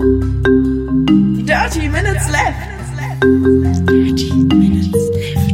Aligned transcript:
Dirty 0.00 1.88
Minutes 1.88 2.30
Left. 2.30 2.56
Dirty 3.20 4.32
Minutes 4.44 4.94
Left. 5.12 5.50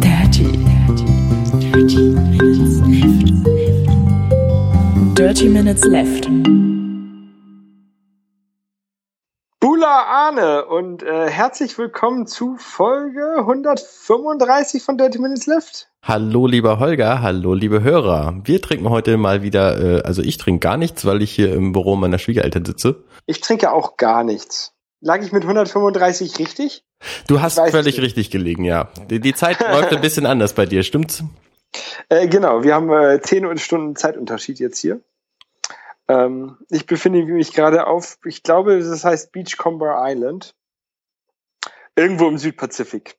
Dirty, 0.00 0.46
dirty, 0.62 1.06
dirty 1.58 2.08
Minutes 2.30 2.78
Left. 5.08 5.16
Dirty 5.16 5.48
Minutes 5.48 5.84
Left. 5.86 6.65
Und 10.76 11.02
äh, 11.02 11.30
herzlich 11.30 11.78
willkommen 11.78 12.26
zu 12.26 12.56
Folge 12.58 13.36
135 13.38 14.82
von 14.82 14.98
Dirty 14.98 15.18
Minutes 15.18 15.46
Left. 15.46 15.88
Hallo 16.02 16.46
lieber 16.46 16.78
Holger, 16.78 17.22
hallo 17.22 17.54
liebe 17.54 17.82
Hörer. 17.82 18.42
Wir 18.44 18.60
trinken 18.60 18.90
heute 18.90 19.16
mal 19.16 19.40
wieder, 19.40 19.80
äh, 19.80 20.02
also 20.02 20.20
ich 20.20 20.36
trinke 20.36 20.60
gar 20.60 20.76
nichts, 20.76 21.06
weil 21.06 21.22
ich 21.22 21.30
hier 21.32 21.54
im 21.54 21.72
Büro 21.72 21.96
meiner 21.96 22.18
Schwiegereltern 22.18 22.66
sitze. 22.66 23.04
Ich 23.24 23.40
trinke 23.40 23.72
auch 23.72 23.96
gar 23.96 24.22
nichts. 24.22 24.74
Lag 25.00 25.22
ich 25.22 25.32
mit 25.32 25.44
135 25.44 26.38
richtig? 26.38 26.84
Du 27.26 27.40
hast 27.40 27.58
völlig 27.70 27.98
richtig 27.98 28.30
gelegen, 28.30 28.64
ja. 28.64 28.90
Die, 29.08 29.18
die 29.18 29.32
Zeit 29.32 29.58
läuft 29.72 29.94
ein 29.94 30.02
bisschen 30.02 30.26
anders 30.26 30.52
bei 30.52 30.66
dir, 30.66 30.82
stimmt's? 30.82 31.24
Äh, 32.10 32.28
genau, 32.28 32.64
wir 32.64 32.74
haben 32.74 32.92
äh, 32.92 33.18
10 33.22 33.56
Stunden 33.56 33.96
Zeitunterschied 33.96 34.58
jetzt 34.58 34.78
hier. 34.78 35.00
Ähm, 36.08 36.58
ich 36.68 36.84
befinde 36.84 37.24
mich 37.24 37.54
gerade 37.54 37.86
auf, 37.86 38.18
ich 38.26 38.42
glaube, 38.42 38.78
das 38.78 39.04
heißt 39.04 39.32
Beachcomber 39.32 39.96
Island. 40.00 40.54
Irgendwo 41.96 42.28
im 42.28 42.38
Südpazifik. 42.38 43.16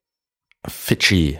Fidschi, 0.67 1.39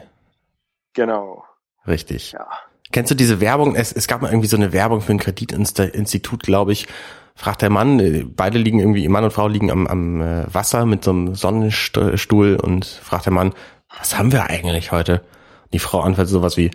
Genau. 0.94 1.44
richtig. 1.86 2.32
Ja. 2.32 2.48
Kennst 2.92 3.12
du 3.12 3.16
diese 3.16 3.40
Werbung? 3.42 3.76
Es, 3.76 3.92
es 3.92 4.08
gab 4.08 4.22
mal 4.22 4.32
irgendwie 4.32 4.48
so 4.48 4.56
eine 4.58 4.72
Werbung 4.74 5.02
für 5.02 5.12
ein 5.12 5.20
Kreditinstitut, 5.20 6.42
glaube 6.42 6.72
ich. 6.72 6.88
Fragt 7.36 7.62
der 7.62 7.70
Mann, 7.70 8.00
äh, 8.00 8.24
beide 8.24 8.58
liegen 8.58 8.80
irgendwie, 8.80 9.08
Mann 9.08 9.24
und 9.24 9.32
Frau 9.32 9.48
liegen 9.48 9.70
am, 9.70 9.86
am 9.86 10.22
äh, 10.22 10.52
Wasser 10.54 10.86
mit 10.86 11.04
so 11.04 11.12
einem 11.12 11.36
Sonnenstuhl 11.36 12.56
und 12.56 12.86
fragt 12.86 13.26
der 13.28 13.34
Mann, 13.34 13.54
was 14.00 14.18
haben 14.18 14.32
wir 14.32 14.46
eigentlich 14.46 14.92
heute? 14.92 15.24
Die 15.74 15.80
Frau 15.80 16.00
antwortet 16.02 16.32
sowas 16.32 16.58
wie 16.58 16.72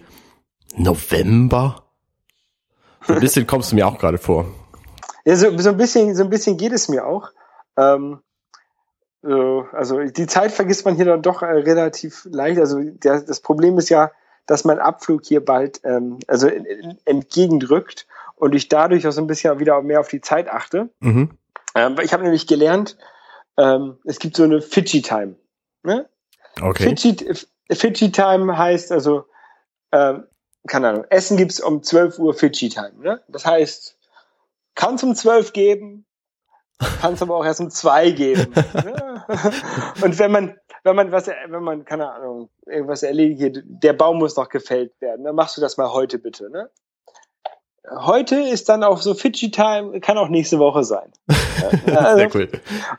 November. 0.76 1.82
So 3.04 3.14
ein 3.14 3.20
bisschen 3.20 3.46
kommst 3.46 3.72
du 3.72 3.76
mir 3.76 3.88
auch 3.88 3.98
gerade 3.98 4.18
vor. 4.18 4.46
Ja, 5.24 5.34
so, 5.34 5.56
so 5.58 5.70
ein 5.70 5.76
bisschen, 5.76 6.14
so 6.14 6.22
ein 6.22 6.30
bisschen 6.30 6.56
geht 6.56 6.72
es 6.72 6.88
mir 6.88 7.06
auch. 7.06 7.30
Ähm, 7.76 8.20
also 9.22 10.00
die 10.00 10.26
Zeit 10.26 10.52
vergisst 10.52 10.84
man 10.84 10.96
hier 10.96 11.04
dann 11.04 11.22
doch 11.22 11.42
äh, 11.42 11.46
relativ 11.46 12.26
leicht. 12.30 12.58
Also 12.58 12.80
der, 12.80 13.20
das 13.20 13.40
Problem 13.40 13.78
ist 13.78 13.88
ja, 13.88 14.10
dass 14.46 14.64
mein 14.64 14.80
Abflug 14.80 15.22
hier 15.24 15.44
bald 15.44 15.80
ähm, 15.84 16.18
also 16.26 16.50
entgegendrückt 17.04 18.06
und 18.34 18.54
ich 18.54 18.68
dadurch 18.68 19.06
auch 19.06 19.12
so 19.12 19.20
ein 19.20 19.28
bisschen 19.28 19.60
wieder 19.60 19.80
mehr 19.82 20.00
auf 20.00 20.08
die 20.08 20.20
Zeit 20.20 20.48
achte. 20.48 20.88
Mhm. 21.00 21.30
Ähm, 21.74 21.96
ich 22.02 22.12
habe 22.12 22.24
nämlich 22.24 22.46
gelernt, 22.48 22.96
ähm, 23.56 23.98
es 24.04 24.18
gibt 24.18 24.36
so 24.36 24.42
eine 24.42 24.60
Fidschi 24.60 25.02
Time. 25.02 25.36
Ne? 25.84 26.08
Okay. 26.60 26.82
Fidschi, 26.82 27.16
Fidschi 27.70 28.10
Time 28.10 28.58
heißt 28.58 28.90
also, 28.90 29.26
ähm, 29.92 30.24
keine 30.66 30.88
Ahnung, 30.88 31.04
Essen 31.10 31.36
gibt's 31.36 31.60
um 31.60 31.82
12 31.82 32.18
Uhr 32.18 32.34
Fidschi 32.34 32.68
Time. 32.68 32.94
Ne? 33.00 33.20
Das 33.28 33.46
heißt, 33.46 33.96
kann 34.74 34.96
es 34.96 35.02
um 35.02 35.14
12 35.14 35.52
geben, 35.52 36.06
kann 37.00 37.14
es 37.14 37.22
aber 37.22 37.36
auch 37.36 37.44
erst 37.44 37.60
um 37.60 37.70
2 37.70 38.10
geben. 38.10 38.52
Und 40.02 40.18
wenn 40.18 40.30
man, 40.32 40.56
wenn 40.84 40.96
man 40.96 41.12
was, 41.12 41.28
wenn 41.28 41.62
man, 41.62 41.84
keine 41.84 42.10
Ahnung, 42.12 42.50
irgendwas 42.66 43.02
erledigt, 43.02 43.62
der 43.64 43.92
Baum 43.92 44.18
muss 44.18 44.36
noch 44.36 44.48
gefällt 44.48 44.92
werden, 45.00 45.24
dann 45.24 45.34
machst 45.34 45.56
du 45.56 45.60
das 45.60 45.76
mal 45.76 45.92
heute 45.92 46.18
bitte. 46.18 46.50
Ne? 46.50 46.70
Heute 47.90 48.36
ist 48.36 48.68
dann 48.68 48.84
auch 48.84 49.00
so 49.02 49.14
Fidschi 49.14 49.50
Time, 49.50 50.00
kann 50.00 50.16
auch 50.16 50.28
nächste 50.28 50.58
Woche 50.58 50.84
sein. 50.84 51.12
Also- 51.86 52.16
Sehr 52.16 52.34
cool. 52.34 52.48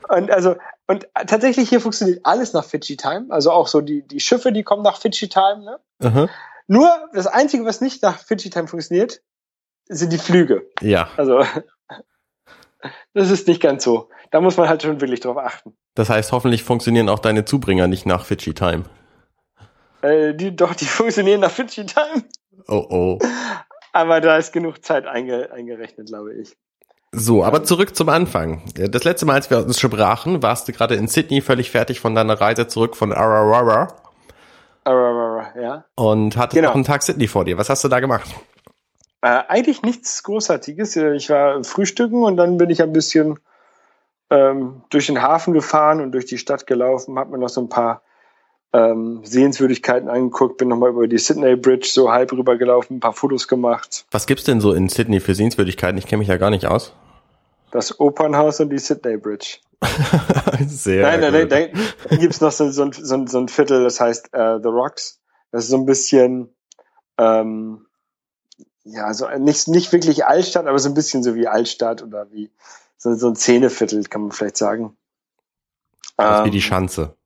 und 0.08 0.30
also 0.30 0.56
und 0.86 1.06
tatsächlich 1.26 1.68
hier 1.68 1.80
funktioniert 1.80 2.20
alles 2.24 2.52
nach 2.54 2.64
Fidschi 2.64 2.96
Time, 2.96 3.26
also 3.30 3.50
auch 3.50 3.66
so 3.66 3.80
die 3.82 4.06
die 4.06 4.20
Schiffe, 4.20 4.52
die 4.52 4.62
kommen 4.62 4.82
nach 4.82 4.96
Fidschi 4.98 5.28
Time. 5.28 5.64
Ne? 5.64 5.80
Aha. 6.02 6.28
Nur 6.66 6.90
das 7.12 7.26
einzige, 7.26 7.64
was 7.66 7.80
nicht 7.82 8.02
nach 8.02 8.18
Fidschi 8.18 8.48
Time 8.50 8.68
funktioniert, 8.68 9.20
sind 9.88 10.12
die 10.12 10.18
Flüge. 10.18 10.66
Ja, 10.80 11.08
Also 11.18 11.42
das 13.14 13.30
ist 13.30 13.46
nicht 13.48 13.60
ganz 13.62 13.84
so. 13.84 14.08
Da 14.30 14.40
muss 14.40 14.56
man 14.56 14.68
halt 14.68 14.82
schon 14.82 15.00
wirklich 15.00 15.20
drauf 15.20 15.36
achten. 15.38 15.74
das 15.94 16.08
heißt, 16.10 16.32
hoffentlich 16.32 16.62
funktionieren 16.64 17.08
auch 17.08 17.18
deine 17.20 17.44
Zubringer 17.44 17.86
nicht 17.86 18.06
nach 18.06 18.24
Fidschi 18.24 18.54
Time. 18.54 18.84
Äh, 20.02 20.34
die 20.34 20.54
doch 20.54 20.74
die 20.74 20.84
funktionieren 20.86 21.40
nach 21.40 21.50
Fidschi 21.50 21.86
Time, 21.86 22.24
Oh 22.68 22.86
oh. 22.90 23.18
aber 23.92 24.20
da 24.20 24.36
ist 24.36 24.52
genug 24.52 24.84
Zeit 24.84 25.06
einge, 25.06 25.50
eingerechnet, 25.52 26.08
glaube 26.08 26.34
ich. 26.34 26.56
So, 27.12 27.44
aber 27.44 27.62
zurück 27.62 27.94
zum 27.94 28.08
Anfang. 28.08 28.62
Das 28.74 29.04
letzte 29.04 29.24
Mal, 29.24 29.34
als 29.34 29.48
wir 29.48 29.58
uns 29.58 29.78
sprachen, 29.78 30.42
warst 30.42 30.66
du 30.66 30.72
gerade 30.72 30.96
in 30.96 31.06
Sydney 31.06 31.40
völlig 31.42 31.70
fertig 31.70 32.00
von 32.00 32.14
deiner 32.14 32.40
Reise 32.40 32.66
zurück 32.66 32.96
von 32.96 33.12
Aurora 33.12 33.94
Ja. 34.86 35.84
und 35.94 36.36
hattest 36.36 36.56
Genau. 36.56 36.68
noch 36.70 36.74
einen 36.74 36.84
Tag 36.84 37.02
Sydney 37.02 37.28
vor 37.28 37.44
dir. 37.44 37.56
Was 37.56 37.70
hast 37.70 37.84
du 37.84 37.88
da 37.88 38.00
gemacht? 38.00 38.28
Äh, 39.24 39.42
eigentlich 39.48 39.80
nichts 39.80 40.22
Großartiges. 40.22 40.96
Ich 40.96 41.30
war 41.30 41.64
frühstücken 41.64 42.22
und 42.24 42.36
dann 42.36 42.58
bin 42.58 42.68
ich 42.68 42.82
ein 42.82 42.92
bisschen 42.92 43.38
ähm, 44.28 44.82
durch 44.90 45.06
den 45.06 45.22
Hafen 45.22 45.54
gefahren 45.54 46.02
und 46.02 46.12
durch 46.12 46.26
die 46.26 46.36
Stadt 46.36 46.66
gelaufen, 46.66 47.18
habe 47.18 47.30
mir 47.30 47.38
noch 47.38 47.48
so 47.48 47.62
ein 47.62 47.70
paar 47.70 48.02
ähm, 48.74 49.20
Sehenswürdigkeiten 49.24 50.10
angeguckt, 50.10 50.58
bin 50.58 50.68
nochmal 50.68 50.90
über 50.90 51.08
die 51.08 51.16
Sydney 51.16 51.56
Bridge 51.56 51.88
so 51.90 52.12
halb 52.12 52.32
rüber 52.32 52.58
gelaufen, 52.58 52.96
ein 52.96 53.00
paar 53.00 53.14
Fotos 53.14 53.48
gemacht. 53.48 54.04
Was 54.10 54.26
gibt's 54.26 54.44
denn 54.44 54.60
so 54.60 54.74
in 54.74 54.90
Sydney 54.90 55.20
für 55.20 55.34
Sehenswürdigkeiten? 55.34 55.96
Ich 55.96 56.06
kenne 56.06 56.18
mich 56.18 56.28
ja 56.28 56.36
gar 56.36 56.50
nicht 56.50 56.66
aus. 56.66 56.92
Das 57.70 57.98
Opernhaus 57.98 58.60
und 58.60 58.68
die 58.68 58.78
Sydney 58.78 59.16
Bridge. 59.16 59.56
Sehr 60.66 61.02
nein, 61.02 61.20
nein, 61.20 61.48
nein, 61.48 61.72
gut. 61.72 61.80
da 62.10 62.16
gibt's 62.16 62.42
noch 62.42 62.52
so, 62.52 62.70
so, 62.70 62.82
ein- 62.84 62.92
so, 62.92 63.26
so 63.26 63.38
ein 63.38 63.48
Viertel, 63.48 63.84
das 63.84 64.00
heißt 64.00 64.34
äh, 64.34 64.58
The 64.62 64.68
Rocks. 64.68 65.18
Das 65.50 65.64
ist 65.64 65.70
so 65.70 65.76
ein 65.78 65.86
bisschen, 65.86 66.54
ähm, 67.18 67.86
ja, 68.84 69.12
so 69.14 69.28
nicht, 69.38 69.68
nicht 69.68 69.92
wirklich 69.92 70.24
Altstadt, 70.26 70.66
aber 70.66 70.78
so 70.78 70.88
ein 70.88 70.94
bisschen 70.94 71.22
so 71.22 71.34
wie 71.34 71.48
Altstadt 71.48 72.02
oder 72.02 72.30
wie 72.30 72.50
so, 72.96 73.14
so 73.14 73.28
ein 73.28 73.36
Szeneviertel, 73.36 74.04
kann 74.04 74.22
man 74.22 74.32
vielleicht 74.32 74.56
sagen. 74.56 74.96
Das 76.16 76.38
ist 76.38 76.44
wie 76.44 76.48
Ähm, 76.48 76.52
die 76.52 76.62
Schanze. 76.62 77.16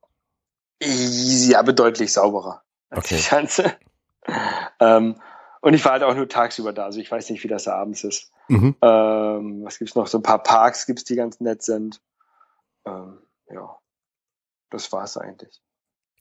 Easy, 0.81 1.55
aber 1.55 1.73
deutlich 1.73 2.13
sauberer 2.13 2.63
als 2.89 3.05
Okay. 3.05 3.17
die 3.17 3.21
Schanze. 3.21 3.75
ähm, 4.79 5.15
und 5.61 5.73
ich 5.73 5.83
war 5.83 5.93
halt 5.93 6.03
auch 6.03 6.15
nur 6.15 6.29
tagsüber 6.29 6.71
da, 6.71 6.85
also 6.85 6.99
ich 6.99 7.11
weiß 7.11 7.29
nicht, 7.29 7.43
wie 7.43 7.49
das 7.49 7.67
abends 7.67 8.03
ist. 8.03 8.31
Mhm. 8.47 8.75
Ähm, 8.81 9.63
was 9.63 9.77
gibt's 9.77 9.95
noch? 9.95 10.07
So 10.07 10.19
ein 10.19 10.23
paar 10.23 10.41
Parks 10.41 10.85
gibt's, 10.85 11.03
die 11.03 11.15
ganz 11.15 11.39
nett 11.41 11.61
sind. 11.61 12.01
Ähm, 12.85 13.19
ja, 13.51 13.77
das 14.69 14.91
war's 14.91 15.17
eigentlich. 15.17 15.61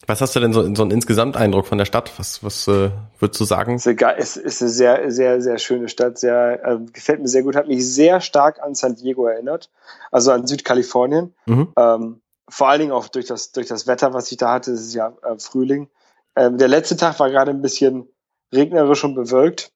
Was 0.07 0.21
hast 0.21 0.35
du 0.37 0.41
denn 0.41 0.53
so, 0.53 0.63
so 0.75 0.83
einen 0.83 0.91
Insgesamteindruck 0.93 1.67
von 1.67 1.77
der 1.77 1.85
Stadt? 1.85 2.13
Was, 2.19 2.43
was 2.45 2.69
äh, 2.69 2.91
würdest 3.19 3.41
du 3.41 3.45
sagen? 3.45 3.75
Es 3.75 3.85
ist, 3.85 4.03
eine 4.03 4.17
ist 4.45 4.59
sehr, 4.59 5.11
sehr, 5.11 5.41
sehr 5.43 5.59
schöne 5.59 5.89
Stadt. 5.89 6.19
Sehr, 6.19 6.65
äh, 6.65 6.79
gefällt 6.93 7.21
mir 7.21 7.29
sehr 7.29 7.43
gut. 7.43 7.57
Hat 7.57 7.69
mich 7.69 7.87
sehr 7.87 8.21
stark 8.21 8.63
an 8.63 8.75
San 8.75 8.95
Diego 8.95 9.27
erinnert, 9.27 9.71
also 10.11 10.31
an 10.31 10.47
Südkalifornien. 10.47 11.35
Mhm. 11.47 11.73
Ähm, 11.77 12.21
vor 12.49 12.69
allen 12.69 12.81
Dingen 12.81 12.93
auch 12.93 13.09
durch 13.09 13.27
das, 13.27 13.53
durch 13.53 13.67
das 13.67 13.87
Wetter, 13.87 14.15
was 14.15 14.31
ich 14.31 14.39
da 14.39 14.53
hatte. 14.53 14.73
Es 14.73 14.81
ist 14.81 14.95
ja 14.95 15.13
äh, 15.23 15.39
Frühling. 15.39 15.89
Ähm, 16.37 16.57
der 16.59 16.69
letzte 16.69 16.97
Tag 16.97 17.19
war 17.19 17.31
gerade 17.31 17.51
ein 17.51 17.61
bisschen 17.61 18.09
regnerisch 18.55 19.05
und 19.05 19.15
bewölkt. 19.15 19.73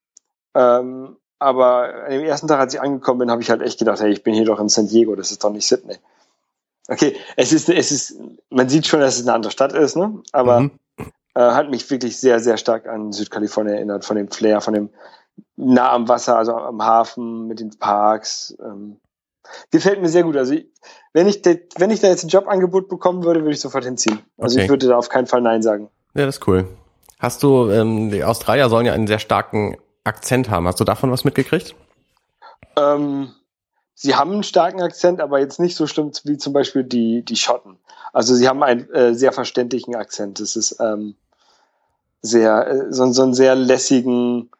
Ähm, 0.54 1.16
aber 1.38 2.04
an 2.04 2.12
dem 2.12 2.24
ersten 2.24 2.46
Tag, 2.46 2.60
als 2.60 2.74
ich 2.74 2.80
angekommen 2.80 3.18
bin, 3.18 3.30
habe 3.30 3.42
ich 3.42 3.50
halt 3.50 3.62
echt 3.62 3.80
gedacht, 3.80 4.00
hey, 4.00 4.12
ich 4.12 4.22
bin 4.22 4.34
hier 4.34 4.44
doch 4.44 4.60
in 4.60 4.68
San 4.68 4.86
Diego, 4.86 5.16
das 5.16 5.32
ist 5.32 5.42
doch 5.42 5.50
nicht 5.50 5.66
Sydney. 5.66 5.96
Okay, 6.88 7.16
es 7.36 7.52
ist, 7.52 7.68
es 7.68 7.92
ist, 7.92 8.16
man 8.50 8.68
sieht 8.68 8.86
schon, 8.86 9.00
dass 9.00 9.16
es 9.16 9.22
eine 9.26 9.34
andere 9.34 9.52
Stadt 9.52 9.72
ist, 9.72 9.96
ne? 9.96 10.20
Aber 10.32 10.60
Mhm. 10.60 10.70
äh, 11.34 11.40
hat 11.40 11.70
mich 11.70 11.88
wirklich 11.90 12.18
sehr, 12.18 12.40
sehr 12.40 12.56
stark 12.56 12.86
an 12.86 13.12
Südkalifornien 13.12 13.76
erinnert, 13.76 14.04
von 14.04 14.16
dem 14.16 14.28
Flair, 14.30 14.60
von 14.60 14.74
dem 14.74 14.90
nah 15.56 15.92
am 15.92 16.08
Wasser, 16.08 16.36
also 16.36 16.54
am 16.54 16.82
Hafen, 16.82 17.46
mit 17.46 17.60
den 17.60 17.70
Parks. 17.78 18.54
Ähm, 18.62 18.98
gefällt 19.70 20.00
mir 20.02 20.08
sehr 20.08 20.24
gut. 20.24 20.36
Also 20.36 20.54
wenn 21.12 21.26
ich, 21.28 21.42
wenn 21.76 21.90
ich 21.90 22.00
da 22.00 22.08
jetzt 22.08 22.24
ein 22.24 22.28
Jobangebot 22.28 22.88
bekommen 22.88 23.24
würde, 23.24 23.40
würde 23.40 23.52
ich 23.54 23.60
sofort 23.60 23.84
hinziehen. 23.84 24.18
Also 24.38 24.56
Okay. 24.56 24.64
ich 24.64 24.70
würde 24.70 24.88
da 24.88 24.96
auf 24.96 25.08
keinen 25.08 25.26
Fall 25.26 25.40
Nein 25.40 25.62
sagen. 25.62 25.88
Ja, 26.14 26.26
das 26.26 26.38
ist 26.38 26.48
cool. 26.48 26.66
Hast 27.18 27.42
du, 27.42 27.70
ähm, 27.70 28.10
die 28.10 28.24
Australier 28.24 28.68
sollen 28.68 28.86
ja 28.86 28.92
einen 28.92 29.06
sehr 29.06 29.20
starken 29.20 29.76
Akzent 30.04 30.50
haben. 30.50 30.66
Hast 30.66 30.80
du 30.80 30.84
davon 30.84 31.10
was 31.12 31.24
mitgekriegt? 31.24 31.74
Ähm, 32.76 33.32
sie 34.02 34.14
haben 34.16 34.32
einen 34.32 34.42
starken 34.42 34.82
Akzent, 34.82 35.20
aber 35.20 35.38
jetzt 35.38 35.60
nicht 35.60 35.76
so 35.76 35.86
schlimm 35.86 36.10
wie 36.24 36.36
zum 36.36 36.52
Beispiel 36.52 36.82
die, 36.84 37.22
die 37.24 37.36
Schotten. 37.36 37.78
Also 38.12 38.34
sie 38.34 38.48
haben 38.48 38.62
einen 38.62 38.90
äh, 38.90 39.14
sehr 39.14 39.32
verständlichen 39.32 39.94
Akzent. 39.94 40.40
Es 40.40 40.56
ist 40.56 40.76
ähm, 40.80 41.14
sehr, 42.20 42.66
äh, 42.66 42.92
so, 42.92 43.10
so 43.12 43.22
einen 43.22 43.34
sehr 43.34 43.54
lässigen, 43.54 44.50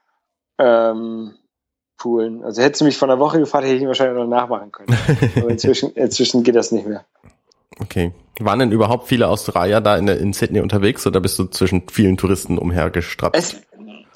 ähm, 0.59 1.35
coolen. 1.99 2.43
Also 2.45 2.63
hättest 2.63 2.81
du 2.81 2.85
mich 2.85 2.97
vor 2.97 3.09
einer 3.09 3.19
Woche 3.19 3.39
gefragt, 3.41 3.65
hätte 3.65 3.77
ich 3.77 3.83
ihn 3.83 3.89
wahrscheinlich 3.89 4.17
noch 4.17 4.27
nachmachen 4.29 4.73
können. 4.73 4.97
Aber 5.37 5.49
inzwischen, 5.51 5.93
inzwischen 5.93 6.43
geht 6.43 6.57
das 6.57 6.73
nicht 6.73 6.87
mehr. 6.87 7.05
Okay. 7.81 8.13
Waren 8.41 8.59
denn 8.61 8.73
überhaupt 8.73 9.09
viele 9.09 9.29
Australier 9.29 9.81
da 9.81 9.97
in, 9.97 10.07
der- 10.07 10.19
in 10.19 10.33
Sydney 10.33 10.61
unterwegs 10.61 11.07
oder 11.07 11.21
bist 11.21 11.39
du 11.39 11.45
zwischen 11.47 11.89
vielen 11.89 12.17
Touristen 12.17 12.59
umhergestrappt? 12.59 13.37
Es, 13.37 13.57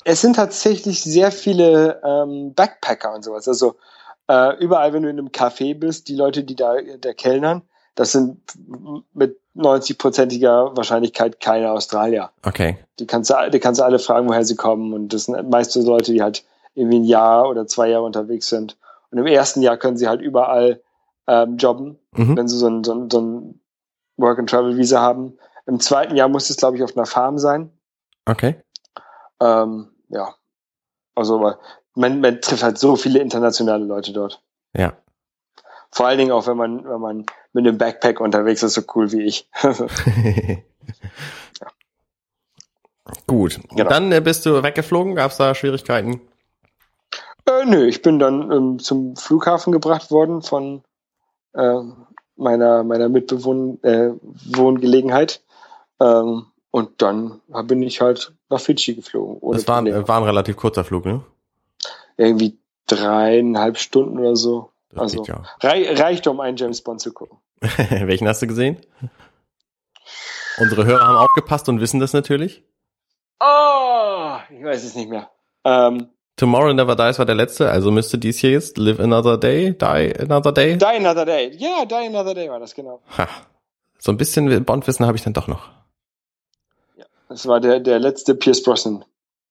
es 0.04 0.20
sind 0.20 0.36
tatsächlich 0.36 1.02
sehr 1.02 1.30
viele 1.32 2.00
ähm, 2.04 2.54
Backpacker 2.54 3.14
und 3.14 3.22
sowas. 3.24 3.46
Also 3.48 3.76
Äh, 4.28 4.56
überall, 4.58 4.92
wenn 4.92 5.02
du 5.02 5.08
in 5.10 5.18
einem 5.18 5.28
Café 5.28 5.78
bist, 5.78 6.08
die 6.08 6.16
Leute, 6.16 6.42
die 6.44 6.56
da 6.56 6.74
der 6.80 7.14
Kellnern, 7.14 7.62
das 7.94 8.12
sind 8.12 8.40
mit 9.14 9.38
90-prozentiger 9.56 10.76
Wahrscheinlichkeit 10.76 11.40
keine 11.40 11.70
Australier. 11.70 12.30
Okay. 12.44 12.78
Die 12.98 13.06
kannst, 13.06 13.30
du, 13.30 13.50
die 13.50 13.58
kannst 13.60 13.80
du 13.80 13.84
alle 13.84 13.98
fragen, 13.98 14.28
woher 14.28 14.44
sie 14.44 14.56
kommen. 14.56 14.92
Und 14.92 15.12
das 15.12 15.24
sind 15.24 15.48
meist 15.50 15.72
so 15.72 15.80
Leute, 15.82 16.12
die 16.12 16.22
halt 16.22 16.44
irgendwie 16.74 16.98
ein 16.98 17.04
Jahr 17.04 17.48
oder 17.48 17.66
zwei 17.66 17.88
Jahre 17.88 18.04
unterwegs 18.04 18.48
sind. 18.48 18.76
Und 19.10 19.18
im 19.18 19.26
ersten 19.26 19.62
Jahr 19.62 19.78
können 19.78 19.96
sie 19.96 20.08
halt 20.08 20.20
überall 20.20 20.82
ähm, 21.26 21.56
jobben, 21.56 21.98
Mhm. 22.12 22.36
wenn 22.36 22.48
sie 22.48 22.56
so 22.58 22.66
ein, 22.68 22.84
so 22.84 22.94
ein, 22.94 23.10
so 23.10 23.20
ein 23.20 23.60
Work-and-Travel-Visa 24.16 25.00
haben. 25.00 25.38
Im 25.66 25.80
zweiten 25.80 26.16
Jahr 26.16 26.28
muss 26.28 26.50
es, 26.50 26.56
glaube 26.56 26.76
ich, 26.76 26.82
auf 26.82 26.96
einer 26.96 27.06
Farm 27.06 27.38
sein. 27.38 27.70
Okay. 28.26 28.56
Ähm, 29.40 29.88
ja. 30.08 30.34
Also 31.14 31.54
man, 31.96 32.20
man 32.20 32.40
trifft 32.40 32.62
halt 32.62 32.78
so 32.78 32.94
viele 32.96 33.18
internationale 33.18 33.84
Leute 33.84 34.12
dort. 34.12 34.40
Ja. 34.76 34.92
Vor 35.90 36.06
allen 36.06 36.18
Dingen 36.18 36.30
auch, 36.32 36.46
wenn 36.46 36.56
man, 36.56 36.84
wenn 36.84 37.00
man 37.00 37.26
mit 37.52 37.66
einem 37.66 37.78
Backpack 37.78 38.20
unterwegs 38.20 38.62
ist, 38.62 38.74
so 38.74 38.82
cool 38.94 39.10
wie 39.12 39.22
ich. 39.22 39.48
Gut. 43.26 43.58
Und 43.58 43.76
Genau. 43.76 43.88
dann 43.88 44.12
äh, 44.12 44.20
bist 44.20 44.44
du 44.46 44.62
weggeflogen? 44.62 45.14
Gab 45.14 45.30
es 45.30 45.38
da 45.38 45.54
Schwierigkeiten? 45.54 46.20
äh, 47.48 47.64
nö, 47.64 47.86
ich 47.86 48.02
bin 48.02 48.18
dann 48.18 48.50
ähm, 48.52 48.78
zum 48.78 49.16
Flughafen 49.16 49.72
gebracht 49.72 50.10
worden 50.10 50.42
von 50.42 50.82
äh, 51.54 51.80
meiner, 52.36 52.84
meiner 52.84 53.08
Mitbewohn 53.08 53.82
äh. 53.82 54.10
Ähm, 55.98 56.46
und 56.70 57.00
dann 57.00 57.40
bin 57.64 57.82
ich 57.82 58.02
halt 58.02 58.34
nach 58.50 58.60
Fidschi 58.60 58.96
geflogen. 58.96 59.38
Das 59.52 59.66
war, 59.66 59.82
war 60.08 60.18
ein 60.18 60.24
relativ 60.24 60.56
kurzer 60.56 60.84
Flug, 60.84 61.06
ne? 61.06 61.22
Irgendwie 62.16 62.58
dreieinhalb 62.86 63.78
Stunden 63.78 64.18
oder 64.18 64.36
so. 64.36 64.70
Das 64.90 65.00
Also 65.00 65.24
ja. 65.24 65.42
rei 65.60 65.92
reicht, 65.94 66.26
um 66.26 66.40
einen 66.40 66.56
James 66.56 66.80
Bond 66.80 67.00
zu 67.00 67.12
gucken. 67.12 67.38
Welchen 67.60 68.28
hast 68.28 68.42
du 68.42 68.46
gesehen? 68.46 68.78
Unsere 70.58 70.86
Hörer 70.86 71.06
haben 71.06 71.16
aufgepasst 71.16 71.68
und 71.68 71.80
wissen 71.80 72.00
das 72.00 72.12
natürlich. 72.12 72.62
Oh, 73.40 74.36
ich 74.50 74.64
weiß 74.64 74.84
es 74.84 74.94
nicht 74.94 75.10
mehr. 75.10 75.30
Ähm, 75.64 76.08
Tomorrow 76.36 76.72
Never 76.72 76.96
Dies 76.96 77.18
war 77.18 77.26
der 77.26 77.34
letzte, 77.34 77.70
also 77.70 77.90
müsste 77.90 78.18
dies 78.18 78.38
hier 78.38 78.50
jetzt 78.50 78.78
Live 78.78 79.00
Another 79.00 79.38
Day, 79.38 79.72
Die 79.72 79.84
Another 79.84 80.52
Day. 80.52 80.76
Die 80.76 80.84
Another 80.84 81.24
Day. 81.24 81.50
Ja, 81.56 81.84
Die 81.84 81.94
Another 81.94 82.34
Day 82.34 82.50
war 82.50 82.60
das, 82.60 82.74
genau. 82.74 83.00
Ha. 83.16 83.28
So 83.98 84.12
ein 84.12 84.18
bisschen 84.18 84.64
Bond-Wissen 84.64 85.06
habe 85.06 85.16
ich 85.16 85.24
dann 85.24 85.32
doch 85.32 85.48
noch. 85.48 85.70
Das 87.28 87.46
war 87.46 87.60
der, 87.60 87.80
der 87.80 87.98
letzte 87.98 88.34
Pierce 88.34 88.62
Brosnan. 88.62 89.04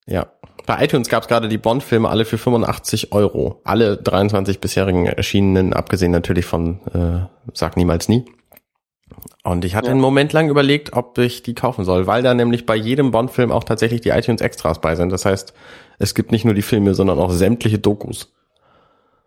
Ja. 0.06 0.32
Bei 0.66 0.82
iTunes 0.84 1.08
gab 1.08 1.22
es 1.22 1.28
gerade 1.28 1.48
die 1.48 1.58
Bond-Filme 1.58 2.08
alle 2.08 2.24
für 2.24 2.38
85 2.38 3.12
Euro. 3.12 3.60
Alle 3.64 3.96
23 3.96 4.60
bisherigen 4.60 5.06
erschienenen, 5.06 5.72
abgesehen 5.72 6.10
natürlich 6.12 6.44
von 6.44 6.80
äh, 6.92 7.26
Sag 7.54 7.76
niemals 7.76 8.08
nie. 8.08 8.24
Und 9.44 9.64
ich 9.64 9.76
hatte 9.76 9.86
Ja. 9.86 9.92
einen 9.92 10.00
Moment 10.00 10.32
lang 10.32 10.48
überlegt, 10.48 10.92
ob 10.94 11.16
ich 11.18 11.42
die 11.44 11.54
kaufen 11.54 11.84
soll, 11.84 12.08
weil 12.08 12.22
da 12.22 12.34
nämlich 12.34 12.66
bei 12.66 12.74
jedem 12.74 13.12
Bond-Film 13.12 13.52
auch 13.52 13.62
tatsächlich 13.62 14.00
die 14.00 14.08
iTunes-Extras 14.08 14.80
bei 14.80 14.96
sind. 14.96 15.10
Das 15.12 15.24
heißt, 15.24 15.54
es 16.00 16.14
gibt 16.16 16.32
nicht 16.32 16.44
nur 16.44 16.54
die 16.54 16.62
Filme, 16.62 16.94
sondern 16.94 17.20
auch 17.20 17.30
sämtliche 17.30 17.78
Dokus. 17.78 18.32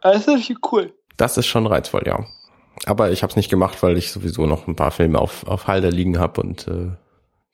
Ah, 0.01 0.11
Das 0.11 0.27
ist 0.27 0.51
cool. 0.71 0.93
Das 1.15 1.37
ist 1.37 1.47
schon 1.47 1.65
reizvoll, 1.67 2.03
ja. 2.05 2.25
Aber 2.85 3.11
ich 3.11 3.23
habe 3.23 3.31
es 3.31 3.35
nicht 3.37 3.49
gemacht, 3.49 3.81
weil 3.81 3.97
ich 3.97 4.11
sowieso 4.11 4.45
noch 4.45 4.67
ein 4.67 4.75
paar 4.75 4.91
Filme 4.91 5.19
auf, 5.19 5.47
auf 5.47 5.67
Halde 5.67 5.89
liegen 5.89 6.19
habe 6.19 6.41
und 6.41 6.67
äh, 6.67 6.89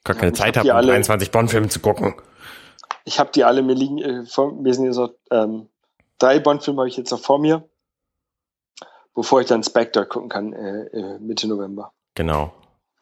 gar 0.04 0.16
keine 0.16 0.32
ich 0.32 0.38
Zeit 0.38 0.58
hab 0.58 0.64
habe, 0.66 0.72
um 0.72 0.76
alle- 0.78 0.88
23 0.88 1.30
Bond-Filme 1.32 1.68
zu 1.70 1.80
gucken. 1.80 2.16
Ich 3.06 3.20
habe 3.20 3.32
die 3.32 3.44
alle 3.44 3.62
mir 3.62 3.76
liegen, 3.76 4.00
äh, 4.00 4.26
vor, 4.26 4.52
mir 4.52 4.74
sind 4.74 4.84
hier 4.84 4.94
so 4.94 5.16
ähm, 5.32 5.70
drei 6.18 6.40
Bond-Filme 6.40 6.80
habe 6.80 6.90
ich 6.90 6.98
jetzt 6.98 7.12
noch 7.12 7.20
vor 7.20 7.40
mir, 7.40 7.68
bevor 9.14 9.42
ich 9.42 9.48
dann 9.48 9.64
Spectre 9.64 10.06
gucken 10.06 10.30
kann 10.30 10.54
äh, 10.54 10.86
äh, 10.88 11.20
Mitte 11.20 11.48
November. 11.48 11.94
Genau. 12.16 12.54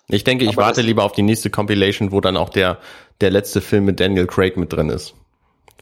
Ich 0.10 0.24
denke, 0.24 0.44
ich 0.44 0.52
Aber 0.52 0.64
warte 0.68 0.82
lieber 0.82 1.04
auf 1.04 1.14
die 1.14 1.22
nächste 1.22 1.50
Compilation, 1.50 2.12
wo 2.12 2.20
dann 2.20 2.38
auch 2.38 2.50
der, 2.50 2.80
der 3.22 3.32
letzte 3.32 3.62
Film 3.62 3.86
mit 3.86 4.00
Daniel 4.00 4.28
Craig 4.28 4.58
mit 4.58 4.74
drin 4.74 4.90
ist. 4.90 5.16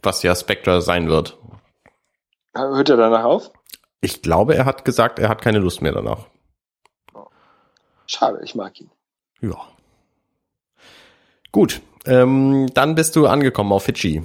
Was 0.03 0.23
ja 0.23 0.35
Spectre 0.35 0.81
sein 0.81 1.09
wird. 1.09 1.37
Hört 2.53 2.89
er 2.89 2.97
danach 2.97 3.23
auf? 3.23 3.51
Ich 4.01 4.21
glaube, 4.21 4.55
er 4.55 4.65
hat 4.65 4.85
gesagt, 4.85 5.19
er 5.19 5.29
hat 5.29 5.41
keine 5.41 5.59
Lust 5.59 5.81
mehr 5.81 5.91
danach. 5.91 6.27
Schade, 8.07 8.41
ich 8.43 8.55
mag 8.55 8.79
ihn. 8.79 8.91
Ja. 9.41 9.57
Gut. 11.51 11.81
Ähm, 12.05 12.67
dann 12.73 12.95
bist 12.95 13.15
du 13.15 13.27
angekommen 13.27 13.71
auf 13.71 13.83
Fidschi. 13.83 14.23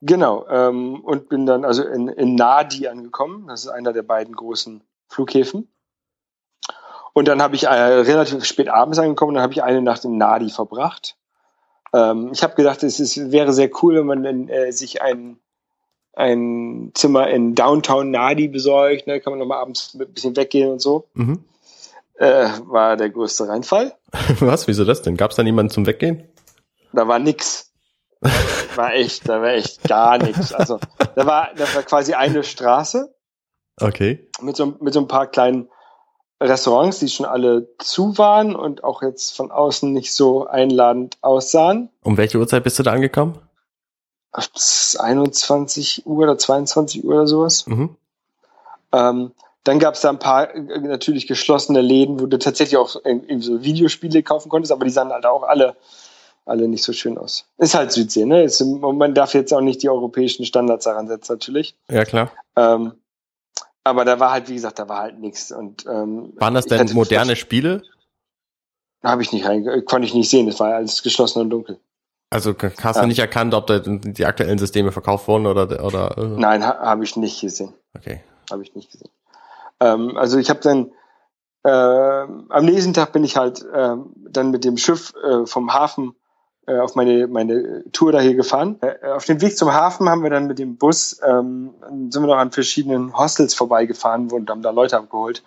Genau, 0.00 0.46
ähm, 0.48 1.00
und 1.00 1.28
bin 1.28 1.46
dann 1.46 1.64
also 1.64 1.84
in, 1.84 2.08
in 2.08 2.34
Nadi 2.34 2.88
angekommen. 2.88 3.46
Das 3.46 3.64
ist 3.64 3.68
einer 3.68 3.92
der 3.92 4.02
beiden 4.02 4.34
großen 4.34 4.82
Flughäfen. 5.08 5.68
Und 7.12 7.28
dann 7.28 7.40
habe 7.40 7.54
ich 7.54 7.64
äh, 7.64 7.68
relativ 7.68 8.44
spät 8.44 8.68
abends 8.68 8.98
angekommen 8.98 9.30
und 9.30 9.34
dann 9.36 9.42
habe 9.42 9.52
ich 9.52 9.62
eine 9.62 9.80
Nacht 9.80 10.04
in 10.04 10.18
Nadi 10.18 10.50
verbracht. 10.50 11.16
Ähm, 11.92 12.30
ich 12.32 12.42
habe 12.42 12.54
gedacht, 12.54 12.82
es 12.82 12.98
ist, 12.98 13.30
wäre 13.30 13.52
sehr 13.52 13.70
cool, 13.82 13.96
wenn 13.96 14.06
man 14.06 14.22
dann, 14.22 14.48
äh, 14.48 14.72
sich 14.72 15.02
ein, 15.02 15.38
ein 16.14 16.90
Zimmer 16.94 17.28
in 17.28 17.54
Downtown 17.54 18.10
Nadi 18.10 18.48
besorgt. 18.48 19.06
Ne? 19.06 19.20
Kann 19.20 19.32
man 19.32 19.40
nochmal 19.40 19.60
abends 19.60 19.94
ein 19.94 20.12
bisschen 20.12 20.34
weggehen 20.36 20.70
und 20.70 20.80
so. 20.80 21.06
Mhm. 21.14 21.44
Äh, 22.14 22.48
war 22.66 22.96
der 22.96 23.10
größte 23.10 23.48
Reinfall. 23.48 23.94
Was? 24.40 24.66
Wieso 24.66 24.84
das 24.84 25.02
denn? 25.02 25.16
Gab 25.16 25.30
es 25.30 25.36
da 25.36 25.42
niemanden 25.42 25.70
zum 25.70 25.86
Weggehen? 25.86 26.24
Da 26.92 27.08
war 27.08 27.18
nix. 27.18 27.70
War 28.76 28.94
echt, 28.94 29.28
da 29.28 29.42
war 29.42 29.50
echt 29.50 29.82
gar 29.84 30.18
nichts. 30.18 30.52
Also 30.52 30.78
da 31.14 31.26
war, 31.26 31.50
da 31.56 31.64
war 31.74 31.82
quasi 31.82 32.14
eine 32.14 32.44
Straße 32.44 33.12
Okay. 33.80 34.28
mit 34.40 34.56
so, 34.56 34.74
mit 34.80 34.94
so 34.94 35.00
ein 35.00 35.08
paar 35.08 35.26
kleinen 35.26 35.68
Restaurants, 36.40 36.98
die 36.98 37.08
schon 37.08 37.26
alle 37.26 37.68
zu 37.78 38.18
waren 38.18 38.54
und 38.54 38.84
auch 38.84 39.02
jetzt 39.02 39.36
von 39.36 39.50
außen 39.50 39.92
nicht 39.92 40.12
so 40.12 40.46
einladend 40.46 41.16
aussahen. 41.20 41.88
Um 42.02 42.16
welche 42.16 42.38
Uhrzeit 42.38 42.64
bist 42.64 42.78
du 42.78 42.82
da 42.82 42.92
angekommen? 42.92 43.38
Ach, 44.32 44.46
das 44.54 44.94
ist 44.94 45.00
21 45.00 46.06
Uhr 46.06 46.24
oder 46.24 46.38
22 46.38 47.04
Uhr 47.04 47.14
oder 47.14 47.26
sowas. 47.26 47.66
Mhm. 47.66 47.96
Ähm, 48.92 49.32
dann 49.64 49.78
gab 49.78 49.94
es 49.94 50.00
da 50.00 50.10
ein 50.10 50.18
paar 50.18 50.54
äh, 50.54 50.78
natürlich 50.80 51.26
geschlossene 51.26 51.80
Läden, 51.80 52.20
wo 52.20 52.26
du 52.26 52.38
tatsächlich 52.38 52.76
auch 52.76 52.96
irgendwie 53.04 53.42
so 53.42 53.62
Videospiele 53.62 54.22
kaufen 54.22 54.48
konntest, 54.48 54.72
aber 54.72 54.84
die 54.84 54.90
sahen 54.90 55.12
halt 55.12 55.26
auch 55.26 55.44
alle, 55.44 55.76
alle 56.44 56.68
nicht 56.68 56.82
so 56.84 56.92
schön 56.92 57.18
aus. 57.18 57.46
Ist 57.58 57.74
halt 57.74 57.92
Südsee, 57.92 58.24
ne? 58.24 58.42
Ist, 58.42 58.60
man 58.62 59.14
darf 59.14 59.34
jetzt 59.34 59.52
auch 59.52 59.60
nicht 59.60 59.82
die 59.82 59.88
europäischen 59.90 60.44
Standards 60.44 60.84
daran 60.84 61.06
setzen, 61.08 61.32
natürlich. 61.34 61.76
Ja, 61.90 62.04
klar. 62.04 62.30
Ähm, 62.56 62.92
aber 63.84 64.04
da 64.04 64.18
war 64.20 64.30
halt, 64.32 64.48
wie 64.48 64.54
gesagt, 64.54 64.78
da 64.78 64.88
war 64.88 65.00
halt 65.00 65.18
nichts. 65.18 65.50
Und 65.52 65.86
ähm, 65.86 66.32
Waren 66.36 66.54
das 66.54 66.66
denn 66.66 66.92
moderne 66.92 67.36
Spiele? 67.36 67.82
Habe 69.02 69.22
ich 69.22 69.32
nicht 69.32 69.44
rein, 69.46 69.64
konnte 69.84 70.06
ich 70.06 70.14
nicht 70.14 70.30
sehen. 70.30 70.46
Das 70.46 70.60
war 70.60 70.74
alles 70.74 71.02
geschlossen 71.02 71.40
und 71.40 71.50
dunkel. 71.50 71.78
Also 72.30 72.54
hast 72.82 72.96
du 72.96 73.00
Ja. 73.00 73.06
nicht 73.06 73.18
erkannt, 73.18 73.52
ob 73.54 73.66
da 73.66 73.78
die 73.80 74.24
aktuellen 74.24 74.58
Systeme 74.58 74.90
verkauft 74.92 75.28
wurden 75.28 75.46
oder 75.46 75.84
oder 75.84 76.16
äh, 76.16 76.26
Nein, 76.40 76.64
ha, 76.66 76.78
habe 76.78 77.04
ich 77.04 77.16
nicht 77.16 77.40
gesehen. 77.40 77.74
okay. 77.96 78.20
Habe 78.50 78.62
ich 78.62 78.74
nicht 78.74 78.90
gesehen. 78.90 79.10
Ähm, 79.80 80.16
also 80.16 80.38
ich 80.38 80.48
habe 80.48 80.60
dann 80.60 80.92
ähm, 81.64 82.46
am 82.48 82.64
nächsten 82.64 82.94
Tag 82.94 83.12
bin 83.12 83.22
ich 83.24 83.36
halt 83.36 83.64
ähm, 83.74 84.12
dann 84.16 84.50
mit 84.50 84.64
dem 84.64 84.76
Schiff 84.78 85.12
äh, 85.22 85.44
vom 85.46 85.72
Hafen 85.74 86.10
äh, 86.10 86.14
auf 86.66 86.94
meine 86.94 87.26
meine 87.26 87.84
Tour 87.92 88.12
daher 88.12 88.34
gefahren. 88.34 88.78
Äh, 88.80 89.08
auf 89.08 89.24
dem 89.24 89.40
Weg 89.40 89.56
zum 89.56 89.72
Hafen 89.72 90.08
haben 90.08 90.22
wir 90.22 90.30
dann 90.30 90.46
mit 90.46 90.58
dem 90.58 90.76
Bus 90.76 91.20
ähm, 91.26 91.74
sind 92.10 92.22
wir 92.22 92.28
noch 92.28 92.36
an 92.36 92.52
verschiedenen 92.52 93.16
Hostels 93.16 93.54
vorbeigefahren 93.54 94.30
und 94.30 94.48
haben 94.48 94.62
da 94.62 94.70
Leute 94.70 94.96
abgeholt. 94.96 95.42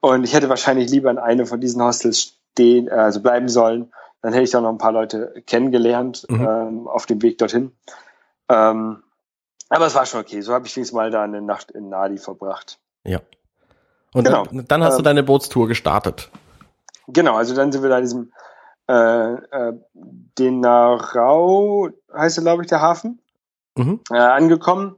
Und 0.00 0.24
ich 0.24 0.34
hätte 0.34 0.48
wahrscheinlich 0.48 0.90
lieber 0.90 1.10
in 1.10 1.18
einem 1.18 1.46
von 1.46 1.60
diesen 1.60 1.82
Hostels 1.82 2.36
stehen, 2.52 2.88
äh, 2.88 2.92
also 2.92 3.20
bleiben 3.20 3.48
sollen. 3.48 3.92
Dann 4.20 4.32
hätte 4.32 4.44
ich 4.44 4.54
auch 4.56 4.60
noch 4.62 4.70
ein 4.70 4.78
paar 4.78 4.92
Leute 4.92 5.42
kennengelernt 5.46 6.26
Mhm. 6.28 6.40
ähm, 6.48 6.88
auf 6.88 7.06
dem 7.06 7.20
Weg 7.22 7.38
dorthin. 7.38 7.72
Ähm, 8.48 9.02
aber 9.68 9.86
es 9.86 9.94
war 9.94 10.06
schon 10.06 10.20
okay. 10.20 10.42
So 10.42 10.52
habe 10.54 10.66
ich 10.66 10.76
wenigstens 10.76 10.94
mal 10.94 11.10
da 11.10 11.22
eine 11.22 11.40
Nacht 11.42 11.70
in 11.72 11.88
Nadi 11.88 12.18
verbracht. 12.18 12.78
Ja. 13.04 13.20
Und 14.14 14.24
Genau. 14.24 14.44
dann, 14.44 14.64
dann 14.68 14.84
hast 14.84 14.94
du 14.94 14.98
Ähm, 15.00 15.04
deine 15.04 15.22
Bootstour 15.22 15.66
gestartet. 15.66 16.30
Genau, 17.08 17.34
also 17.36 17.54
dann 17.54 17.72
sind 17.72 17.82
wir 17.82 17.88
da 17.90 17.96
in 17.96 18.02
diesem 18.04 18.32
äh, 18.92 19.34
äh, 19.34 19.72
Denarau, 20.38 21.88
heißt 22.12 22.38
er, 22.38 22.42
glaube 22.42 22.62
ich, 22.62 22.68
der 22.68 22.82
Hafen, 22.82 23.20
Mhm. 23.76 24.00
äh, 24.10 24.16
angekommen, 24.18 24.96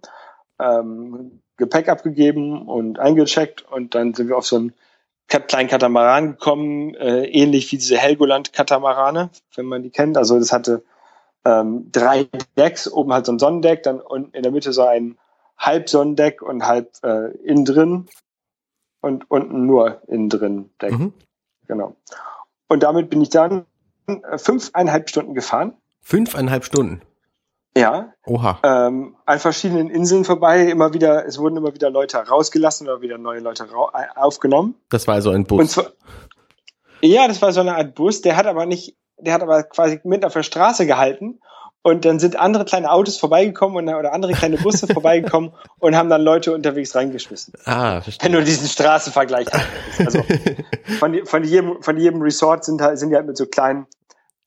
ähm, 0.59 1.41
Gepäck 1.57 1.89
abgegeben 1.89 2.67
und 2.67 2.99
eingecheckt 2.99 3.63
und 3.71 3.95
dann 3.95 4.15
sind 4.15 4.29
wir 4.29 4.37
auf 4.37 4.47
so 4.47 4.57
einen 4.57 4.75
kleinen 5.29 5.69
Katamaran 5.69 6.33
gekommen, 6.33 6.95
äh, 6.95 7.27
ähnlich 7.27 7.71
wie 7.71 7.77
diese 7.77 7.97
Helgoland-Katamarane, 7.97 9.31
wenn 9.55 9.67
man 9.67 9.85
die 9.85 9.91
kennt. 9.91 10.19
Also 10.19 10.39
das 10.39 10.53
hatte 10.53 10.83
ähm, 11.45 11.91
drei 11.93 12.27
Decks, 12.57 12.91
oben 12.91 13.13
halt 13.13 13.27
so 13.27 13.33
ein 13.33 13.39
Sonnendeck, 13.39 13.85
dann 13.85 14.01
unten 14.01 14.35
in 14.35 14.43
der 14.43 14.51
Mitte 14.51 14.73
so 14.73 14.83
ein 14.83 15.19
Halbsonnendeck 15.57 16.43
und 16.43 16.67
halb 16.67 16.91
äh, 17.05 17.31
innen 17.45 17.65
drin 17.65 18.09
und 19.01 19.31
unten 19.31 19.67
nur 19.67 20.03
innen 20.09 20.29
drin 20.29 20.71
Deck. 20.83 20.99
Mhm. 20.99 21.13
Genau. 21.69 21.95
Und 22.69 22.83
damit 22.83 23.11
bin 23.11 23.23
ich 23.23 23.31
dann 23.31 23.67
fünfeinhalb 24.37 25.09
Stunden 25.09 25.35
gefahren. 25.35 25.75
Fünfeinhalb 26.01 26.65
Stunden. 26.65 27.03
Ja, 27.77 28.13
Oha. 28.25 28.61
ähm, 28.63 29.17
an 29.27 29.39
verschiedenen 29.41 29.91
Inseln 29.91 30.25
vorbei. 30.25 30.69
Immer 30.71 30.95
wieder, 30.95 31.27
es 31.27 31.39
wurden 31.39 31.57
immer 31.57 31.75
wieder 31.75 31.91
Leute 31.91 32.19
rausgelassen 32.19 32.89
oder 32.89 33.01
wieder 33.01 33.19
neue 33.19 33.41
Leute 33.41 33.65
äh, 33.65 34.19
aufgenommen. 34.19 34.77
Das 34.91 35.09
war 35.09 35.15
also 35.15 35.31
ein 35.31 35.45
Bus. 35.45 35.73
zwar, 35.73 35.87
ja, 37.01 37.27
das 37.27 37.43
war 37.43 37.53
so 37.53 37.61
eine 37.61 37.77
Art 37.77 37.95
Bus. 37.97 38.23
Der 38.23 38.37
hat 38.37 38.47
aber 38.47 38.65
nicht, 38.67 38.97
der 39.19 39.35
hat 39.35 39.43
aber 39.43 39.65
quasi 39.65 40.01
mitten 40.05 40.25
auf 40.25 40.35
der 40.35 40.45
Straße 40.45 40.87
gehalten. 40.87 41.41
Und 41.87 42.07
dann 42.07 42.19
sind 42.19 42.37
andere 42.37 42.65
kleine 42.65 42.91
Autos 42.91 43.19
vorbeigekommen 43.19 43.77
und, 43.77 43.95
oder 43.95 44.15
andere 44.15 44.33
kleine 44.33 44.57
Busse 44.57 44.87
vorbeigekommen 44.93 45.53
und 45.79 45.95
haben 45.95 46.09
dann 46.09 46.23
Leute 46.23 46.55
unterwegs 46.55 46.95
reingeschmissen. 46.95 47.53
Ah, 47.67 47.97
Wenn 47.97 48.03
verstehe. 48.03 48.31
du 48.31 48.43
diesen 48.43 48.69
Straßenvergleich 48.69 49.49
hast. 49.53 50.01
Also 50.01 50.23
von, 50.99 51.27
von, 51.27 51.45
jedem, 51.45 51.83
von 51.83 51.99
jedem 51.99 52.23
Resort 52.23 52.65
sind, 52.65 52.81
halt, 52.81 52.99
sind 52.99 53.11
die 53.11 53.17
halt 53.17 53.27
mit 53.27 53.37
so 53.37 53.45
kleinen 53.45 53.87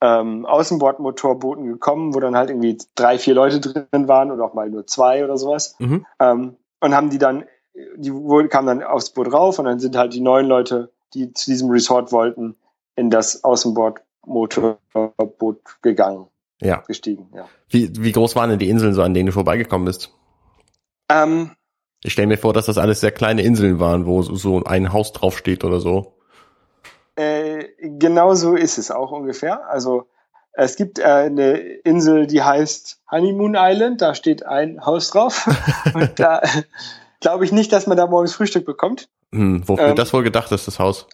ähm, 0.01 0.47
Außenbordmotorbooten 0.47 1.67
gekommen, 1.67 2.15
wo 2.15 2.19
dann 2.19 2.35
halt 2.35 2.49
irgendwie 2.49 2.79
drei, 2.95 3.19
vier 3.19 3.35
Leute 3.35 3.59
drin 3.59 4.07
waren 4.07 4.31
oder 4.31 4.43
auch 4.43 4.55
mal 4.55 4.71
nur 4.71 4.87
zwei 4.87 5.23
oder 5.23 5.37
sowas. 5.37 5.75
Mhm. 5.77 6.07
Ähm, 6.19 6.55
und 6.79 6.95
haben 6.95 7.11
die 7.11 7.19
dann, 7.19 7.45
die 7.95 8.09
kamen 8.49 8.67
dann 8.67 8.81
aufs 8.83 9.11
Boot 9.11 9.31
rauf 9.31 9.59
und 9.59 9.65
dann 9.65 9.79
sind 9.79 9.95
halt 9.95 10.13
die 10.13 10.21
neun 10.21 10.47
Leute, 10.47 10.91
die 11.13 11.31
zu 11.33 11.51
diesem 11.51 11.69
Resort 11.69 12.11
wollten, 12.11 12.55
in 12.95 13.11
das 13.11 13.43
Außenbordmotorboot 13.43 15.59
gegangen, 15.83 16.25
Ja. 16.61 16.83
gestiegen. 16.87 17.29
Ja. 17.35 17.47
Wie, 17.69 17.91
wie 17.99 18.11
groß 18.11 18.35
waren 18.35 18.49
denn 18.49 18.59
die 18.59 18.69
Inseln, 18.69 18.93
so 18.93 19.03
an 19.03 19.13
denen 19.13 19.27
du 19.27 19.31
vorbeigekommen 19.31 19.85
bist? 19.85 20.11
Ähm, 21.09 21.51
Ich 22.03 22.13
stelle 22.13 22.27
mir 22.27 22.37
vor, 22.37 22.53
dass 22.53 22.65
das 22.65 22.77
alles 22.77 22.99
sehr 23.01 23.11
kleine 23.11 23.41
Inseln 23.43 23.79
waren, 23.79 24.05
wo 24.05 24.21
so- 24.23 24.63
ein 24.63 24.91
Haus 24.93 25.13
draufsteht 25.13 25.63
oder 25.63 25.79
so. 25.79 26.13
Äh, 27.15 27.65
genau 27.81 28.33
so 28.35 28.55
ist 28.55 28.77
es 28.77 28.91
auch 28.91 29.11
ungefähr. 29.11 29.67
Also 29.69 30.07
es 30.53 30.75
gibt 30.75 30.99
äh, 30.99 31.03
eine 31.03 31.57
Insel, 31.57 32.27
die 32.27 32.41
heißt 32.43 33.01
Honeymoon 33.11 33.55
Island, 33.57 34.01
da 34.01 34.13
steht 34.15 34.45
ein 34.45 34.85
Haus 34.85 35.09
drauf. 35.11 35.47
Und 35.93 36.19
da 36.19 36.41
glaube 37.19 37.45
ich 37.45 37.51
nicht, 37.51 37.71
dass 37.73 37.87
man 37.87 37.97
da 37.97 38.05
morgens 38.07 38.33
Frühstück 38.33 38.65
bekommt. 38.65 39.09
Hm, 39.31 39.67
wofür 39.67 39.87
Ähm, 39.89 39.95
das 39.95 40.13
wohl 40.13 40.23
gedacht 40.23 40.51
ist, 40.51 40.67
das 40.67 40.79
Haus? 40.79 41.07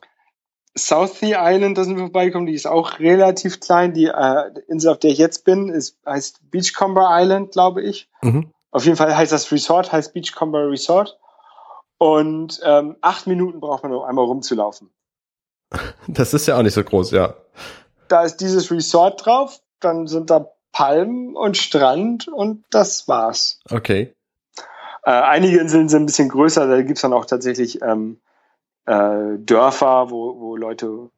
South 0.77 1.19
Sea 1.19 1.37
Island, 1.39 1.77
da 1.77 1.83
sind 1.83 1.95
wir 1.95 2.03
vorbeigekommen, 2.03 2.47
die 2.47 2.53
ist 2.53 2.65
auch 2.65 2.99
relativ 2.99 3.59
klein. 3.59 3.93
Die 3.93 4.05
äh, 4.05 4.51
Insel, 4.67 4.91
auf 4.91 4.99
der 4.99 5.11
ich 5.11 5.19
jetzt 5.19 5.45
bin, 5.45 5.69
ist, 5.69 5.97
heißt 6.05 6.49
Beachcomber 6.49 7.09
Island, 7.11 7.51
glaube 7.51 7.83
ich. 7.83 8.09
Mhm. 8.21 8.51
Auf 8.71 8.85
jeden 8.85 8.97
Fall 8.97 9.15
heißt 9.15 9.31
das 9.31 9.51
Resort, 9.51 9.91
heißt 9.91 10.13
Beachcomber 10.13 10.69
Resort. 10.69 11.19
Und 11.99 12.59
ähm, 12.65 12.95
acht 13.01 13.27
Minuten 13.27 13.59
braucht 13.59 13.83
man, 13.83 13.93
um 13.93 14.03
einmal 14.03 14.25
rumzulaufen. 14.25 14.89
Das 16.07 16.33
ist 16.33 16.47
ja 16.47 16.57
auch 16.57 16.61
nicht 16.61 16.73
so 16.73 16.83
groß, 16.83 17.11
ja. 17.11 17.33
da 18.07 18.23
ist 18.23 18.37
dieses 18.37 18.69
Resort 18.69 19.25
drauf, 19.25 19.59
dann 19.79 20.05
sind 20.05 20.29
da 20.29 20.51
Palmen 20.71 21.35
und 21.35 21.57
Strand 21.57 22.27
und 22.27 22.63
das 22.69 23.07
war's. 23.07 23.59
Okay. 23.71 24.13
Äh, 25.03 25.11
einige 25.11 25.59
Inseln 25.59 25.89
sind 25.89 26.03
ein 26.03 26.05
bisschen 26.07 26.29
größer, 26.29 26.67
da 26.67 26.81
gibt's 26.81 27.01
dann 27.01 27.13
auch 27.13 27.25
tatsächlich 27.25 27.81
ähm, 27.81 28.19
äh, 28.85 29.37
Dörfer, 29.37 30.09
wo, 30.09 30.39
wo 30.39 30.55
Leute 30.55 31.09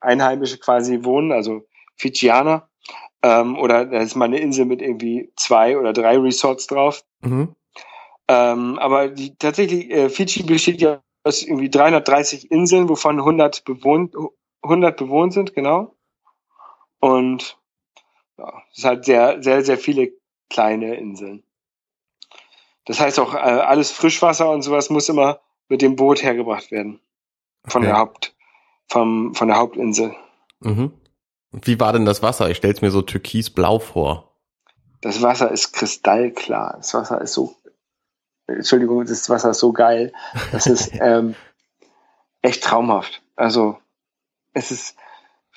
Einheimische 0.00 0.58
quasi 0.58 1.04
wohnen, 1.04 1.32
also 1.32 1.66
Fijianer. 1.96 2.68
Ähm, 3.22 3.58
oder 3.58 3.84
da 3.84 4.00
ist 4.00 4.14
mal 4.14 4.26
eine 4.26 4.38
Insel 4.38 4.64
mit 4.64 4.80
irgendwie 4.80 5.32
zwei 5.36 5.76
oder 5.76 5.92
drei 5.92 6.16
Resorts 6.18 6.66
drauf. 6.68 7.04
Mhm. 7.20 7.54
Ähm, 8.28 8.78
aber 8.78 9.08
die, 9.08 9.34
tatsächlich, 9.36 9.90
äh, 9.90 10.08
Fidschi 10.08 10.42
besteht 10.44 10.80
ja 10.80 11.02
aus 11.24 11.42
irgendwie 11.42 11.70
330 11.70 12.50
Inseln, 12.50 12.88
wovon 12.88 13.18
100 13.18 13.64
bewohnt, 13.64 14.14
100 14.62 14.96
bewohnt 14.96 15.32
sind, 15.32 15.54
genau. 15.54 15.94
Und 17.00 17.58
ja, 18.36 18.62
es 18.70 18.78
ist 18.78 18.84
halt 18.84 19.04
sehr, 19.04 19.42
sehr, 19.42 19.64
sehr 19.64 19.78
viele 19.78 20.12
kleine 20.48 20.94
Inseln. 20.96 21.42
Das 22.84 23.00
heißt 23.00 23.18
auch, 23.18 23.34
äh, 23.34 23.38
alles 23.38 23.90
Frischwasser 23.90 24.50
und 24.50 24.62
sowas 24.62 24.90
muss 24.90 25.08
immer 25.08 25.40
mit 25.68 25.82
dem 25.82 25.96
Boot 25.96 26.22
hergebracht 26.22 26.70
werden. 26.70 27.00
Von 27.66 27.82
Okay. 27.82 27.90
der 27.90 27.98
Haupt, 27.98 28.34
vom, 28.88 29.34
von 29.34 29.48
der 29.48 29.58
Hauptinsel. 29.58 30.14
Mhm. 30.60 30.92
Wie 31.52 31.78
war 31.80 31.92
denn 31.92 32.04
das 32.04 32.22
Wasser? 32.22 32.50
Ich 32.50 32.56
stell's 32.58 32.80
mir 32.82 32.90
so 32.90 33.02
türkisblau 33.02 33.78
vor. 33.78 34.32
Das 35.00 35.22
Wasser 35.22 35.50
ist 35.50 35.72
kristallklar. 35.72 36.74
Das 36.78 36.92
Wasser 36.94 37.20
ist 37.20 37.32
so, 37.34 37.54
Entschuldigung, 38.46 39.04
das 39.04 39.28
Wasser 39.30 39.50
ist 39.50 39.58
so 39.58 39.72
geil. 39.72 40.12
Das 40.52 40.66
ist 40.66 40.90
ähm, 41.00 41.34
echt 42.42 42.64
traumhaft. 42.64 43.22
Also 43.36 43.78
es 44.54 44.70
ist, 44.70 44.96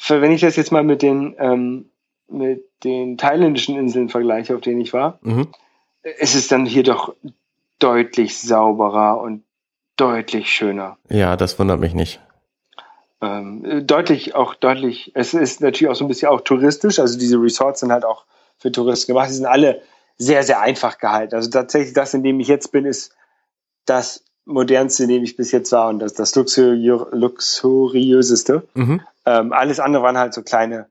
wenn 0.09 0.31
ich 0.31 0.41
das 0.41 0.55
jetzt 0.55 0.71
mal 0.71 0.83
mit 0.83 1.01
den 1.01 1.35
ähm, 1.39 1.87
mit 2.27 2.63
den 2.83 3.17
thailändischen 3.17 3.77
Inseln 3.77 4.07
vergleiche, 4.09 4.55
auf 4.55 4.61
denen 4.61 4.79
ich 4.81 4.93
war, 4.93 5.19
Mhm. 5.21 5.47
es 6.01 6.33
ist 6.35 6.51
dann 6.51 6.65
hier 6.65 6.83
doch 6.83 7.13
deutlich 7.79 8.39
sauberer 8.39 9.19
und 9.21 9.43
deutlich 9.97 10.51
schöner. 10.51 10.97
Ja, 11.09 11.35
das 11.35 11.57
wundert 11.59 11.79
mich 11.79 11.93
nicht. 11.93 12.19
Ähm, 13.21 13.85
deutlich, 13.85 14.33
auch 14.33 14.55
deutlich, 14.55 15.11
es 15.13 15.33
ist 15.33 15.61
natürlich 15.61 15.91
auch 15.91 15.95
so 15.95 16.05
ein 16.05 16.07
bisschen 16.07 16.29
auch 16.29 16.41
touristisch, 16.41 16.99
also 16.99 17.19
diese 17.19 17.37
Resorts 17.37 17.81
sind 17.81 17.91
halt 17.91 18.03
auch 18.03 18.25
für 18.57 18.71
Touristen 18.71 19.11
gemacht, 19.11 19.29
die 19.29 19.35
sind 19.35 19.45
alle 19.45 19.81
sehr, 20.17 20.43
sehr 20.43 20.59
einfach 20.59 20.97
gehalten. 20.97 21.35
Also 21.35 21.49
tatsächlich 21.49 21.93
das, 21.93 22.13
in 22.13 22.23
dem 22.23 22.39
ich 22.39 22.47
jetzt 22.47 22.71
bin, 22.71 22.85
ist 22.85 23.13
das 23.85 24.23
modernste, 24.45 25.03
in 25.03 25.09
dem 25.09 25.23
ich 25.23 25.35
bis 25.35 25.51
jetzt 25.51 25.71
war 25.71 25.89
und 25.89 25.99
das, 25.99 26.13
das 26.13 26.33
luxuriö 26.35 27.05
luxuriöseste. 27.11 28.67
Mhm. 28.73 29.01
Ähm, 29.25 29.53
alles 29.53 29.79
andere 29.79 30.03
waren 30.03 30.17
halt 30.17 30.33
so 30.33 30.41
kleine, 30.41 30.87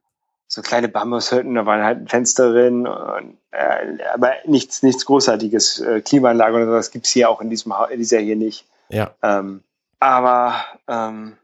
so 0.47 0.63
kleine 0.63 0.89
Bambushütten, 0.89 1.55
da 1.55 1.67
waren 1.67 1.83
halt 1.83 2.11
Fenster 2.11 2.53
drin, 2.53 2.87
und, 2.87 3.39
äh, 3.51 4.03
aber 4.15 4.33
nichts, 4.47 4.85
nichts 4.85 5.05
Großartiges. 5.05 5.81
Äh, 5.81 6.01
Klimaanlage 6.01 6.57
oder 6.57 6.67
sowas 6.67 6.91
gibt's 6.93 7.11
hier 7.11 7.29
auch 7.29 7.41
in 7.41 7.51
diesem 7.51 7.73
in 7.91 7.99
dieser 7.99 8.19
hier 8.19 8.37
nicht. 8.37 8.67
Ja. 8.91 9.15
Ähm, 9.23 9.63
aber 9.99 10.65
ähm, 10.89 11.37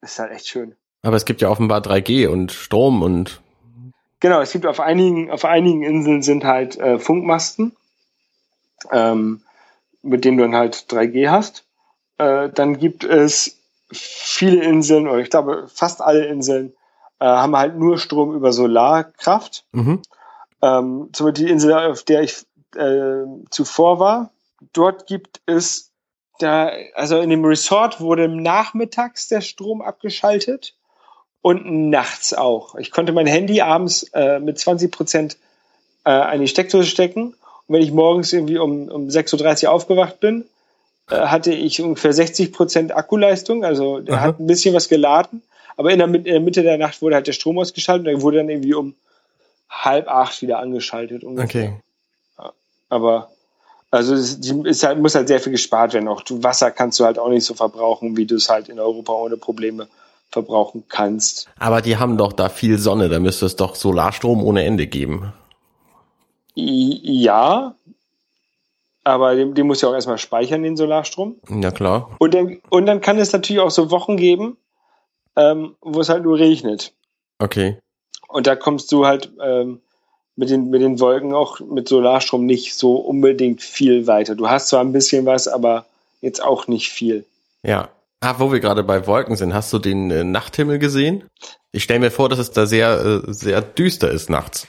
ist 0.00 0.18
halt 0.18 0.32
echt 0.32 0.48
schön. 0.48 0.74
Aber 1.02 1.16
es 1.16 1.24
gibt 1.24 1.40
ja 1.40 1.48
offenbar 1.48 1.80
3G 1.80 2.28
und 2.28 2.52
Strom 2.52 3.02
und 3.02 3.40
Genau, 4.20 4.40
es 4.40 4.52
gibt 4.52 4.64
auf 4.64 4.80
einigen, 4.80 5.30
auf 5.30 5.44
einigen 5.44 5.82
Inseln 5.82 6.22
sind 6.22 6.44
halt 6.44 6.78
äh, 6.78 6.98
Funkmasten, 6.98 7.76
ähm, 8.90 9.42
mit 10.00 10.24
denen 10.24 10.38
du 10.38 10.44
dann 10.44 10.54
halt 10.54 10.86
3G 10.88 11.28
hast. 11.28 11.64
Äh, 12.16 12.48
dann 12.48 12.78
gibt 12.78 13.04
es 13.04 13.58
viele 13.92 14.62
Inseln, 14.64 15.08
oder 15.08 15.18
ich 15.18 15.28
glaube 15.28 15.68
fast 15.68 16.00
alle 16.00 16.24
Inseln, 16.24 16.72
äh, 17.18 17.26
haben 17.26 17.54
halt 17.54 17.76
nur 17.76 17.98
Strom 17.98 18.34
über 18.34 18.52
Solarkraft. 18.52 19.66
mhm. 19.72 20.00
Ähm, 20.62 21.10
zum 21.12 21.26
Beispiel 21.26 21.44
die 21.44 21.52
Insel, 21.52 21.74
auf 21.74 22.04
der 22.04 22.22
ich 22.22 22.46
äh, 22.76 23.24
zuvor 23.50 23.98
war, 23.98 24.30
dort 24.72 25.06
gibt 25.06 25.42
es 25.44 25.92
da, 26.38 26.72
also 26.94 27.20
in 27.20 27.30
dem 27.30 27.44
Resort 27.44 28.00
wurde 28.00 28.28
nachmittags 28.28 29.28
der 29.28 29.40
Strom 29.40 29.82
abgeschaltet 29.82 30.74
und 31.42 31.90
nachts 31.90 32.34
auch. 32.34 32.74
Ich 32.76 32.90
konnte 32.90 33.12
mein 33.12 33.26
Handy 33.26 33.60
abends 33.60 34.04
äh, 34.14 34.40
mit 34.40 34.58
20 34.58 34.90
Prozent 34.90 35.36
äh, 36.04 36.10
an 36.10 36.40
die 36.40 36.48
Steckdose 36.48 36.88
stecken. 36.88 37.34
Und 37.66 37.74
wenn 37.74 37.82
ich 37.82 37.92
morgens 37.92 38.32
irgendwie 38.32 38.58
um, 38.58 38.88
um 38.88 39.08
6.30 39.08 39.64
Uhr 39.64 39.72
aufgewacht 39.72 40.20
bin, 40.20 40.46
äh, 41.10 41.16
hatte 41.16 41.52
ich 41.52 41.80
ungefähr 41.82 42.12
60 42.12 42.52
Prozent 42.52 42.96
Akkuleistung. 42.96 43.64
Also 43.64 44.00
der 44.00 44.16
Aha. 44.16 44.22
hat 44.22 44.40
ein 44.40 44.46
bisschen 44.46 44.74
was 44.74 44.88
geladen. 44.88 45.42
Aber 45.76 45.90
in 45.90 45.98
der, 45.98 46.08
in 46.08 46.24
der 46.24 46.40
Mitte 46.40 46.62
der 46.62 46.78
Nacht 46.78 47.02
wurde 47.02 47.16
halt 47.16 47.26
der 47.26 47.32
Strom 47.32 47.58
ausgeschaltet. 47.58 48.06
Der 48.06 48.22
wurde 48.22 48.38
dann 48.38 48.48
irgendwie 48.48 48.74
um 48.74 48.94
halb 49.68 50.08
acht 50.08 50.40
wieder 50.42 50.58
angeschaltet. 50.60 51.24
Ungefähr. 51.24 51.76
Okay. 52.36 52.52
Aber 52.88 53.33
also 53.94 54.14
es 54.14 54.34
ist 54.34 54.82
halt, 54.82 54.98
muss 54.98 55.14
halt 55.14 55.28
sehr 55.28 55.38
viel 55.38 55.52
gespart 55.52 55.94
werden. 55.94 56.08
Auch 56.08 56.24
Wasser 56.28 56.72
kannst 56.72 56.98
du 56.98 57.04
halt 57.04 57.16
auch 57.16 57.28
nicht 57.28 57.44
so 57.44 57.54
verbrauchen, 57.54 58.16
wie 58.16 58.26
du 58.26 58.34
es 58.34 58.48
halt 58.48 58.68
in 58.68 58.80
Europa 58.80 59.12
ohne 59.12 59.36
Probleme 59.36 59.86
verbrauchen 60.30 60.82
kannst. 60.88 61.48
Aber 61.60 61.80
die 61.80 61.96
haben 61.96 62.18
doch 62.18 62.32
da 62.32 62.48
viel 62.48 62.78
Sonne, 62.78 63.08
da 63.08 63.20
müsste 63.20 63.46
es 63.46 63.54
doch 63.54 63.76
Solarstrom 63.76 64.42
ohne 64.42 64.64
Ende 64.64 64.88
geben. 64.88 65.32
Ja, 66.56 67.76
aber 69.04 69.36
den, 69.36 69.54
den 69.54 69.68
muss 69.68 69.80
ja 69.80 69.90
auch 69.90 69.94
erstmal 69.94 70.18
speichern, 70.18 70.64
den 70.64 70.76
Solarstrom. 70.76 71.36
Ja 71.48 71.70
klar. 71.70 72.16
Und 72.18 72.34
dann, 72.34 72.60
und 72.70 72.86
dann 72.86 73.00
kann 73.00 73.18
es 73.18 73.32
natürlich 73.32 73.62
auch 73.62 73.70
so 73.70 73.92
Wochen 73.92 74.16
geben, 74.16 74.56
ähm, 75.36 75.76
wo 75.80 76.00
es 76.00 76.08
halt 76.08 76.24
nur 76.24 76.36
regnet. 76.38 76.92
Okay. 77.38 77.78
Und 78.26 78.48
da 78.48 78.56
kommst 78.56 78.90
du 78.90 79.06
halt 79.06 79.30
ähm, 79.40 79.82
mit, 80.36 80.50
den, 80.50 80.70
mit 80.70 80.82
den 80.82 81.00
Wolken 81.00 81.34
auch 81.34 81.60
mit 81.60 81.88
Solarstrom 81.88 82.46
nicht 82.46 82.74
so 82.74 82.96
unbedingt 82.96 83.62
viel 83.62 84.06
weiter. 84.06 84.34
Du 84.34 84.48
hast 84.48 84.68
zwar 84.68 84.80
ein 84.80 84.92
bisschen 84.92 85.26
was, 85.26 85.48
aber 85.48 85.86
jetzt 86.20 86.42
auch 86.42 86.66
nicht 86.66 86.90
viel. 86.90 87.24
Ja. 87.62 87.88
Ah, 88.20 88.36
wo 88.38 88.50
wir 88.50 88.60
gerade 88.60 88.82
bei 88.82 89.06
Wolken 89.06 89.36
sind, 89.36 89.52
hast 89.52 89.72
du 89.72 89.78
den 89.78 90.10
äh, 90.10 90.24
Nachthimmel 90.24 90.78
gesehen? 90.78 91.24
Ich 91.72 91.82
stelle 91.82 92.00
mir 92.00 92.10
vor, 92.10 92.30
dass 92.30 92.38
es 92.38 92.52
da 92.52 92.64
sehr, 92.64 93.22
äh, 93.28 93.32
sehr 93.32 93.60
düster 93.60 94.10
ist 94.10 94.30
nachts. 94.30 94.66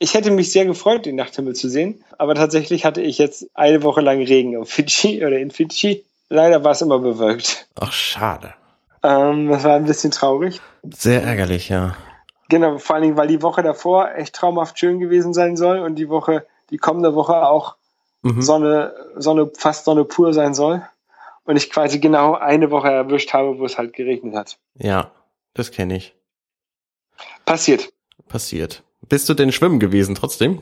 Ich 0.00 0.14
hätte 0.14 0.30
mich 0.30 0.50
sehr 0.50 0.64
gefreut, 0.64 1.06
den 1.06 1.14
Nachthimmel 1.14 1.54
zu 1.54 1.68
sehen, 1.68 2.02
aber 2.18 2.34
tatsächlich 2.34 2.84
hatte 2.84 3.02
ich 3.02 3.18
jetzt 3.18 3.48
eine 3.54 3.82
Woche 3.82 4.00
lang 4.00 4.18
Regen 4.22 4.56
auf 4.56 4.70
Fidschi 4.70 5.18
oder 5.24 5.38
in 5.38 5.50
Fidschi. 5.50 6.04
Leider 6.30 6.64
war 6.64 6.72
es 6.72 6.80
immer 6.80 6.98
bewölkt. 6.98 7.68
Ach, 7.78 7.92
schade. 7.92 8.54
Ähm, 9.02 9.48
das 9.48 9.62
war 9.64 9.76
ein 9.76 9.84
bisschen 9.84 10.10
traurig. 10.10 10.60
Sehr 10.82 11.22
ärgerlich, 11.22 11.68
ja. 11.68 11.96
Genau, 12.50 12.76
vor 12.78 12.96
allen 12.96 13.04
Dingen, 13.04 13.16
weil 13.16 13.28
die 13.28 13.40
Woche 13.42 13.62
davor 13.62 14.14
echt 14.14 14.34
traumhaft 14.34 14.78
schön 14.78 14.98
gewesen 15.00 15.32
sein 15.32 15.56
soll 15.56 15.78
und 15.78 15.94
die 15.94 16.10
Woche, 16.10 16.46
die 16.68 16.76
kommende 16.76 17.14
Woche 17.14 17.46
auch 17.48 17.76
Mhm. 18.22 18.42
Sonne, 18.42 18.94
Sonne, 19.16 19.50
fast 19.56 19.86
Sonne 19.86 20.04
pur 20.04 20.34
sein 20.34 20.52
soll. 20.52 20.86
Und 21.44 21.56
ich 21.56 21.70
quasi 21.70 22.00
genau 22.00 22.34
eine 22.34 22.70
Woche 22.70 22.88
erwischt 22.90 23.32
habe, 23.32 23.58
wo 23.58 23.64
es 23.64 23.78
halt 23.78 23.94
geregnet 23.94 24.34
hat. 24.34 24.58
Ja, 24.74 25.10
das 25.54 25.70
kenne 25.70 25.96
ich. 25.96 26.14
Passiert. 27.46 27.92
Passiert. 28.28 28.82
Bist 29.08 29.26
du 29.28 29.34
denn 29.34 29.52
schwimmen 29.52 29.80
gewesen 29.80 30.14
trotzdem? 30.14 30.60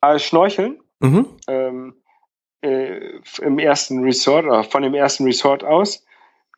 Aber 0.00 0.18
Schnorcheln, 0.18 0.80
Mhm. 1.00 1.26
ähm, 1.46 1.94
äh, 2.62 3.20
im 3.40 3.60
ersten 3.60 4.02
Resort, 4.02 4.44
oder 4.44 4.64
von 4.64 4.82
dem 4.82 4.94
ersten 4.94 5.24
Resort 5.24 5.62
aus, 5.62 6.04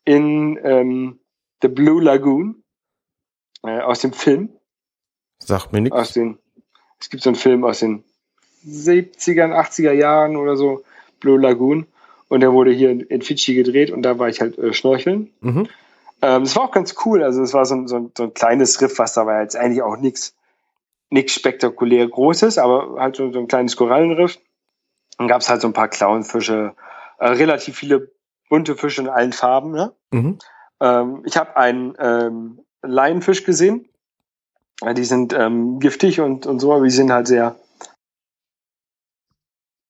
in 0.04 0.58
ähm, 0.64 1.20
The 1.60 1.68
Blue 1.68 2.02
Lagoon, 2.02 2.62
äh, 3.64 3.80
aus 3.80 4.00
dem 4.00 4.12
Film, 4.12 4.50
Sagt 5.38 5.72
mir 5.72 5.80
aus 5.92 6.00
nichts. 6.00 6.12
den, 6.12 6.38
es 6.98 7.10
gibt 7.10 7.22
so 7.22 7.30
einen 7.30 7.36
Film 7.36 7.64
aus 7.64 7.80
den 7.80 8.04
70er, 8.66 9.54
80er 9.54 9.92
Jahren 9.92 10.36
oder 10.36 10.56
so, 10.56 10.84
Blue 11.18 11.40
Lagoon, 11.40 11.86
und 12.28 12.40
der 12.40 12.52
wurde 12.52 12.70
hier 12.72 12.90
in, 12.90 13.00
in 13.00 13.22
Fidschi 13.22 13.54
gedreht 13.54 13.90
und 13.90 14.02
da 14.02 14.18
war 14.18 14.28
ich 14.28 14.40
halt 14.40 14.58
äh, 14.58 14.72
schnorcheln. 14.72 15.32
Mhm. 15.40 15.68
Ähm, 16.22 16.44
das 16.44 16.54
war 16.56 16.64
auch 16.64 16.72
ganz 16.72 16.94
cool, 17.04 17.22
also 17.22 17.42
es 17.42 17.54
war 17.54 17.64
so 17.64 17.74
ein, 17.74 17.88
so 17.88 17.96
ein, 17.96 18.12
so 18.16 18.24
ein 18.24 18.34
kleines 18.34 18.80
Riff, 18.80 18.98
was 18.98 19.14
da 19.14 19.26
war 19.26 19.40
jetzt 19.42 19.56
eigentlich 19.56 19.82
auch 19.82 19.96
nichts 19.96 20.34
nichts 21.10 21.34
spektakulär 21.34 22.08
Großes, 22.08 22.58
aber 22.58 23.00
halt 23.00 23.16
so, 23.16 23.32
so 23.32 23.40
ein 23.40 23.48
kleines 23.48 23.76
Korallenriff. 23.76 24.38
Dann 25.18 25.28
gab 25.28 25.42
es 25.42 25.48
halt 25.48 25.60
so 25.60 25.66
ein 25.66 25.72
paar 25.72 25.88
Clownfische, 25.88 26.74
äh, 27.18 27.26
relativ 27.26 27.76
viele 27.76 28.12
bunte 28.48 28.76
Fische 28.76 29.02
in 29.02 29.08
allen 29.08 29.32
Farben. 29.32 29.72
Ne? 29.72 29.92
Mhm. 30.12 30.38
Ähm, 30.80 31.22
ich 31.26 31.36
habe 31.36 31.56
einen 31.56 31.94
ähm, 31.98 32.60
Laienfisch 32.82 33.44
gesehen. 33.44 33.86
Die 34.96 35.04
sind 35.04 35.34
ähm, 35.34 35.78
giftig 35.78 36.20
und, 36.20 36.46
und 36.46 36.58
so, 36.58 36.72
aber 36.72 36.84
die 36.84 36.90
sind 36.90 37.12
halt 37.12 37.26
sehr 37.26 37.56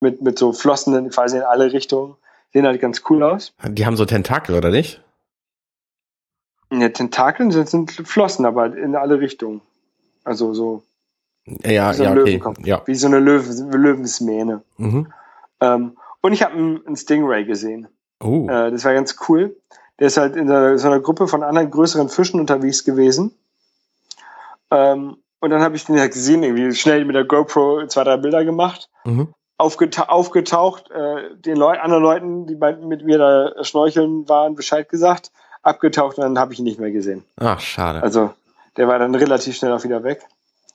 mit, 0.01 0.23
mit 0.23 0.39
so 0.39 0.53
Flossen 0.53 1.11
quasi 1.11 1.37
in 1.37 1.43
alle 1.43 1.73
Richtungen. 1.73 2.17
Sehen 2.53 2.67
halt 2.67 2.81
ganz 2.81 3.03
cool 3.09 3.23
aus. 3.23 3.53
Die 3.65 3.87
haben 3.87 3.97
so 3.97 4.05
Tentakel, 4.05 4.57
oder 4.57 4.71
nicht? 4.71 5.01
Ja, 6.73 6.89
Tentakeln 6.89 7.51
sind, 7.51 7.69
sind 7.69 7.93
Flossen, 7.93 8.45
aber 8.47 8.77
in 8.77 8.97
alle 8.97 9.21
Richtungen. 9.21 9.61
Also 10.25 10.55
so 10.55 10.83
Ja, 11.65 11.93
So 11.93 12.05
ja, 12.05 12.13
okay. 12.13 12.43
Ja. 12.65 12.83
wie 12.87 12.95
so 12.95 13.07
eine 13.07 13.21
Löwen, 13.21 13.71
Löwensmähne. 13.71 14.63
Mhm. 14.77 15.13
Ähm, 15.61 15.97
und 16.21 16.33
ich 16.33 16.43
habe 16.43 16.55
einen, 16.55 16.87
einen 16.87 16.97
Stingray 16.97 17.45
gesehen. 17.45 17.89
Oh. 18.21 18.49
Äh, 18.49 18.71
das 18.71 18.85
war 18.85 18.95
ganz 18.95 19.17
cool. 19.29 19.57
Der 20.01 20.07
ist 20.09 20.17
halt 20.17 20.35
in 20.35 20.49
so 20.49 20.87
einer 20.89 21.01
Gruppe 21.01 21.29
von 21.29 21.43
anderen 21.43 21.71
größeren 21.71 22.09
Fischen 22.09 22.41
unterwegs 22.41 22.85
gewesen. 22.85 23.35
Ähm, 24.71 25.17
und 25.41 25.51
dann 25.51 25.63
habe 25.63 25.77
ich 25.77 25.85
den 25.85 25.99
halt 25.99 26.13
gesehen, 26.13 26.43
irgendwie 26.43 26.75
schnell 26.75 27.05
mit 27.05 27.17
der 27.17 27.25
GoPro 27.25 27.87
zwei, 27.87 28.05
drei 28.05 28.17
Bilder 28.17 28.45
gemacht, 28.45 28.89
Mhm. 29.05 29.29
aufgeta 29.57 30.05
aufgetaucht, 30.05 30.91
äh, 30.91 31.35
den 31.37 31.57
Leu 31.57 31.79
anderen 31.79 32.03
Leuten, 32.03 32.47
die 32.47 32.55
bei, 32.55 32.75
mit 32.77 33.05
mir 33.05 33.19
da 33.19 33.65
schnorcheln 33.65 34.29
waren, 34.29 34.55
Bescheid 34.55 34.89
gesagt, 34.89 35.33
abgetaucht 35.63 36.19
und 36.19 36.25
dann 36.25 36.39
habe 36.39 36.53
ich 36.53 36.59
ihn 36.59 36.65
nicht 36.65 36.79
mehr 36.81 36.91
gesehen. 36.91 37.25
Ach, 37.37 37.61
schade. 37.61 38.03
Also 38.03 38.31
der 38.77 38.89
war 38.89 38.99
dann 38.99 39.15
relativ 39.15 39.57
schnell 39.57 39.73
auch 39.73 39.85
wieder 39.85 40.03
weg. 40.05 40.23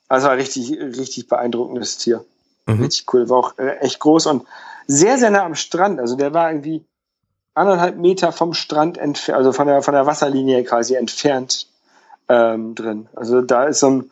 Also 0.07 0.27
war 0.27 0.37
richtig, 0.37 0.71
richtig 0.79 1.27
beeindruckendes 1.27 1.97
Tier. 1.97 2.23
Mhm. 2.67 2.83
Richtig 2.83 3.11
cool. 3.13 3.29
War 3.29 3.37
auch 3.37 3.57
äh, 3.57 3.77
echt 3.77 3.99
groß 3.99 4.27
und 4.27 4.45
sehr, 4.87 5.17
sehr 5.17 5.31
nah 5.31 5.43
am 5.43 5.55
Strand. 5.55 5.99
Also 5.99 6.15
der 6.15 6.33
war 6.33 6.51
irgendwie 6.51 6.83
anderthalb 7.55 7.97
Meter 7.97 8.31
vom 8.31 8.53
Strand 8.53 8.97
entfernt, 8.97 9.37
also 9.37 9.51
von 9.53 9.67
der, 9.67 9.81
von 9.81 9.93
der 9.93 10.05
Wasserlinie 10.05 10.63
quasi 10.63 10.95
entfernt 10.95 11.67
ähm, 12.29 12.75
drin. 12.75 13.07
Also 13.15 13.41
da 13.41 13.65
ist 13.65 13.79
so 13.79 13.89
ein 13.89 14.11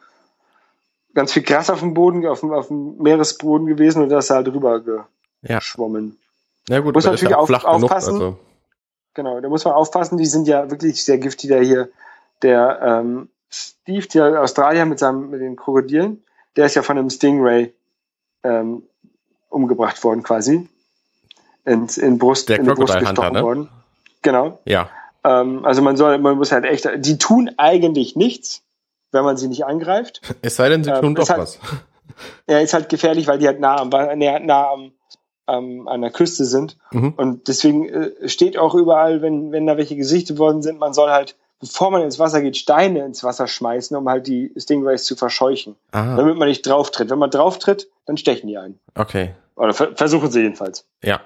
ganz 1.13 1.33
viel 1.33 1.43
Gras 1.43 1.69
auf 1.69 1.79
dem 1.79 1.93
Boden, 1.93 2.25
auf 2.25 2.39
dem, 2.39 2.51
auf 2.53 2.67
dem 2.69 2.97
Meeresboden 2.97 3.67
gewesen 3.67 4.01
und 4.01 4.09
da 4.09 4.19
ist 4.19 4.29
halt 4.29 4.47
rüber 4.47 4.81
Ja. 5.43 5.57
geschwommen. 5.59 6.17
Na 6.69 6.79
gut, 6.79 6.95
Muss 6.95 7.03
ist 7.03 7.12
natürlich 7.12 7.31
ja 7.31 7.38
auf- 7.38 7.47
flach 7.47 7.65
genug, 7.65 7.83
aufpassen. 7.83 8.13
also. 8.15 8.38
Genau, 9.15 9.39
da 9.41 9.50
muss 9.50 9.63
man 9.65 9.73
aufpassen, 9.75 10.17
die 10.17 10.25
sind 10.25 10.47
ja 10.47 10.71
wirklich 10.71 11.03
sehr 11.03 11.19
giftig, 11.19 11.50
der 11.50 11.62
hier, 11.62 11.89
der 12.41 12.79
ähm, 12.81 13.29
Steve, 13.50 14.07
der 14.07 14.41
Australier 14.41 14.85
mit 14.85 14.98
seinem, 14.98 15.29
mit 15.29 15.41
den 15.41 15.55
Krokodilen, 15.55 16.24
der 16.55 16.65
ist 16.65 16.75
ja 16.75 16.81
von 16.81 16.98
einem 16.98 17.09
Stingray 17.11 17.74
ähm, 18.44 18.83
umgebracht 19.50 20.03
worden 20.03 20.24
quasi. 20.24 20.68
In, 21.65 21.87
in 21.97 22.17
Brust, 22.17 22.49
Der 22.49 22.59
in 22.59 22.65
die 22.65 22.71
Brust 22.71 22.97
gestochen 22.99 23.33
ne? 23.33 23.41
worden. 23.43 23.69
Genau. 24.21 24.59
Ja. 24.65 24.89
Ähm, 25.23 25.63
also 25.65 25.81
man 25.81 25.95
soll, 25.97 26.17
man 26.17 26.35
muss 26.37 26.51
halt 26.51 26.65
echt, 26.65 26.87
die 26.97 27.17
tun 27.17 27.51
eigentlich 27.57 28.15
nichts, 28.15 28.61
wenn 29.11 29.23
man 29.23 29.37
sie 29.37 29.47
nicht 29.47 29.65
angreift. 29.65 30.21
Es 30.41 30.55
sei 30.57 30.69
denn, 30.69 30.83
sie 30.83 30.89
Ähm, 30.91 31.01
tun 31.01 31.17
es 31.17 31.27
doch 31.27 31.33
hat- 31.33 31.39
was. 31.39 31.59
Ja, 32.47 32.59
ist 32.59 32.73
halt 32.73 32.89
gefährlich, 32.89 33.27
weil 33.27 33.39
die 33.39 33.47
halt 33.47 33.59
nah 33.59 33.77
am, 33.79 33.89
nah, 33.89 34.39
nah 34.39 34.71
am, 34.71 34.91
ähm, 35.47 35.87
an 35.87 36.01
der 36.01 36.11
Küste 36.11 36.45
sind. 36.45 36.77
Mhm. 36.91 37.13
Und 37.17 37.47
deswegen 37.47 37.89
äh, 37.89 38.29
steht 38.29 38.57
auch 38.57 38.75
überall, 38.75 39.21
wenn, 39.21 39.51
wenn 39.51 39.65
da 39.65 39.77
welche 39.77 39.95
gesichtet 39.95 40.37
worden 40.37 40.61
sind, 40.61 40.79
man 40.79 40.93
soll 40.93 41.09
halt, 41.09 41.35
bevor 41.59 41.89
man 41.91 42.01
ins 42.03 42.19
Wasser 42.19 42.41
geht, 42.41 42.55
Steine 42.57 43.03
ins 43.05 43.23
Wasser 43.23 43.47
schmeißen, 43.47 43.97
um 43.97 44.07
halt 44.09 44.27
die 44.27 44.53
Stingrays 44.57 45.05
zu 45.05 45.15
verscheuchen. 45.15 45.75
Ah, 45.91 46.17
Damit 46.17 46.37
man 46.37 46.47
nicht 46.49 46.61
drauf 46.67 46.91
tritt. 46.91 47.09
Wenn 47.09 47.19
man 47.19 47.31
drauf 47.31 47.57
tritt, 47.57 47.87
dann 48.05 48.17
stechen 48.17 48.47
die 48.47 48.57
ein. 48.57 48.79
okay. 48.95 49.33
Oder 49.55 49.73
ver 49.73 49.95
versuchen 49.95 50.29
sie 50.31 50.41
jedenfalls. 50.41 50.85
Ja. 51.03 51.21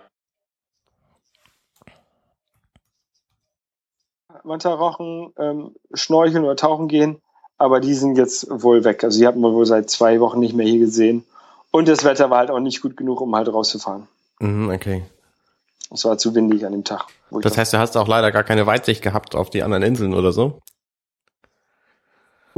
Mantarochen 4.48 5.34
ähm, 5.38 5.72
schnorcheln 5.94 6.44
oder 6.44 6.56
tauchen 6.56 6.88
gehen, 6.88 7.22
aber 7.58 7.80
die 7.80 7.94
sind 7.94 8.18
jetzt 8.18 8.48
wohl 8.50 8.84
weg. 8.84 9.04
Also 9.04 9.20
die 9.20 9.28
hat 9.28 9.36
man 9.36 9.54
wohl 9.54 9.66
seit 9.66 9.90
zwei 9.90 10.20
Wochen 10.20 10.40
nicht 10.40 10.56
mehr 10.56 10.66
hier 10.68 10.80
gesehen. 10.80 11.24
Und 11.72 11.88
das 11.88 12.04
Wetter 12.04 12.30
war 12.30 12.40
halt 12.40 12.52
auch 12.52 12.60
nicht 12.60 12.82
gut 12.82 12.98
genug, 12.98 13.22
um 13.22 13.36
halt 13.36 13.48
rauszufahren. 13.52 14.08
Mhm, 14.40 14.70
okay. 14.70 15.04
Es 15.92 16.04
war 16.06 16.18
zu 16.18 16.34
windig 16.36 16.66
an 16.66 16.72
dem 16.74 16.84
Tag. 16.84 17.06
Das 17.32 17.54
da- 17.54 17.60
heißt, 17.60 17.74
du 17.74 17.78
hast 17.78 17.96
auch 17.98 18.08
leider 18.08 18.32
gar 18.32 18.44
keine 18.44 18.66
Weitsicht 18.66 19.02
gehabt 19.02 19.36
auf 19.36 19.50
die 19.50 19.64
anderen 19.64 19.84
Inseln 19.84 20.14
oder 20.14 20.32
so? 20.32 20.60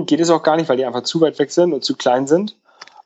geht 0.06 0.22
es 0.22 0.30
auch 0.30 0.44
gar 0.44 0.56
nicht, 0.56 0.70
weil 0.70 0.78
die 0.78 0.86
einfach 0.86 1.04
zu 1.04 1.20
weit 1.20 1.40
weg 1.40 1.52
sind 1.52 1.74
und 1.74 1.84
zu 1.84 1.96
klein 1.96 2.26
sind. 2.26 2.56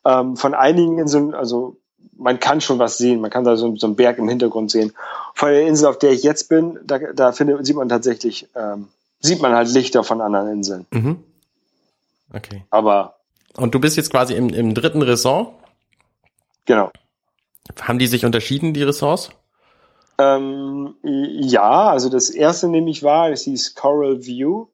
Ähm, 0.06 0.36
von 0.38 0.54
einigen 0.54 1.00
Inseln, 1.00 1.34
also 1.34 1.78
man 2.18 2.39
kann 2.39 2.62
schon 2.62 2.80
was 2.80 2.98
sehen, 2.98 3.22
man 3.22 3.32
kann 3.32 3.44
da 3.44 3.56
so, 3.56 3.76
so 3.76 3.88
einen 3.88 3.96
Berg 3.96 4.18
im 4.18 4.30
Hintergrund 4.30 4.72
sehen. 4.72 4.94
Von 5.34 5.50
der 5.50 5.68
Insel, 5.68 5.88
auf 5.88 5.98
der 5.98 6.12
ich 6.12 6.24
jetzt 6.24 6.50
bin, 6.50 6.80
da, 6.84 7.00
da 7.00 7.32
findet, 7.32 7.66
sieht 7.66 7.76
man 7.76 7.89
tatsächlich, 7.89 8.48
ähm, 8.56 8.88
sieht 9.20 9.42
man 9.42 9.54
halt 9.54 9.70
Lichter 9.70 10.04
von 10.04 10.22
anderen 10.22 10.52
Inseln. 10.52 10.86
Mhm. 10.92 11.24
Okay. 12.34 12.63
Aber 12.70 13.16
Und 13.58 13.76
du 13.76 13.80
bist 13.80 13.98
jetzt 13.98 14.12
quasi 14.12 14.34
im, 14.34 14.50
im 14.50 14.74
dritten 14.74 15.02
Ressort. 15.02 15.54
genau. 16.66 16.92
Haben 17.82 18.00
die 18.00 18.08
sich 18.08 18.26
unterschieden, 18.26 18.74
die 18.74 18.84
Ressorts? 18.84 19.30
Ähm, 20.18 20.96
ja, 21.02 21.89
also 21.89 22.10
das 22.10 22.30
erste 22.30 22.68
nämlich 22.68 23.04
war, 23.04 23.30
das 23.30 23.44
hieß 23.44 23.76
Coral 23.76 24.26
View. 24.26 24.68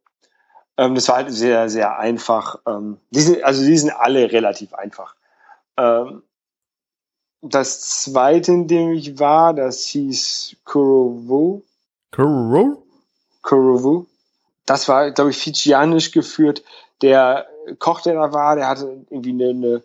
Ähm, 0.75 0.95
das 0.95 1.07
war 1.07 1.17
halt 1.17 1.31
sehr, 1.31 1.69
sehr 1.69 1.99
einfach. 1.99 2.57
Ähm, 2.67 2.97
die 3.11 3.21
sind, 3.21 3.43
also 3.43 3.63
die 3.63 3.77
sind 3.77 3.91
alle 3.91 4.31
relativ 4.31 4.73
einfach. 4.73 5.15
Ähm, 5.77 6.23
das 7.41 7.81
zweite, 8.03 8.51
in 8.51 8.67
dem 8.67 8.91
ich 8.91 9.19
war, 9.19 9.53
das 9.53 9.83
hieß 9.85 10.57
Kurovu. 10.65 11.61
Cool. 12.17 12.77
Kurovu. 13.41 14.05
Das 14.65 14.87
war, 14.87 15.11
glaube 15.11 15.31
ich, 15.31 15.37
fidschianisch 15.37 16.11
geführt. 16.11 16.63
Der 17.01 17.47
Koch, 17.79 18.01
der 18.01 18.15
da 18.15 18.33
war, 18.33 18.55
der 18.55 18.67
hatte 18.67 19.05
irgendwie 19.09 19.31
eine, 19.31 19.49
eine 19.49 19.83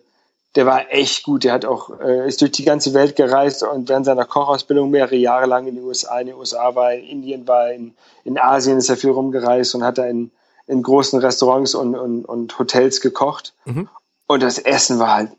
der 0.55 0.65
war 0.65 0.91
echt 0.91 1.23
gut. 1.23 1.43
Der 1.43 1.53
hat 1.53 1.65
auch, 1.65 1.99
äh, 1.99 2.27
ist 2.27 2.41
durch 2.41 2.51
die 2.51 2.65
ganze 2.65 2.93
Welt 2.93 3.15
gereist 3.15 3.63
und 3.63 3.89
während 3.89 4.05
seiner 4.05 4.25
Kochausbildung 4.25 4.89
mehrere 4.89 5.15
Jahre 5.15 5.45
lang 5.45 5.67
in 5.67 5.75
den 5.75 5.83
USA, 5.83 6.19
in 6.19 6.27
den 6.27 6.35
USA 6.35 6.75
war, 6.75 6.93
in 6.93 7.05
Indien 7.05 7.47
war, 7.47 7.71
in, 7.71 7.93
in 8.23 8.37
Asien 8.37 8.77
ist 8.77 8.89
er 8.89 8.97
viel 8.97 9.11
rumgereist 9.11 9.75
und 9.75 9.83
hat 9.83 9.97
da 9.97 10.05
in, 10.05 10.31
in 10.67 10.81
großen 10.81 11.19
Restaurants 11.19 11.75
und, 11.75 11.95
und, 11.95 12.25
und 12.25 12.57
Hotels 12.57 13.01
gekocht. 13.01 13.53
Mhm. 13.65 13.89
Und 14.27 14.43
das 14.43 14.57
Essen 14.57 14.97
war 14.99 15.13
halt 15.13 15.31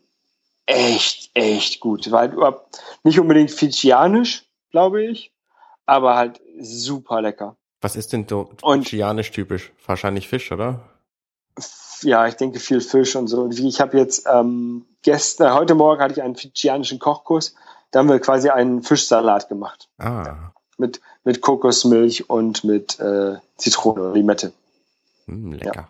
echt, 0.66 1.30
echt 1.34 1.80
gut. 1.80 2.10
War 2.10 2.20
halt 2.20 2.32
überhaupt 2.34 2.80
nicht 3.04 3.18
unbedingt 3.20 3.50
fidschianisch, 3.50 4.44
glaube 4.70 5.02
ich, 5.04 5.32
aber 5.86 6.16
halt 6.16 6.40
super 6.60 7.22
lecker. 7.22 7.56
Was 7.80 7.96
ist 7.96 8.12
denn 8.12 8.26
so 8.28 8.50
fidschianisch 8.64 9.30
typisch? 9.30 9.72
Wahrscheinlich 9.86 10.28
Fisch, 10.28 10.50
oder? 10.52 10.80
ja, 12.02 12.26
ich 12.26 12.34
denke 12.34 12.58
viel 12.60 12.80
Fisch 12.82 13.16
und 13.16 13.28
so. 13.28 13.42
Und 13.42 13.58
ich 13.58 13.80
habe 13.80 13.96
jetzt 13.96 14.26
ähm, 14.30 14.84
gestern, 15.02 15.54
heute 15.54 15.74
Morgen 15.74 16.02
hatte 16.02 16.12
ich 16.14 16.22
einen 16.22 16.36
fidschianischen 16.36 16.98
Kochkurs. 16.98 17.54
Da 17.90 18.00
haben 18.00 18.08
wir 18.10 18.18
quasi 18.20 18.50
einen 18.50 18.82
Fischsalat 18.82 19.48
gemacht 19.48 19.88
Ah, 19.98 20.50
mit 20.76 21.00
mit 21.24 21.40
Kokosmilch 21.40 22.28
und 22.28 22.62
mit 22.64 23.00
äh, 23.00 23.36
Zitrone 23.56 24.00
oder 24.02 24.12
Limette. 24.12 24.52
hm, 25.26 25.52
lecker. 25.52 25.88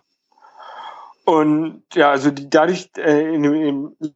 Und 1.25 1.83
ja, 1.93 2.11
also 2.11 2.31
die, 2.31 2.49
dadurch 2.49 2.89
äh, 2.97 3.33
in, 3.35 3.43
dem- 3.43 3.61
im 3.99 4.13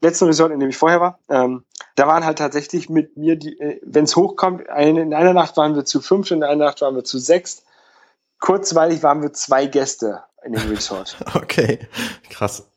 letzten 0.00 0.26
Resort, 0.26 0.52
in 0.52 0.60
dem 0.60 0.70
ich 0.70 0.76
vorher 0.76 1.00
war, 1.00 1.18
ähm, 1.28 1.64
da 1.96 2.06
waren 2.06 2.24
halt 2.24 2.38
tatsächlich 2.38 2.88
mit 2.88 3.16
mir, 3.16 3.36
die, 3.36 3.58
äh, 3.60 3.80
wenn 3.84 4.04
es 4.04 4.16
hochkommt, 4.16 4.68
eine, 4.68 5.00
in 5.00 5.14
einer 5.14 5.32
Nacht 5.32 5.56
waren 5.56 5.74
wir 5.74 5.84
zu 5.84 6.00
fünf, 6.00 6.30
in 6.30 6.42
einer 6.42 6.64
Nacht 6.66 6.80
waren 6.80 6.94
wir 6.94 7.04
zu 7.04 7.18
sechs. 7.18 7.64
kurzweilig 8.40 9.02
waren 9.02 9.22
wir 9.22 9.32
zwei 9.32 9.66
Gäste 9.66 10.22
in 10.44 10.52
dem 10.52 10.68
Resort. 10.70 11.16
Okay, 11.34 11.80
krass. 12.30 12.68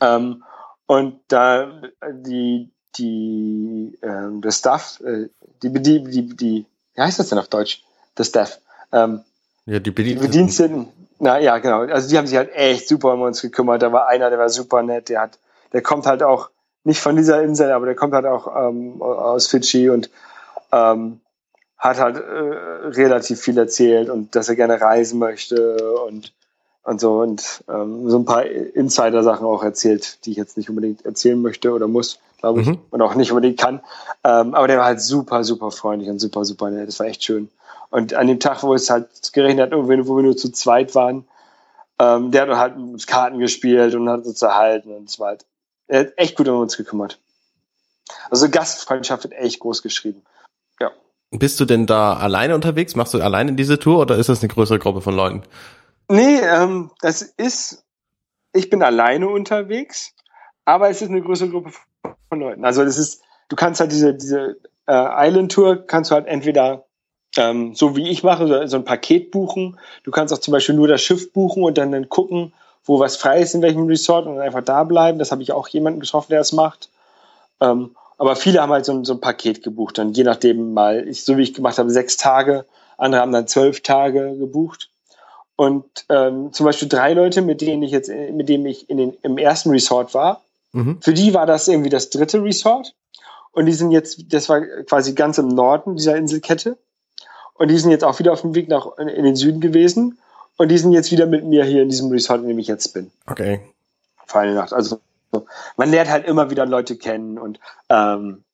Ähm, 0.00 0.44
und 0.86 1.20
da 1.28 1.82
die, 2.10 2.70
die, 2.96 3.98
ähm, 4.02 4.40
das 4.42 4.58
Staff, 4.58 5.00
äh, 5.00 5.28
die, 5.62 5.72
die, 5.72 6.04
die, 6.04 6.36
die, 6.36 6.66
wie 6.94 7.00
heißt 7.00 7.18
das 7.18 7.28
denn 7.28 7.38
auf 7.38 7.48
Deutsch? 7.48 7.82
Das 8.14 8.28
Staff. 8.28 8.58
Ähm, 8.92 9.22
Ja, 9.66 9.78
die 9.78 9.84
die 9.84 9.90
Bediensteten. 9.92 10.26
Bediensteten, 10.30 10.88
na 11.20 11.38
ja, 11.38 11.58
genau. 11.58 11.80
Also 11.82 12.08
die 12.08 12.18
haben 12.18 12.26
sich 12.26 12.36
halt 12.36 12.52
echt 12.54 12.88
super 12.88 13.14
um 13.14 13.22
uns 13.22 13.40
gekümmert. 13.40 13.82
Da 13.82 13.92
war 13.92 14.08
einer, 14.08 14.30
der 14.30 14.38
war 14.38 14.48
super 14.48 14.82
nett, 14.82 15.08
der 15.08 15.20
hat, 15.22 15.38
der 15.72 15.82
kommt 15.82 16.06
halt 16.06 16.22
auch 16.22 16.50
nicht 16.88 17.00
von 17.00 17.14
dieser 17.14 17.42
Insel, 17.42 17.70
aber 17.70 17.86
der 17.86 17.94
kommt 17.94 18.14
halt 18.14 18.26
auch 18.26 18.48
ähm, 18.68 19.00
aus 19.00 19.46
Fidschi 19.46 19.88
und 19.90 20.10
ähm, 20.72 21.20
hat 21.76 22.00
halt 22.00 22.16
äh, 22.16 22.88
relativ 23.00 23.40
viel 23.40 23.56
erzählt 23.56 24.10
und 24.10 24.34
dass 24.34 24.48
er 24.48 24.56
gerne 24.56 24.80
reisen 24.80 25.20
möchte 25.20 25.76
und 26.06 26.32
und 26.82 27.00
so 27.00 27.20
und 27.20 27.62
ähm, 27.68 28.08
so 28.08 28.18
ein 28.18 28.24
paar 28.24 28.46
Insider-Sachen 28.46 29.46
auch 29.46 29.62
erzählt, 29.62 30.24
die 30.24 30.30
ich 30.30 30.38
jetzt 30.38 30.56
nicht 30.56 30.70
unbedingt 30.70 31.04
erzählen 31.04 31.40
möchte 31.40 31.72
oder 31.72 31.86
muss, 31.86 32.18
glaube 32.40 32.62
ich, 32.62 32.66
Mhm. 32.66 32.78
und 32.90 33.02
auch 33.02 33.14
nicht 33.14 33.30
unbedingt 33.30 33.60
kann. 33.60 33.80
Ähm, 34.24 34.54
aber 34.54 34.66
der 34.68 34.78
war 34.78 34.86
halt 34.86 35.00
super, 35.02 35.44
super 35.44 35.70
freundlich 35.70 36.08
und 36.08 36.18
super, 36.18 36.46
super 36.46 36.70
nett. 36.70 36.88
Das 36.88 36.98
war 36.98 37.06
echt 37.06 37.22
schön. 37.22 37.50
Und 37.90 38.14
an 38.14 38.26
dem 38.26 38.40
Tag, 38.40 38.62
wo 38.62 38.72
es 38.74 38.88
halt 38.88 39.06
geregnet 39.34 39.66
hat, 39.66 39.72
irgendwie, 39.72 40.08
wo 40.08 40.16
wir 40.16 40.22
nur 40.22 40.36
zu 40.36 40.50
zweit 40.50 40.94
waren, 40.94 41.26
ähm, 41.98 42.30
der 42.30 42.42
hat 42.48 42.56
halt 42.56 42.78
mit 42.78 43.06
Karten 43.06 43.38
gespielt 43.38 43.94
und 43.94 44.08
hat 44.08 44.24
uns 44.24 44.40
erhalten 44.40 44.90
und 44.90 45.10
es 45.10 45.20
war 45.20 45.28
halt, 45.28 45.44
er 45.88 46.00
hat 46.00 46.12
echt 46.16 46.36
gut 46.36 46.48
um 46.48 46.60
uns 46.60 46.76
gekümmert. 46.76 47.18
Also 48.30 48.48
Gastfreundschaft 48.48 49.24
wird 49.24 49.34
echt 49.34 49.60
groß 49.60 49.82
geschrieben. 49.82 50.22
Bist 51.30 51.60
du 51.60 51.66
denn 51.66 51.86
da 51.86 52.14
alleine 52.14 52.54
unterwegs? 52.54 52.96
Machst 52.96 53.12
du 53.12 53.20
alleine 53.20 53.52
diese 53.52 53.78
Tour 53.78 54.00
oder 54.00 54.16
ist 54.16 54.30
das 54.30 54.40
eine 54.40 54.48
größere 54.48 54.78
Gruppe 54.78 55.02
von 55.02 55.14
Leuten? 55.14 55.42
Nee, 56.08 56.38
ähm, 56.40 56.90
das 57.02 57.20
ist, 57.20 57.84
ich 58.54 58.70
bin 58.70 58.82
alleine 58.82 59.28
unterwegs, 59.28 60.14
aber 60.64 60.88
es 60.88 61.02
ist 61.02 61.10
eine 61.10 61.20
größere 61.20 61.50
Gruppe 61.50 61.72
von 62.30 62.40
Leuten. 62.40 62.64
Also 62.64 62.82
das 62.82 62.96
ist, 62.96 63.22
du 63.50 63.56
kannst 63.56 63.80
halt 63.80 63.92
diese, 63.92 64.14
diese 64.14 64.56
äh, 64.86 65.28
Island 65.28 65.52
Tour 65.52 65.86
kannst 65.86 66.10
du 66.10 66.14
halt 66.14 66.26
entweder 66.26 66.86
ähm, 67.36 67.74
so 67.74 67.94
wie 67.94 68.08
ich 68.08 68.22
mache, 68.22 68.48
so, 68.48 68.66
so 68.66 68.76
ein 68.78 68.84
Paket 68.84 69.30
buchen. 69.30 69.78
Du 70.04 70.10
kannst 70.10 70.32
auch 70.32 70.38
zum 70.38 70.52
Beispiel 70.52 70.76
nur 70.76 70.88
das 70.88 71.02
Schiff 71.02 71.34
buchen 71.34 71.62
und 71.62 71.76
dann, 71.76 71.92
dann 71.92 72.08
gucken, 72.08 72.54
wo 72.88 72.98
was 72.98 73.16
frei 73.16 73.40
ist 73.40 73.54
in 73.54 73.62
welchem 73.62 73.86
Resort 73.86 74.26
und 74.26 74.40
einfach 74.40 74.64
da 74.64 74.82
bleiben. 74.82 75.18
Das 75.20 75.30
habe 75.30 75.42
ich 75.42 75.52
auch 75.52 75.68
jemanden 75.68 76.00
getroffen, 76.00 76.30
der 76.30 76.40
das 76.40 76.52
macht. 76.52 76.88
Ähm, 77.60 77.94
aber 78.16 78.34
viele 78.34 78.60
haben 78.60 78.72
halt 78.72 78.84
so, 78.84 78.92
ein- 78.92 79.04
so 79.04 79.12
ein 79.14 79.20
Paket 79.20 79.62
gebucht. 79.62 79.98
Dann 79.98 80.12
je 80.12 80.24
nachdem 80.24 80.72
mal, 80.74 81.06
ich, 81.06 81.24
so 81.24 81.36
wie 81.36 81.42
ich 81.42 81.54
gemacht 81.54 81.78
habe, 81.78 81.90
sechs 81.90 82.16
Tage. 82.16 82.64
Andere 82.96 83.20
haben 83.20 83.30
dann 83.32 83.46
zwölf 83.46 83.80
Tage 83.82 84.36
gebucht. 84.36 84.88
Und 85.54 85.84
ähm, 86.08 86.52
zum 86.52 86.66
Beispiel 86.66 86.88
drei 86.88 87.14
Leute, 87.14 87.42
mit 87.42 87.60
denen 87.60 87.82
ich 87.82 87.90
jetzt, 87.90 88.08
mit 88.08 88.48
denen 88.48 88.66
ich 88.66 88.88
in 88.90 88.96
den, 88.96 89.16
im 89.22 89.38
ersten 89.38 89.70
Resort 89.70 90.14
war, 90.14 90.40
Mhm. 90.72 90.98
für 91.00 91.14
die 91.14 91.32
war 91.32 91.46
das 91.46 91.66
irgendwie 91.66 91.88
das 91.88 92.10
dritte 92.10 92.42
Resort. 92.44 92.92
Und 93.52 93.64
die 93.66 93.72
sind 93.72 93.90
jetzt, 93.90 94.32
das 94.32 94.48
war 94.50 94.60
quasi 94.60 95.14
ganz 95.14 95.38
im 95.38 95.48
Norden 95.48 95.96
dieser 95.96 96.14
Inselkette. 96.16 96.76
Und 97.54 97.68
die 97.68 97.78
sind 97.78 97.90
jetzt 97.90 98.04
auch 98.04 98.18
wieder 98.18 98.32
auf 98.34 98.42
dem 98.42 98.54
Weg 98.54 98.68
nach 98.68 98.98
in 98.98 99.24
den 99.24 99.34
Süden 99.34 99.60
gewesen. 99.60 100.18
Und 100.58 100.68
die 100.68 100.78
sind 100.78 100.92
jetzt 100.92 101.10
wieder 101.10 101.26
mit 101.26 101.44
mir 101.44 101.64
hier 101.64 101.82
in 101.82 101.88
diesem 101.88 102.10
Resort, 102.10 102.42
in 102.42 102.48
dem 102.48 102.58
ich 102.58 102.66
jetzt 102.66 102.92
bin. 102.92 103.10
Okay. 103.26 103.60
Für 104.26 104.40
eine 104.40 104.54
Nacht. 104.54 104.72
Also 104.72 105.00
man 105.76 105.90
lernt 105.90 106.10
halt 106.10 106.26
immer 106.26 106.50
wieder 106.50 106.66
Leute 106.66 106.96
kennen. 106.96 107.38
Und 107.38 107.60
ähm, 107.88 108.44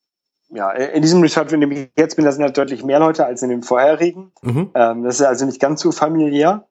ja, 0.50 0.70
in 0.70 1.02
diesem 1.02 1.22
Resort, 1.22 1.50
in 1.52 1.60
dem 1.60 1.72
ich 1.72 1.88
jetzt 1.96 2.16
bin, 2.16 2.24
da 2.24 2.32
sind 2.32 2.44
halt 2.44 2.56
deutlich 2.56 2.84
mehr 2.84 3.00
Leute 3.00 3.24
als 3.26 3.42
in 3.42 3.48
dem 3.48 3.62
vorherigen. 3.62 4.32
Mhm. 4.42 4.70
Ähm, 4.74 5.02
das 5.02 5.18
ist 5.18 5.26
also 5.26 5.46
nicht 5.46 5.60
ganz 5.60 5.80
so 5.80 5.90
familiär. 5.90 6.66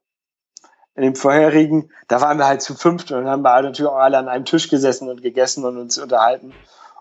In 0.96 1.02
dem 1.02 1.16
vorherigen, 1.16 1.90
da 2.08 2.22
waren 2.22 2.38
wir 2.38 2.46
halt 2.46 2.62
zu 2.62 2.76
fünft 2.76 3.12
und 3.12 3.18
dann 3.18 3.28
haben 3.28 3.42
wir 3.42 3.52
halt 3.52 3.66
natürlich 3.66 3.90
auch 3.90 3.98
alle 3.98 4.20
an 4.20 4.28
einem 4.28 4.46
Tisch 4.46 4.70
gesessen 4.70 5.10
und 5.10 5.24
gegessen 5.24 5.66
und 5.66 5.78
uns 5.78 5.98
unterhalten 5.98 6.54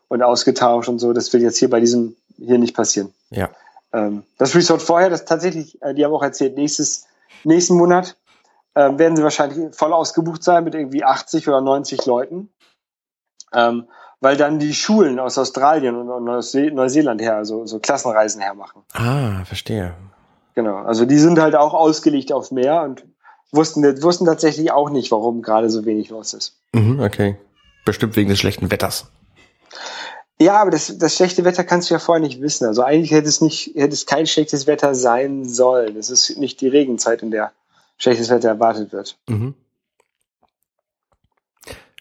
und 0.08 0.22
ausgetauscht 0.22 0.88
und 0.88 0.98
so. 0.98 1.12
Das 1.12 1.30
wird 1.34 1.42
jetzt 1.42 1.58
hier 1.58 1.68
bei 1.68 1.80
diesem 1.80 2.16
hier 2.38 2.58
nicht 2.58 2.74
passieren. 2.74 3.12
Ja. 3.28 3.50
Ähm, 3.92 4.22
das 4.38 4.54
Resort 4.54 4.80
vorher, 4.80 5.10
das 5.10 5.26
tatsächlich, 5.26 5.80
äh, 5.82 5.92
die 5.92 6.04
haben 6.04 6.14
auch 6.14 6.22
erzählt, 6.22 6.56
nächstes, 6.56 7.06
nächsten 7.44 7.76
Monat 7.76 8.16
ähm, 8.74 8.98
werden 8.98 9.16
sie 9.16 9.22
wahrscheinlich 9.22 9.74
voll 9.74 9.92
ausgebucht 9.92 10.42
sein 10.42 10.64
mit 10.64 10.74
irgendwie 10.74 11.04
80 11.04 11.48
oder 11.48 11.60
90 11.60 12.04
Leuten. 12.06 12.48
Ähm, 13.52 13.88
weil 14.20 14.36
dann 14.36 14.58
die 14.60 14.72
Schulen 14.72 15.18
aus 15.18 15.36
Australien 15.36 15.96
und, 15.96 16.42
See- 16.42 16.70
Neuseeland 16.70 17.20
her, 17.20 17.44
so, 17.44 17.66
so 17.66 17.80
Klassenreisen 17.80 18.40
hermachen. 18.40 18.82
Ah, 18.92 19.44
verstehe. 19.44 19.94
Genau, 20.54 20.76
also 20.76 21.04
die 21.06 21.18
sind 21.18 21.38
halt 21.40 21.56
auch 21.56 21.74
ausgelegt 21.74 22.32
auf 22.32 22.50
Meer 22.52 22.82
und 22.82 23.04
wussten, 23.50 23.82
wussten 24.02 24.24
tatsächlich 24.24 24.70
auch 24.70 24.90
nicht, 24.90 25.10
warum 25.10 25.42
gerade 25.42 25.70
so 25.70 25.84
wenig 25.84 26.10
los 26.10 26.34
ist. 26.34 26.56
Mhm, 26.72 27.00
okay. 27.00 27.36
Bestimmt 27.84 28.14
wegen 28.16 28.28
des 28.30 28.38
schlechten 28.38 28.70
Wetters. 28.70 29.06
Ja, 30.40 30.60
aber 30.60 30.70
das, 30.70 30.96
das 30.98 31.16
schlechte 31.16 31.44
Wetter 31.44 31.64
kannst 31.64 31.90
du 31.90 31.94
ja 31.94 31.98
vorher 32.00 32.22
nicht 32.22 32.40
wissen. 32.40 32.66
Also 32.66 32.82
eigentlich 32.82 33.10
hätte 33.10 33.28
es 33.28 33.40
nicht, 33.40 33.72
hätte 33.74 33.92
es 33.94 34.06
kein 34.06 34.26
schlechtes 34.26 34.66
Wetter 34.66 34.94
sein 34.94 35.44
sollen. 35.48 35.96
Es 35.96 36.10
ist 36.10 36.38
nicht 36.38 36.60
die 36.60 36.68
Regenzeit, 36.68 37.22
in 37.22 37.30
der 37.30 37.52
schlechtes 38.02 38.30
Wetter 38.30 38.48
erwartet 38.48 38.92
wird. 38.92 39.16
Mhm. 39.28 39.54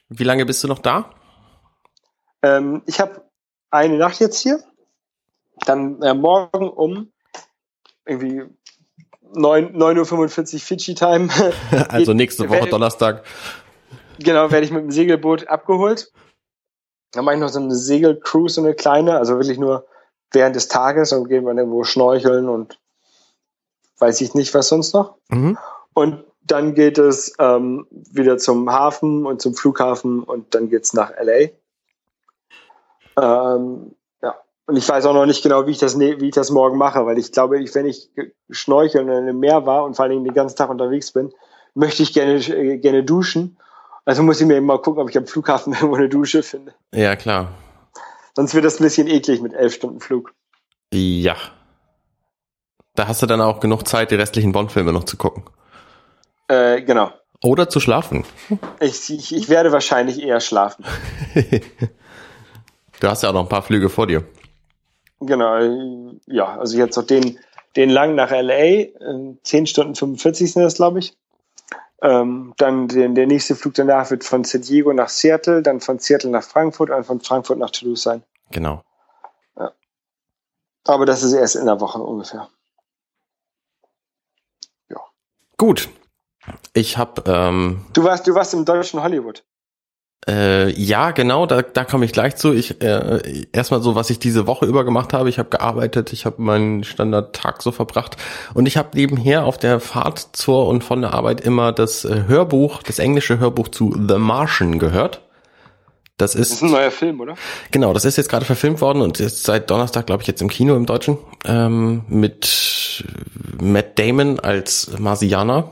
Wie 0.09 0.23
lange 0.23 0.45
bist 0.47 0.63
du 0.63 0.67
noch 0.67 0.79
da? 0.79 1.11
Ähm, 2.41 2.81
ich 2.87 2.99
habe 2.99 3.21
eine 3.69 3.97
Nacht 3.97 4.19
jetzt 4.19 4.39
hier, 4.39 4.59
dann 5.65 6.01
äh, 6.01 6.15
morgen 6.15 6.69
um 6.69 7.11
irgendwie 8.05 8.43
9 9.33 9.77
9.45 9.77 10.53
Uhr 10.53 10.59
Fidschi-Time. 10.59 11.29
Also 11.89 12.13
nächste 12.13 12.49
Woche 12.49 12.67
Donnerstag. 12.67 13.23
genau, 14.17 14.49
werde 14.49 14.65
ich 14.65 14.71
mit 14.71 14.81
dem 14.81 14.91
Segelboot 14.91 15.47
abgeholt. 15.47 16.11
Dann 17.11 17.25
mache 17.25 17.35
ich 17.35 17.41
noch 17.41 17.49
so 17.49 17.59
eine 17.59 17.75
Segelcruise, 17.75 18.55
so 18.55 18.61
eine 18.61 18.73
kleine, 18.73 19.17
also 19.17 19.35
wirklich 19.35 19.59
nur 19.59 19.85
während 20.31 20.55
des 20.55 20.67
Tages 20.67 21.13
und 21.13 21.27
gehen 21.29 21.45
wir 21.45 21.53
irgendwo 21.53 21.83
schnorcheln 21.83 22.49
und 22.49 22.79
weiß 23.99 24.19
ich 24.21 24.33
nicht, 24.33 24.51
was 24.55 24.67
sonst 24.67 24.95
noch. 24.95 25.17
Mhm. 25.29 25.59
Und 25.93 26.23
dann 26.43 26.73
geht 26.73 26.97
es 26.97 27.33
ähm, 27.39 27.87
wieder 27.91 28.37
zum 28.37 28.69
Hafen 28.71 29.25
und 29.25 29.41
zum 29.41 29.53
Flughafen 29.53 30.23
und 30.23 30.53
dann 30.55 30.69
geht's 30.69 30.93
nach 30.93 31.11
LA. 31.21 31.49
Ähm, 33.21 33.95
ja, 34.21 34.35
und 34.65 34.75
ich 34.75 34.87
weiß 34.87 35.05
auch 35.05 35.13
noch 35.13 35.25
nicht 35.25 35.43
genau, 35.43 35.67
wie 35.67 35.71
ich 35.71 35.77
das, 35.77 35.95
ne- 35.95 36.19
wie 36.19 36.29
ich 36.29 36.35
das 36.35 36.49
morgen 36.49 36.77
mache, 36.77 37.05
weil 37.05 37.17
ich 37.17 37.31
glaube, 37.31 37.61
ich, 37.61 37.73
wenn 37.75 37.85
ich 37.85 38.09
schnorcheln 38.49 39.09
und 39.09 39.27
im 39.27 39.39
Meer 39.39 39.65
war 39.65 39.83
und 39.83 39.95
vor 39.95 40.03
allen 40.03 40.11
Dingen 40.11 40.25
den 40.25 40.33
ganzen 40.33 40.57
Tag 40.57 40.69
unterwegs 40.69 41.11
bin, 41.11 41.31
möchte 41.73 42.03
ich 42.03 42.13
gerne, 42.13 42.35
äh, 42.35 42.77
gerne 42.77 43.03
duschen. 43.03 43.57
Also 44.05 44.23
muss 44.23 44.41
ich 44.41 44.47
mir 44.47 44.55
eben 44.57 44.65
mal 44.65 44.81
gucken, 44.81 45.01
ob 45.03 45.09
ich 45.09 45.17
am 45.17 45.27
Flughafen 45.27 45.73
irgendwo 45.73 45.95
eine 45.95 46.09
Dusche 46.09 46.41
finde. 46.43 46.73
Ja, 46.93 47.15
klar. 47.15 47.49
Sonst 48.35 48.55
wird 48.55 48.65
das 48.65 48.79
ein 48.79 48.83
bisschen 48.83 49.07
eklig 49.07 49.41
mit 49.41 49.53
elf 49.53 49.73
Stunden 49.75 49.99
Flug. 49.99 50.33
Ja. 50.93 51.35
Da 52.95 53.07
hast 53.07 53.21
du 53.21 53.25
dann 53.25 53.41
auch 53.41 53.59
genug 53.59 53.87
Zeit, 53.87 54.11
die 54.11 54.15
restlichen 54.15 54.51
Bond-Filme 54.51 54.91
noch 54.91 55.03
zu 55.03 55.17
gucken. 55.17 55.43
Äh, 56.51 56.81
genau. 56.81 57.11
Oder 57.43 57.69
zu 57.69 57.79
schlafen. 57.79 58.25
Ich, 58.81 59.09
ich, 59.09 59.33
ich 59.33 59.47
werde 59.47 59.71
wahrscheinlich 59.71 60.21
eher 60.21 60.39
schlafen. 60.39 60.85
Du 62.99 63.07
hast 63.07 63.23
ja 63.23 63.29
auch 63.29 63.33
noch 63.33 63.41
ein 63.41 63.49
paar 63.49 63.63
Flüge 63.63 63.89
vor 63.89 64.05
dir. 64.05 64.23
Genau, 65.21 65.55
äh, 65.55 66.19
ja, 66.27 66.59
also 66.59 66.77
jetzt 66.77 66.95
noch 66.97 67.03
den, 67.03 67.39
den 67.75 67.89
lang 67.89 68.13
nach 68.13 68.29
LA, 68.29 68.53
äh, 68.53 68.91
10 69.41 69.65
Stunden 69.65 69.95
45 69.95 70.53
sind 70.53 70.61
das, 70.61 70.75
glaube 70.75 70.99
ich. 70.99 71.17
Ähm, 72.03 72.53
dann 72.57 72.87
den, 72.89 73.15
der 73.15 73.25
nächste 73.25 73.55
Flug 73.55 73.73
danach 73.73 74.11
wird 74.11 74.23
von 74.23 74.43
San 74.43 74.61
Diego 74.61 74.93
nach 74.93 75.09
Seattle, 75.09 75.63
dann 75.63 75.79
von 75.79 75.97
Seattle 75.97 76.29
nach 76.29 76.43
Frankfurt 76.43 76.91
und 76.91 77.03
von 77.03 77.21
Frankfurt 77.21 77.57
nach 77.57 77.71
Toulouse 77.71 78.03
sein. 78.03 78.21
Genau. 78.51 78.83
Aber 80.85 81.07
das 81.07 81.23
ist 81.23 81.33
erst 81.33 81.55
in 81.55 81.65
der 81.65 81.79
Woche 81.79 81.97
ungefähr. 81.97 82.47
Gut. 85.61 85.89
Ich 86.73 86.97
habe 86.97 87.23
ähm, 87.27 87.85
Du 87.93 88.03
warst, 88.03 88.27
du 88.27 88.33
warst 88.33 88.53
im 88.53 88.65
deutschen 88.65 89.01
Hollywood. 89.01 89.43
Äh, 90.27 90.69
ja, 90.79 91.11
genau, 91.11 91.47
da, 91.47 91.63
da 91.63 91.83
komme 91.83 92.05
ich 92.05 92.11
gleich 92.11 92.35
zu. 92.35 92.53
Ich 92.53 92.79
äh, 92.81 93.47
erstmal 93.53 93.81
so, 93.81 93.95
was 93.95 94.11
ich 94.11 94.19
diese 94.19 94.45
Woche 94.45 94.67
über 94.67 94.85
gemacht 94.85 95.13
habe. 95.13 95.29
Ich 95.29 95.39
habe 95.39 95.49
gearbeitet, 95.49 96.13
ich 96.13 96.25
habe 96.27 96.41
meinen 96.41 96.83
Standardtag 96.83 97.63
so 97.63 97.71
verbracht 97.71 98.17
und 98.53 98.67
ich 98.67 98.77
habe 98.77 98.89
nebenher 98.93 99.45
auf 99.45 99.57
der 99.57 99.79
Fahrt 99.79 100.19
zur 100.33 100.67
und 100.67 100.83
von 100.83 101.01
der 101.01 101.13
Arbeit 101.15 101.41
immer 101.41 101.71
das 101.71 102.05
äh, 102.05 102.25
Hörbuch, 102.27 102.83
das 102.83 102.99
englische 102.99 103.39
Hörbuch 103.39 103.69
zu 103.69 103.95
The 104.07 104.19
Martian 104.19 104.77
gehört. 104.77 105.21
Das 106.17 106.33
Das 106.33 106.41
ist 106.41 106.51
ist 106.51 106.61
ein 106.61 106.71
neuer 106.71 106.91
Film, 106.91 107.19
oder? 107.19 107.33
Genau, 107.71 107.91
das 107.93 108.05
ist 108.05 108.15
jetzt 108.15 108.29
gerade 108.29 108.45
verfilmt 108.45 108.79
worden 108.79 109.01
und 109.01 109.19
ist 109.19 109.43
seit 109.43 109.71
Donnerstag, 109.71 110.05
glaube 110.05 110.21
ich, 110.21 110.27
jetzt 110.27 110.43
im 110.43 110.49
Kino 110.49 110.75
im 110.75 110.85
Deutschen 110.85 111.17
ähm, 111.45 112.03
mit 112.09 113.03
Matt 113.59 113.97
Damon 113.97 114.39
als 114.39 114.91
Marsianer. 114.99 115.71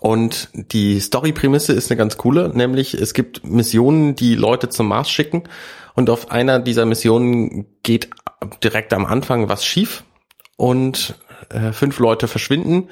Und 0.00 0.50
die 0.52 1.00
Story-Prämisse 1.00 1.72
ist 1.72 1.90
eine 1.90 1.96
ganz 1.96 2.18
coole, 2.18 2.50
nämlich 2.54 2.92
es 2.92 3.14
gibt 3.14 3.44
Missionen, 3.44 4.14
die 4.14 4.34
Leute 4.34 4.68
zum 4.68 4.88
Mars 4.88 5.10
schicken 5.10 5.44
und 5.94 6.10
auf 6.10 6.30
einer 6.30 6.58
dieser 6.58 6.84
Missionen 6.84 7.66
geht 7.82 8.10
direkt 8.62 8.92
am 8.92 9.06
Anfang 9.06 9.48
was 9.48 9.64
schief 9.64 10.04
und 10.56 11.14
äh, 11.48 11.72
fünf 11.72 11.98
Leute 11.98 12.28
verschwinden 12.28 12.90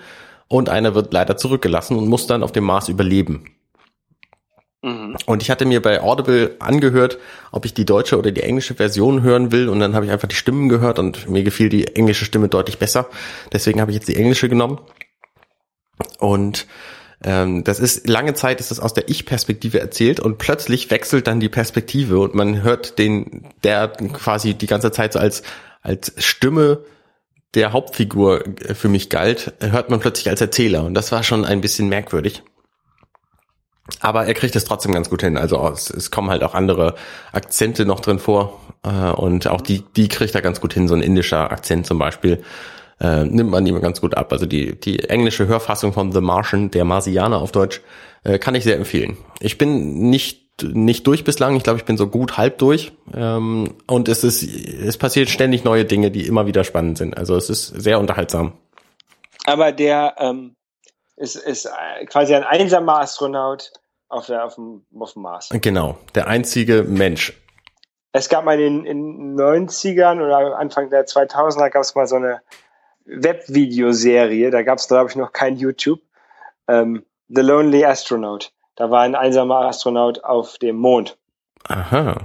und 0.49 0.71
einer 0.71 0.95
wird 0.95 1.13
leider 1.13 1.37
zurückgelassen 1.37 1.97
und 1.97 2.09
muss 2.09 2.27
dann 2.27 2.43
auf 2.43 2.53
dem 2.53 2.65
Mars 2.65 2.89
überleben. 2.89 3.45
Mhm. 4.83 5.17
Und 5.27 5.43
ich 5.43 5.51
hatte 5.51 5.67
mir 5.67 5.83
bei 5.83 6.01
Audible 6.01 6.57
angehört, 6.59 7.19
ob 7.53 7.65
ich 7.67 7.75
die 7.75 7.85
deutsche 7.85 8.19
oder 8.19 8.33
die 8.33 8.43
englische 8.43 8.75
Version 8.75 9.23
hören 9.23 9.53
will. 9.53 9.69
Und 9.69 9.81
dann 9.81 9.95
habe 9.95 10.07
ich 10.07 10.11
einfach 10.11 10.29
die 10.29 10.37
Stimmen 10.37 10.69
gehört 10.69 10.99
und 10.99 11.29
mir 11.29 11.43
gefiel 11.43 11.69
die 11.69 11.95
englische 11.95 12.25
Stimme 12.25 12.49
deutlich 12.49 12.79
besser. 12.79 13.09
Deswegen 13.53 13.81
habe 13.81 13.91
ich 13.91 13.97
jetzt 13.97 14.09
die 14.09 14.17
englische 14.17 14.49
genommen. 14.49 14.81
Und 16.19 16.67
ähm, 17.23 17.65
das 17.65 17.81
ist 17.81 18.09
lange 18.09 18.35
Zeit 18.35 18.61
ist 18.61 18.71
das 18.71 18.81
aus 18.81 18.95
der 18.95 19.09
Ich-Perspektive 19.09 19.81
erzählt 19.81 20.21
und 20.21 20.39
plötzlich 20.39 20.91
wechselt 20.91 21.27
dann 21.27 21.41
die 21.41 21.49
Perspektive 21.51 22.19
und 22.19 22.35
man 22.35 22.63
hört 22.63 22.99
den, 22.99 23.49
der 23.63 23.89
quasi 23.89 24.55
die 24.55 24.67
ganze 24.67 24.91
Zeit 24.91 25.13
so 25.13 25.19
als 25.19 25.43
als 25.83 26.13
Stimme 26.19 26.85
der 27.55 27.73
Hauptfigur 27.73 28.45
für 28.75 28.89
mich 28.89 29.11
galt, 29.11 29.55
hört 29.61 29.91
man 29.91 30.01
plötzlich 30.01 30.29
als 30.29 30.41
Erzähler 30.41 30.85
und 30.85 30.95
das 30.95 31.11
war 31.11 31.23
schon 31.23 31.45
ein 31.45 31.61
bisschen 31.61 31.89
merkwürdig. 31.89 32.43
Aber 33.99 34.27
er 34.27 34.35
kriegt 34.35 34.55
es 34.55 34.65
trotzdem 34.65 34.93
ganz 34.93 35.11
gut 35.11 35.23
hin. 35.23 35.37
Also 35.37 35.69
es, 35.69 35.91
es 35.91 36.13
kommen 36.13 36.31
halt 36.31 36.45
auch 36.45 36.55
andere 36.55 36.95
Akzente 37.33 37.85
noch 37.87 37.99
drin 37.99 38.21
vor. 38.21 38.61
Äh, 38.85 39.11
und 39.11 39.49
auch 39.49 39.61
die, 39.61 39.83
die 39.97 40.07
kriegt 40.07 40.35
er 40.35 40.43
ganz 40.43 40.61
gut 40.61 40.73
hin. 40.75 40.87
So 40.87 40.95
ein 40.95 41.03
indischer 41.03 41.51
Akzent 41.51 41.87
zum 41.87 41.99
Beispiel 41.99 42.43
äh, 43.01 43.25
nimmt 43.25 43.51
man 43.51 43.67
ihm 43.67 43.81
ganz 43.81 44.01
gut 44.01 44.17
ab. 44.17 44.33
Also 44.33 44.47
die, 44.47 44.79
die 44.79 45.09
englische 45.09 45.47
Hörfassung 45.47 45.93
von 45.93 46.13
The 46.13 46.21
Martian, 46.21 46.71
der 46.71 46.85
Marsianer 46.85 47.41
auf 47.41 47.53
Deutsch, 47.53 47.81
äh, 48.25 48.39
kann 48.39 48.55
ich 48.55 48.65
sehr 48.65 48.77
empfehlen. 48.77 49.17
Ich 49.41 49.59
bin 49.59 50.11
nicht 50.11 50.51
nicht 50.63 51.07
durch 51.07 51.25
bislang. 51.25 51.57
Ich 51.57 51.63
glaube, 51.63 51.79
ich 51.79 51.85
bin 51.85 51.97
so 51.97 52.07
gut 52.07 52.37
halb 52.37 52.59
durch. 52.59 52.93
Ähm, 53.15 53.77
und 53.87 54.09
es 54.09 54.25
ist, 54.25 54.43
es 54.43 54.99
passiert 54.99 55.31
ständig 55.31 55.65
neue 55.65 55.85
Dinge, 55.85 56.11
die 56.11 56.27
immer 56.27 56.47
wieder 56.47 56.65
spannend 56.65 56.99
sind. 56.99 57.17
Also 57.17 57.37
es 57.37 57.51
ist 57.51 57.69
sehr 57.69 57.99
unterhaltsam. 57.99 58.53
Aber 59.47 59.73
der 59.73 60.17
ähm, 60.19 60.55
ist, 61.17 61.37
ist 61.37 61.67
äh, 61.67 62.05
quasi 62.07 62.35
ein 62.35 62.45
einsamer 62.45 63.01
Astronaut 63.01 63.73
auf, 64.09 64.27
der, 64.27 64.45
auf, 64.45 64.57
dem, 64.57 64.85
auf 64.99 65.13
dem 65.15 65.23
Mars. 65.23 65.49
Genau, 65.51 65.99
der 66.15 66.27
einzige 66.27 66.83
Mensch. 66.83 67.33
Es 68.13 68.29
gab 68.29 68.45
mal 68.45 68.59
in 68.59 68.85
den 68.85 69.39
90ern 69.39 70.21
oder 70.21 70.59
Anfang 70.59 70.91
der 70.91 71.07
2000er 71.07 71.71
gab 71.71 71.83
es 71.83 71.95
mal 71.95 72.09
so 72.09 72.17
eine 72.17 72.43
Webvideoserie, 73.11 74.51
da 74.51 74.63
gab 74.63 74.79
es 74.79 74.89
glaube 74.89 75.11
ich 75.11 75.17
noch 75.17 75.33
kein 75.33 75.57
YouTube, 75.57 76.01
ähm, 76.69 77.05
The 77.29 77.43
Lonely 77.43 77.85
Astronaut. 77.85 78.53
Da 78.77 78.91
war 78.91 79.03
ein 79.03 79.15
einsamer 79.15 79.67
Astronaut 79.67 80.25
auf 80.25 80.59
dem 80.59 80.77
Mond. 80.77 81.19
Aha. 81.69 82.17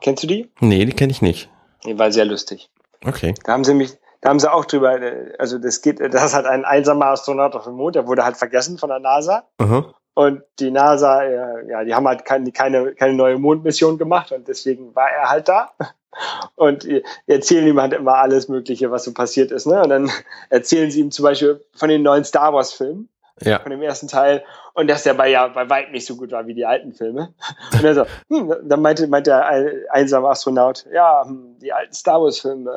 Kennst 0.00 0.22
du 0.22 0.26
die? 0.26 0.50
Nee, 0.60 0.84
die 0.84 0.92
kenne 0.92 1.12
ich 1.12 1.22
nicht. 1.22 1.50
Die 1.84 1.98
war 1.98 2.10
sehr 2.12 2.24
lustig. 2.24 2.70
Okay. 3.04 3.34
Da 3.44 3.52
haben 3.52 3.64
sie 3.64 3.74
mich, 3.74 3.92
da 4.20 4.30
haben 4.30 4.40
sie 4.40 4.52
auch 4.52 4.64
drüber, 4.64 5.00
äh, 5.00 5.34
also 5.38 5.58
das 5.58 5.82
geht, 5.82 6.00
das 6.00 6.34
hat 6.34 6.46
ein 6.46 6.64
einsamer 6.64 7.06
Astronaut 7.06 7.54
auf 7.54 7.64
dem 7.64 7.74
Mond, 7.74 7.96
der 7.96 8.06
wurde 8.06 8.24
halt 8.24 8.36
vergessen 8.36 8.78
von 8.78 8.88
der 8.88 9.00
NASA. 9.00 9.48
Aha. 9.58 9.94
Und 10.16 10.42
die 10.60 10.70
NASA, 10.70 11.22
äh, 11.24 11.68
ja, 11.70 11.84
die 11.84 11.94
haben 11.94 12.08
halt 12.08 12.24
keine, 12.24 12.50
keine, 12.50 12.94
keine 12.94 13.12
neue 13.12 13.36
Mondmission 13.38 13.98
gemacht 13.98 14.32
und 14.32 14.48
deswegen 14.48 14.94
war 14.94 15.10
er 15.10 15.28
halt 15.28 15.48
da. 15.48 15.70
Und 16.54 16.84
die 16.84 17.04
erzählen 17.26 17.66
ihm 17.66 17.78
halt 17.78 17.92
immer 17.92 18.14
alles 18.14 18.48
Mögliche, 18.48 18.90
was 18.90 19.04
so 19.04 19.12
passiert 19.12 19.50
ist. 19.50 19.66
Ne? 19.66 19.82
Und 19.82 19.90
dann 19.90 20.10
erzählen 20.48 20.90
sie 20.90 21.00
ihm 21.00 21.10
zum 21.10 21.24
Beispiel 21.24 21.62
von 21.74 21.90
den 21.90 22.02
neuen 22.02 22.24
Star 22.24 22.54
Wars 22.54 22.72
Filmen, 22.72 23.10
Ja. 23.42 23.58
von 23.58 23.70
dem 23.70 23.82
ersten 23.82 24.08
Teil, 24.08 24.42
und 24.72 24.88
dass 24.88 25.02
der 25.02 25.12
bei 25.12 25.28
ja 25.28 25.48
bei 25.48 25.68
weit 25.68 25.92
nicht 25.92 26.06
so 26.06 26.16
gut 26.16 26.32
war 26.32 26.46
wie 26.46 26.54
die 26.54 26.64
alten 26.64 26.94
Filme. 26.94 27.34
Und 27.74 27.84
dann, 27.84 27.94
so, 27.94 28.06
hm, 28.30 28.54
dann 28.64 28.80
meinte, 28.80 29.06
meinte 29.08 29.28
der 29.32 29.44
ein- 29.46 29.84
einsame 29.90 30.28
Astronaut, 30.28 30.86
ja, 30.90 31.22
hm, 31.26 31.58
die 31.60 31.74
alten 31.74 31.92
Star 31.92 32.22
Wars 32.22 32.38
Filme, 32.40 32.70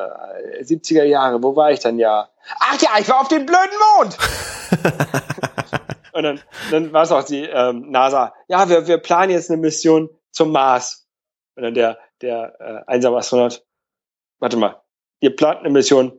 äh, 0.58 0.62
70er 0.62 1.04
Jahre, 1.04 1.42
wo 1.42 1.56
war 1.56 1.70
ich 1.70 1.80
dann 1.80 1.98
ja? 1.98 2.28
Ach 2.60 2.78
ja, 2.82 2.90
ich 2.98 3.08
war 3.08 3.20
auf 3.22 3.28
dem 3.28 3.46
blöden 3.46 3.78
Mond! 3.96 4.18
Und 6.20 6.24
dann, 6.24 6.40
dann 6.70 6.92
war 6.92 7.02
es 7.02 7.12
auch 7.12 7.24
die 7.24 7.44
ähm, 7.44 7.90
NASA, 7.90 8.34
ja, 8.48 8.68
wir, 8.68 8.86
wir 8.86 8.98
planen 8.98 9.32
jetzt 9.32 9.50
eine 9.50 9.60
Mission 9.60 10.10
zum 10.30 10.52
Mars. 10.52 11.08
Und 11.56 11.62
dann 11.62 11.74
der, 11.74 11.98
der 12.20 12.54
äh, 12.60 12.90
einsame 12.90 13.16
Astronaut, 13.16 13.64
warte 14.38 14.56
mal, 14.56 14.82
ihr 15.20 15.34
plant 15.34 15.60
eine 15.60 15.70
Mission 15.70 16.18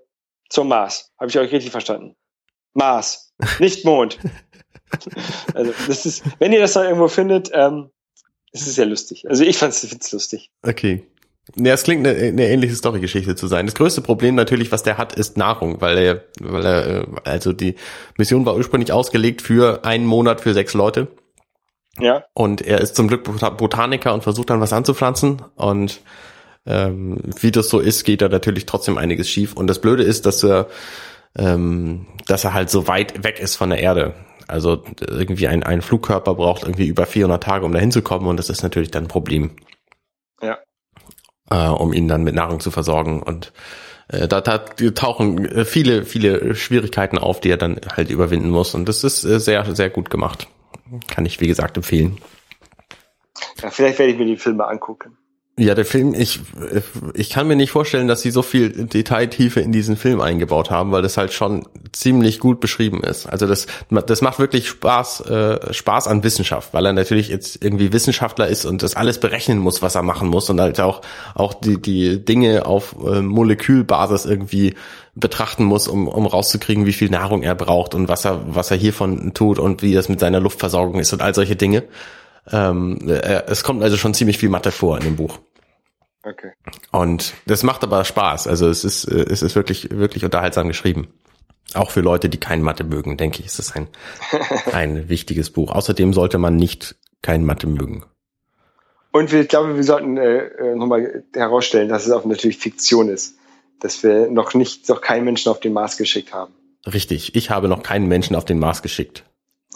zum 0.50 0.68
Mars. 0.70 1.12
Habe 1.20 1.30
ich 1.30 1.38
euch 1.38 1.52
richtig 1.52 1.72
verstanden? 1.72 2.16
Mars, 2.74 3.34
nicht 3.60 3.86
Mond. 3.86 4.18
also 5.54 5.74
das 5.88 6.06
ist, 6.06 6.24
wenn 6.40 6.52
ihr 6.52 6.60
das 6.60 6.74
dann 6.74 6.86
irgendwo 6.86 7.08
findet, 7.08 7.52
ähm, 7.54 7.92
es 8.52 8.68
ist 8.68 8.76
sehr 8.76 8.88
lustig. 8.88 9.30
Also 9.30 9.44
ich 9.44 9.58
fand's, 9.58 9.86
find's 9.88 10.12
lustig. 10.12 10.52
Okay. 10.64 11.06
Ja, 11.56 11.74
es 11.74 11.84
klingt 11.84 12.06
eine, 12.08 12.18
eine 12.18 12.48
ähnliche 12.48 12.76
Storygeschichte 12.76 13.36
zu 13.36 13.48
sein. 13.48 13.66
Das 13.66 13.76
größte 13.76 14.02
Problem 14.02 14.36
natürlich, 14.36 14.72
was 14.72 14.84
der 14.84 14.98
hat, 14.98 15.14
ist 15.16 15.38
Nahrung, 15.38 15.82
weil 15.82 15.98
er, 15.98 16.24
weil 16.40 16.66
er, 16.66 16.88
äh, 17.02 17.06
also 17.24 17.52
die 17.52 17.76
Mission 18.18 18.46
war 18.46 18.56
ursprünglich 18.56 18.92
ausgelegt 18.92 19.42
für 19.42 19.84
einen 19.84 20.06
Monat 20.06 20.42
für 20.42 20.54
sechs 20.54 20.74
Leute. 20.74 21.08
Ja, 22.00 22.24
Und 22.34 22.62
er 22.62 22.80
ist 22.80 22.96
zum 22.96 23.08
Glück 23.10 23.24
Bota- 23.26 23.50
Botaniker 23.50 24.14
und 24.14 24.24
versucht 24.24 24.50
dann 24.50 24.62
was 24.62 24.72
anzupflanzen. 24.72 25.42
Und 25.56 26.00
ähm, 26.66 27.18
wie 27.42 27.52
das 27.52 27.70
so 27.70 27.80
ist, 27.80 28.06
geht 28.06 28.22
da 28.22 28.30
natürlich 28.30 28.66
trotzdem 28.66 28.98
einiges 28.98 29.28
schief. 29.30 29.54
Und 29.54 29.68
das 29.68 29.82
Blöde 29.82 30.04
ist, 30.04 30.26
dass 30.26 30.42
er, 30.44 30.68
ähm, 31.38 32.06
dass 32.28 32.46
er 32.46 32.54
halt 32.54 32.70
so 32.70 32.88
weit 32.88 33.24
weg 33.26 33.40
ist 33.40 33.56
von 33.58 33.72
der 33.72 33.80
Erde. 33.80 34.14
Also 34.48 34.84
irgendwie 35.02 35.48
ein, 35.48 35.64
ein 35.64 35.82
Flugkörper 35.82 36.36
braucht 36.36 36.64
irgendwie 36.64 36.88
über 36.88 37.06
400 37.06 37.44
Tage, 37.44 37.66
um 37.66 37.74
da 37.74 37.80
hinzukommen. 37.80 38.28
Und 38.28 38.38
das 38.38 38.50
ist 38.50 38.64
natürlich 38.64 38.92
dann 38.92 39.06
ein 39.06 39.10
Problem. 39.10 39.52
Ja. 40.42 40.60
Äh, 41.52 41.68
um 41.68 41.92
ihn 41.92 42.08
dann 42.08 42.24
mit 42.24 42.34
Nahrung 42.34 42.62
zu 42.62 42.72
versorgen. 42.72 43.22
Und 43.22 43.52
äh, 44.08 44.26
da, 44.26 44.40
da 44.40 44.60
tauchen 44.60 45.46
äh, 45.46 45.66
viele, 45.66 46.06
viele 46.06 46.56
Schwierigkeiten 46.56 47.18
auf, 47.18 47.42
die 47.42 47.50
er 47.50 47.58
dann 47.58 47.80
halt 47.94 48.10
überwinden 48.10 48.50
muss. 48.50 48.74
Und 48.74 48.88
das 48.88 49.04
ist 49.04 49.26
äh, 49.26 49.38
sehr, 49.38 49.76
sehr 49.76 49.90
gut 49.90 50.10
gemacht. 50.10 50.48
Kann 51.08 51.26
ich, 51.26 51.42
wie 51.42 51.48
gesagt, 51.48 51.76
empfehlen. 51.76 52.20
ja 53.62 53.70
vielleicht 53.70 54.00
werde 54.00 54.14
ich 54.14 54.18
mir 54.18 54.26
die 54.26 54.38
Filme 54.38 54.66
angucken. 54.66 55.18
Ja, 55.60 55.76
der 55.76 55.86
Film, 55.86 56.14
ich, 56.14 56.40
ich 57.14 57.30
kann 57.30 57.46
mir 57.46 57.58
nicht 57.58 57.72
vorstellen, 57.72 58.08
dass 58.08 58.22
sie 58.22 58.32
so 58.32 58.42
viel 58.42 58.70
Detailtiefe 58.70 59.60
in 59.60 59.74
diesen 59.74 59.98
Film 59.98 60.22
eingebaut 60.22 60.72
haben, 60.72 60.94
weil 60.94 61.02
das 61.02 61.18
halt 61.18 61.34
schon 61.34 61.68
ziemlich 61.92 62.40
gut 62.40 62.62
beschrieben 62.62 63.04
ist. 63.04 63.28
Also 63.28 63.48
das, 63.48 63.68
das 63.90 64.22
macht 64.22 64.40
wirklich 64.40 64.70
Spaß, 64.70 65.20
äh, 65.30 65.74
Spaß 65.74 66.08
an 66.08 66.24
Wissenschaft, 66.24 66.74
weil 66.74 66.86
er 66.86 66.94
natürlich 66.94 67.28
jetzt 67.28 67.62
irgendwie 67.62 67.92
Wissenschaftler 67.92 68.48
ist 68.48 68.64
und 68.64 68.82
das 68.82 68.96
alles 68.96 69.20
berechnen 69.20 69.60
muss, 69.60 69.82
was 69.82 69.96
er 69.96 70.04
machen 70.04 70.30
muss 70.30 70.50
und 70.50 70.62
halt 70.62 70.80
auch, 70.80 71.02
auch 71.36 71.54
die, 71.54 71.82
die 71.82 72.24
Dinge 72.24 72.66
auf 72.66 72.96
äh, 73.06 73.22
Molekülbasis 73.22 74.26
irgendwie 74.26 74.76
betrachten 75.16 75.66
muss, 75.66 75.90
um, 75.90 76.08
um 76.08 76.26
rauszukriegen, 76.28 76.86
wie 76.86 76.94
viel 76.94 77.10
Nahrung 77.10 77.44
er 77.44 77.56
braucht 77.56 77.94
und 77.94 78.08
was 78.08 78.24
er, 78.24 78.42
was 78.48 78.72
er 78.72 78.78
hiervon 78.78 79.34
tut 79.34 79.60
und 79.60 79.82
wie 79.82 79.94
das 79.94 80.08
mit 80.08 80.22
seiner 80.22 80.40
Luftversorgung 80.40 81.00
ist 81.02 81.12
und 81.12 81.22
all 81.22 81.36
solche 81.36 81.58
Dinge. 81.58 81.84
Ähm, 82.50 82.98
äh, 83.08 83.44
es 83.48 83.64
kommt 83.64 83.84
also 83.84 83.98
schon 83.98 84.14
ziemlich 84.14 84.38
viel 84.38 84.50
Mathe 84.50 84.72
vor 84.72 84.98
in 84.98 85.04
dem 85.04 85.16
Buch. 85.16 85.40
Okay. 86.24 86.52
Und 86.92 87.34
das 87.46 87.64
macht 87.64 87.84
aber 87.84 88.06
Spaß. 88.06 88.48
Also 88.48 88.70
es 88.70 88.84
ist, 88.84 89.06
äh, 89.06 89.26
es 89.30 89.42
ist 89.42 89.56
wirklich, 89.56 89.90
wirklich 89.92 90.24
unterhaltsam 90.24 90.68
geschrieben. 90.68 91.08
Auch 91.74 91.92
für 91.92 92.02
Leute, 92.02 92.30
die 92.30 92.40
kein 92.40 92.62
Mathe 92.62 92.84
mögen, 92.84 93.18
denke 93.18 93.40
ich, 93.40 93.46
ist 93.46 93.60
es 93.60 93.76
ein, 93.76 93.88
ein 94.72 95.10
wichtiges 95.10 95.50
Buch. 95.50 95.72
Außerdem 95.72 96.14
sollte 96.14 96.38
man 96.38 96.56
nicht 96.56 96.96
kein 97.22 97.46
Mathe 97.46 97.68
mögen. 97.68 98.04
Und 99.12 99.32
wir, 99.32 99.42
ich 99.42 99.48
glaube, 99.48 99.76
wir 99.76 99.84
sollten 99.84 100.18
äh, 100.18 100.46
äh, 100.48 100.76
nochmal 100.76 101.24
herausstellen, 101.34 101.90
dass 101.90 102.06
es 102.06 102.12
auch 102.12 102.26
natürlich 102.26 102.58
Fiktion 102.58 103.10
ist. 103.10 103.38
Dass 103.80 104.04
wir 104.04 104.30
noch 104.30 104.54
nicht, 104.54 104.88
noch 104.90 105.02
keinen 105.02 105.26
Menschen 105.26 105.50
auf 105.50 105.60
den 105.60 105.74
Mars 105.74 105.98
geschickt 105.98 106.34
haben. 106.34 106.54
Richtig. 106.86 107.36
Ich 107.36 107.50
habe 107.50 107.68
noch 107.68 107.84
keinen 107.84 108.08
Menschen 108.08 108.36
auf 108.36 108.46
den 108.46 108.60
Mars 108.60 108.82
geschickt. 108.82 109.24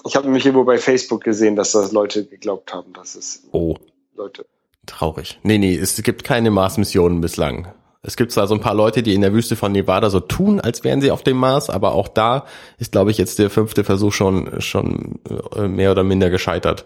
Ich 0.06 0.16
habe 0.16 0.26
nämlich 0.28 0.46
irgendwo 0.46 0.66
bei 0.66 0.78
Facebook 0.78 1.24
gesehen, 1.24 1.56
dass 1.56 1.72
das 1.72 1.92
Leute 1.92 2.26
geglaubt 2.26 2.74
haben, 2.74 2.94
dass 2.94 3.16
es 3.16 3.44
Oh, 3.52 3.76
Leute. 4.16 4.46
traurig. 4.86 5.40
Nee, 5.44 5.58
nee, 5.58 5.76
es 5.76 6.02
gibt 6.04 6.24
keine 6.24 6.52
Mars-Missionen 6.52 7.22
bislang. 7.22 7.74
Es 8.04 8.16
gibt 8.18 8.32
zwar 8.32 8.46
so 8.46 8.54
ein 8.54 8.62
paar 8.62 8.76
Leute, 8.76 9.02
die 9.02 9.16
in 9.16 9.22
der 9.22 9.34
Wüste 9.34 9.56
von 9.56 9.72
Nevada 9.72 10.12
so 10.12 10.20
tun, 10.20 10.60
als 10.62 10.84
wären 10.84 11.02
sie 11.02 11.10
auf 11.10 11.24
dem 11.24 11.38
Mars, 11.38 11.72
aber 11.72 11.94
auch 11.94 12.08
da 12.08 12.46
ist, 12.78 12.92
glaube 12.92 13.10
ich, 13.10 13.18
jetzt 13.18 13.40
der 13.40 13.50
fünfte 13.50 13.84
Versuch 13.84 14.14
schon, 14.14 14.62
schon 14.62 15.20
äh, 15.56 15.68
mehr 15.68 15.90
oder 15.90 16.04
minder 16.04 16.30
gescheitert. 16.30 16.86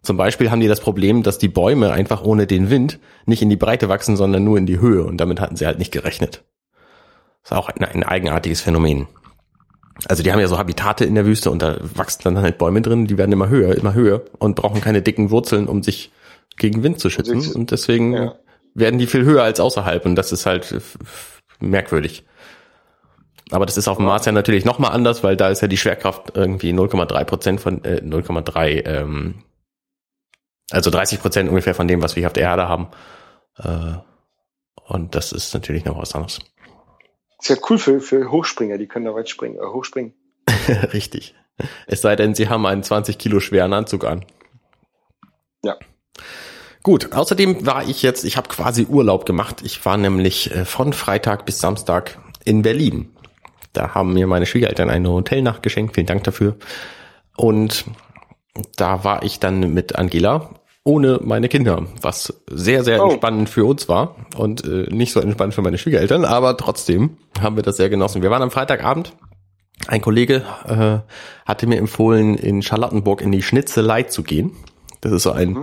Zum 0.00 0.16
Beispiel 0.16 0.50
haben 0.50 0.60
die 0.60 0.68
das 0.68 0.80
Problem, 0.80 1.22
dass 1.22 1.36
die 1.36 1.48
Bäume 1.48 1.92
einfach 1.92 2.22
ohne 2.24 2.46
den 2.46 2.70
Wind 2.70 2.98
nicht 3.26 3.42
in 3.42 3.50
die 3.50 3.56
Breite 3.56 3.90
wachsen, 3.90 4.16
sondern 4.16 4.42
nur 4.44 4.56
in 4.56 4.64
die 4.64 4.80
Höhe 4.80 5.04
und 5.04 5.18
damit 5.18 5.38
hatten 5.38 5.56
sie 5.56 5.66
halt 5.66 5.78
nicht 5.78 5.92
gerechnet. 5.92 6.44
Das 7.42 7.52
ist 7.52 7.58
auch 7.58 7.68
ein, 7.68 7.84
ein 7.84 8.02
eigenartiges 8.04 8.62
Phänomen. 8.62 9.06
Also 10.06 10.22
die 10.22 10.30
haben 10.32 10.38
ja 10.40 10.46
so 10.48 10.58
Habitate 10.58 11.04
in 11.04 11.14
der 11.16 11.26
Wüste 11.26 11.50
und 11.50 11.60
da 11.60 11.76
wachsen 11.94 12.22
dann 12.24 12.38
halt 12.38 12.58
Bäume 12.58 12.82
drin, 12.82 13.06
die 13.06 13.18
werden 13.18 13.32
immer 13.32 13.48
höher, 13.48 13.74
immer 13.76 13.94
höher 13.94 14.22
und 14.38 14.54
brauchen 14.54 14.80
keine 14.80 15.02
dicken 15.02 15.30
Wurzeln, 15.30 15.66
um 15.66 15.82
sich 15.82 16.12
gegen 16.56 16.82
Wind 16.82 17.00
zu 17.00 17.10
schützen. 17.10 17.52
Und 17.52 17.70
deswegen 17.72 18.12
Ja. 18.12 18.34
werden 18.74 18.98
die 18.98 19.06
viel 19.08 19.24
höher 19.24 19.42
als 19.42 19.58
außerhalb 19.60 20.06
und 20.06 20.14
das 20.14 20.30
ist 20.32 20.46
halt 20.46 20.72
merkwürdig. 21.60 22.24
Aber 23.50 23.66
das 23.66 23.76
ist 23.76 23.88
auf 23.88 23.96
dem 23.96 24.06
Mars 24.06 24.24
ja 24.26 24.32
natürlich 24.32 24.64
nochmal 24.64 24.92
anders, 24.92 25.24
weil 25.24 25.36
da 25.36 25.48
ist 25.48 25.62
ja 25.62 25.68
die 25.68 25.78
Schwerkraft 25.78 26.36
irgendwie 26.36 26.72
0,3 26.72 27.24
Prozent 27.24 27.60
von 27.60 27.82
äh, 27.84 28.00
0,3, 28.04 28.84
ähm, 28.86 29.42
also 30.70 30.90
30 30.90 31.20
Prozent 31.20 31.48
ungefähr 31.48 31.74
von 31.74 31.88
dem, 31.88 32.02
was 32.02 32.14
wir 32.14 32.20
hier 32.20 32.28
auf 32.28 32.34
der 32.34 32.42
Erde 32.44 32.68
haben. 32.68 32.88
Äh, 33.56 33.94
und 34.86 35.14
das 35.14 35.32
ist 35.32 35.54
natürlich 35.54 35.84
noch 35.86 35.98
was 35.98 36.14
anderes. 36.14 36.40
Ist 37.40 37.48
ja 37.48 37.56
cool 37.70 37.78
für, 37.78 38.00
für 38.00 38.30
Hochspringer, 38.30 38.78
die 38.78 38.86
können 38.86 39.04
da 39.04 39.14
weit 39.14 39.28
springen, 39.28 39.56
äh, 39.56 39.66
hochspringen. 39.66 40.12
Richtig. 40.92 41.34
Es 41.86 42.02
sei 42.02 42.16
denn, 42.16 42.34
sie 42.34 42.48
haben 42.48 42.66
einen 42.66 42.82
20 42.82 43.18
Kilo 43.18 43.40
schweren 43.40 43.72
Anzug 43.72 44.04
an. 44.04 44.24
Ja. 45.62 45.76
Gut, 46.82 47.12
außerdem 47.12 47.66
war 47.66 47.88
ich 47.88 48.02
jetzt, 48.02 48.24
ich 48.24 48.36
habe 48.36 48.48
quasi 48.48 48.86
Urlaub 48.86 49.26
gemacht. 49.26 49.62
Ich 49.62 49.84
war 49.84 49.96
nämlich 49.96 50.54
äh, 50.54 50.64
von 50.64 50.92
Freitag 50.92 51.46
bis 51.46 51.60
Samstag 51.60 52.18
in 52.44 52.62
Berlin. 52.62 53.14
Da 53.72 53.94
haben 53.94 54.14
mir 54.14 54.26
meine 54.26 54.46
Schwiegereltern 54.46 54.90
eine 54.90 55.10
Hotelnacht 55.10 55.62
geschenkt. 55.62 55.94
Vielen 55.94 56.06
Dank 56.06 56.24
dafür. 56.24 56.56
Und 57.36 57.84
da 58.76 59.04
war 59.04 59.22
ich 59.22 59.38
dann 59.38 59.72
mit 59.72 59.96
Angela 59.96 60.50
ohne 60.88 61.20
meine 61.22 61.48
Kinder, 61.48 61.84
was 62.00 62.32
sehr, 62.50 62.82
sehr 62.82 63.02
Oh. 63.04 63.10
entspannend 63.10 63.48
für 63.50 63.66
uns 63.66 63.88
war 63.88 64.16
und 64.36 64.64
äh, 64.64 64.86
nicht 64.90 65.12
so 65.12 65.20
entspannt 65.20 65.52
für 65.54 65.60
meine 65.62 65.76
Schwiegereltern, 65.76 66.24
aber 66.24 66.56
trotzdem 66.56 67.18
haben 67.40 67.56
wir 67.56 67.62
das 67.62 67.76
sehr 67.76 67.90
genossen. 67.90 68.22
Wir 68.22 68.30
waren 68.30 68.42
am 68.42 68.50
Freitagabend. 68.50 69.12
Ein 69.86 70.00
Kollege 70.00 70.42
äh, 70.66 70.98
hatte 71.46 71.66
mir 71.66 71.76
empfohlen, 71.78 72.34
in 72.36 72.62
Charlottenburg 72.62 73.20
in 73.20 73.30
die 73.30 73.42
Schnitzelei 73.42 74.04
zu 74.04 74.22
gehen. 74.22 74.52
Das 75.02 75.12
ist 75.12 75.22
so 75.24 75.30
ein, 75.30 75.58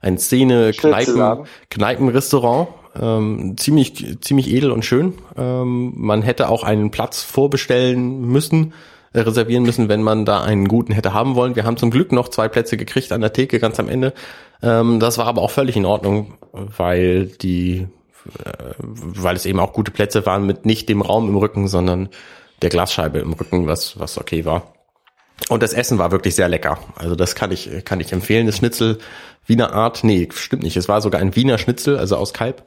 ein 0.00 0.18
Szene-Kneipen, 0.18 1.04
Schnitzelladen. 1.04 1.46
Kneipenrestaurant. 1.70 2.68
Ähm, 3.00 3.56
ziemlich, 3.58 4.18
ziemlich 4.20 4.50
edel 4.52 4.70
und 4.70 4.84
schön. 4.84 5.14
Ähm, 5.36 5.92
man 5.96 6.22
hätte 6.22 6.48
auch 6.48 6.64
einen 6.64 6.90
Platz 6.90 7.22
vorbestellen 7.22 8.22
müssen, 8.22 8.72
äh, 9.12 9.20
reservieren 9.20 9.64
müssen, 9.64 9.88
wenn 9.88 10.02
man 10.02 10.24
da 10.24 10.42
einen 10.42 10.68
guten 10.68 10.92
hätte 10.92 11.12
haben 11.12 11.34
wollen. 11.34 11.56
Wir 11.56 11.64
haben 11.64 11.76
zum 11.76 11.90
Glück 11.90 12.12
noch 12.12 12.28
zwei 12.28 12.48
Plätze 12.48 12.76
gekriegt 12.76 13.12
an 13.12 13.20
der 13.20 13.32
Theke 13.32 13.58
ganz 13.58 13.80
am 13.80 13.88
Ende. 13.88 14.12
Ähm, 14.62 15.00
das 15.00 15.18
war 15.18 15.26
aber 15.26 15.42
auch 15.42 15.50
völlig 15.50 15.76
in 15.76 15.84
Ordnung, 15.84 16.34
weil 16.52 17.26
die, 17.26 17.88
äh, 18.44 18.74
weil 18.78 19.36
es 19.36 19.46
eben 19.46 19.60
auch 19.60 19.72
gute 19.72 19.90
Plätze 19.90 20.26
waren 20.26 20.46
mit 20.46 20.66
nicht 20.66 20.88
dem 20.88 21.02
Raum 21.02 21.28
im 21.28 21.36
Rücken, 21.36 21.68
sondern 21.68 22.08
der 22.62 22.70
Glasscheibe 22.70 23.18
im 23.18 23.32
Rücken, 23.34 23.66
was, 23.66 23.98
was 23.98 24.18
okay 24.18 24.44
war. 24.44 24.72
Und 25.48 25.62
das 25.62 25.74
Essen 25.74 25.98
war 25.98 26.12
wirklich 26.12 26.34
sehr 26.34 26.48
lecker. 26.48 26.78
Also 26.96 27.14
das 27.14 27.34
kann 27.34 27.52
ich, 27.52 27.84
kann 27.84 28.00
ich 28.00 28.12
empfehlen. 28.12 28.46
Das 28.46 28.56
Schnitzel 28.56 28.98
Wiener 29.46 29.72
Art, 29.72 30.02
nee, 30.02 30.28
stimmt 30.32 30.64
nicht. 30.64 30.76
Es 30.76 30.88
war 30.88 31.00
sogar 31.00 31.20
ein 31.20 31.36
Wiener 31.36 31.58
Schnitzel, 31.58 31.98
also 31.98 32.16
aus 32.16 32.32
Kalb. 32.32 32.64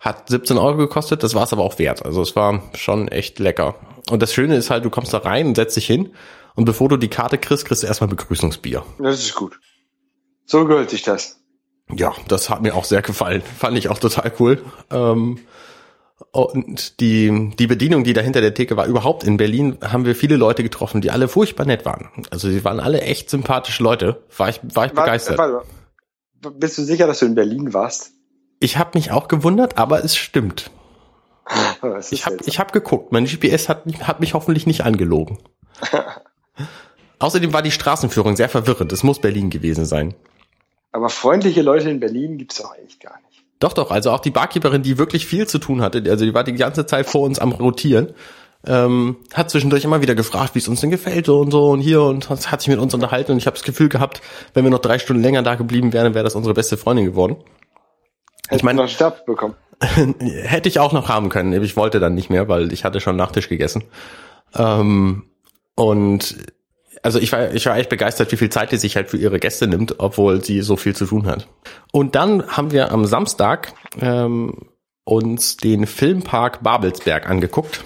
Hat 0.00 0.28
17 0.28 0.58
Euro 0.58 0.76
gekostet, 0.76 1.22
das 1.22 1.34
war 1.34 1.44
es 1.44 1.52
aber 1.52 1.62
auch 1.62 1.78
wert. 1.78 2.04
Also 2.04 2.22
es 2.22 2.34
war 2.36 2.62
schon 2.74 3.08
echt 3.08 3.38
lecker. 3.38 3.76
Und 4.10 4.22
das 4.22 4.34
Schöne 4.34 4.56
ist 4.56 4.70
halt, 4.70 4.84
du 4.84 4.90
kommst 4.90 5.12
da 5.12 5.18
rein 5.18 5.46
und 5.48 5.54
setzt 5.54 5.76
dich 5.76 5.86
hin 5.86 6.10
und 6.54 6.64
bevor 6.64 6.88
du 6.88 6.96
die 6.96 7.08
Karte 7.08 7.38
kriegst, 7.38 7.66
kriegst 7.66 7.82
du 7.82 7.86
erstmal 7.86 8.08
Begrüßungsbier. 8.08 8.84
Das 8.98 9.18
ist 9.20 9.34
gut. 9.34 9.58
So 10.46 10.66
gehört 10.66 10.90
sich 10.90 11.02
das. 11.02 11.40
Ja, 11.90 12.12
das 12.28 12.50
hat 12.50 12.62
mir 12.62 12.74
auch 12.74 12.84
sehr 12.84 13.02
gefallen. 13.02 13.42
Fand 13.42 13.76
ich 13.76 13.88
auch 13.88 13.98
total 13.98 14.32
cool. 14.38 14.62
Ähm, 14.90 15.40
und 16.30 17.00
die, 17.00 17.52
die 17.58 17.66
Bedienung, 17.66 18.04
die 18.04 18.12
da 18.12 18.20
hinter 18.20 18.40
der 18.40 18.54
Theke 18.54 18.76
war, 18.76 18.86
überhaupt 18.86 19.24
in 19.24 19.36
Berlin, 19.36 19.78
haben 19.82 20.04
wir 20.04 20.14
viele 20.14 20.36
Leute 20.36 20.62
getroffen, 20.62 21.00
die 21.00 21.10
alle 21.10 21.28
furchtbar 21.28 21.66
nett 21.66 21.84
waren. 21.84 22.08
Also 22.30 22.48
sie 22.48 22.64
waren 22.64 22.80
alle 22.80 23.00
echt 23.02 23.30
sympathische 23.30 23.82
Leute. 23.82 24.22
War 24.36 24.48
ich, 24.48 24.60
war 24.62 24.86
ich 24.86 24.92
begeistert. 24.92 25.38
Warte, 25.38 25.64
warte. 26.42 26.58
Bist 26.58 26.78
du 26.78 26.82
sicher, 26.82 27.06
dass 27.06 27.20
du 27.20 27.26
in 27.26 27.34
Berlin 27.34 27.72
warst? 27.72 28.12
Ich 28.60 28.78
habe 28.78 28.90
mich 28.94 29.10
auch 29.10 29.28
gewundert, 29.28 29.78
aber 29.78 30.04
es 30.04 30.16
stimmt. 30.16 30.70
Ich 32.10 32.24
habe 32.24 32.38
ich 32.46 32.58
hab 32.58 32.72
geguckt. 32.72 33.12
Mein 33.12 33.26
GPS 33.26 33.68
hat, 33.68 33.84
hat 34.00 34.20
mich 34.20 34.32
hoffentlich 34.32 34.66
nicht 34.66 34.84
angelogen. 34.84 35.38
Außerdem 37.18 37.52
war 37.52 37.60
die 37.60 37.70
Straßenführung 37.70 38.36
sehr 38.36 38.48
verwirrend. 38.48 38.92
Es 38.92 39.02
muss 39.02 39.20
Berlin 39.20 39.50
gewesen 39.50 39.84
sein. 39.84 40.14
Aber 40.94 41.08
freundliche 41.08 41.62
Leute 41.62 41.90
in 41.90 41.98
Berlin 41.98 42.38
gibt's 42.38 42.62
doch 42.62 42.72
echt 42.76 43.00
gar 43.00 43.18
nicht. 43.28 43.42
Doch, 43.58 43.72
doch, 43.72 43.90
also 43.90 44.12
auch 44.12 44.20
die 44.20 44.30
Barkeeperin, 44.30 44.84
die 44.84 44.96
wirklich 44.96 45.26
viel 45.26 45.44
zu 45.48 45.58
tun 45.58 45.82
hatte, 45.82 46.00
also 46.08 46.24
die 46.24 46.32
war 46.32 46.44
die 46.44 46.52
ganze 46.52 46.86
Zeit 46.86 47.06
vor 47.06 47.22
uns 47.22 47.40
am 47.40 47.50
Rotieren, 47.50 48.14
ähm, 48.64 49.16
hat 49.32 49.50
zwischendurch 49.50 49.82
immer 49.82 50.02
wieder 50.02 50.14
gefragt, 50.14 50.54
wie 50.54 50.60
es 50.60 50.68
uns 50.68 50.80
denn 50.82 50.92
gefällt 50.92 51.28
und 51.28 51.50
so 51.50 51.70
und 51.70 51.80
hier 51.80 52.00
und 52.02 52.30
hat 52.30 52.60
sich 52.60 52.68
mit 52.68 52.78
uns 52.78 52.94
unterhalten 52.94 53.32
und 53.32 53.38
ich 53.38 53.46
habe 53.46 53.54
das 53.56 53.64
Gefühl 53.64 53.88
gehabt, 53.88 54.22
wenn 54.54 54.62
wir 54.62 54.70
noch 54.70 54.78
drei 54.78 55.00
Stunden 55.00 55.20
länger 55.20 55.42
da 55.42 55.56
geblieben 55.56 55.92
wären, 55.92 56.14
wäre 56.14 56.22
das 56.22 56.36
unsere 56.36 56.54
beste 56.54 56.76
Freundin 56.76 57.06
geworden. 57.06 57.38
Hättest 58.46 58.62
meine- 58.62 58.76
du 58.76 58.82
noch 58.84 58.88
Stab 58.90 59.26
bekommen. 59.26 59.54
Hätte 60.20 60.68
ich 60.68 60.78
auch 60.78 60.92
noch 60.92 61.08
haben 61.08 61.28
können, 61.28 61.60
ich 61.60 61.76
wollte 61.76 61.98
dann 61.98 62.14
nicht 62.14 62.30
mehr, 62.30 62.48
weil 62.48 62.72
ich 62.72 62.84
hatte 62.84 63.00
schon 63.00 63.16
Nachtisch 63.16 63.48
gegessen. 63.48 63.82
Ähm, 64.54 65.24
und 65.74 66.36
also 67.04 67.18
ich 67.18 67.30
war, 67.32 67.52
ich 67.52 67.66
war 67.66 67.76
echt 67.76 67.90
begeistert, 67.90 68.32
wie 68.32 68.36
viel 68.38 68.48
Zeit 68.48 68.72
die 68.72 68.78
sich 68.78 68.96
halt 68.96 69.10
für 69.10 69.18
ihre 69.18 69.38
Gäste 69.38 69.66
nimmt, 69.66 70.00
obwohl 70.00 70.42
sie 70.42 70.62
so 70.62 70.76
viel 70.76 70.96
zu 70.96 71.04
tun 71.04 71.26
hat. 71.26 71.46
Und 71.92 72.14
dann 72.14 72.48
haben 72.48 72.72
wir 72.72 72.92
am 72.92 73.04
Samstag 73.04 73.74
ähm, 74.00 74.70
uns 75.04 75.58
den 75.58 75.86
Filmpark 75.86 76.62
Babelsberg 76.62 77.28
angeguckt. 77.28 77.84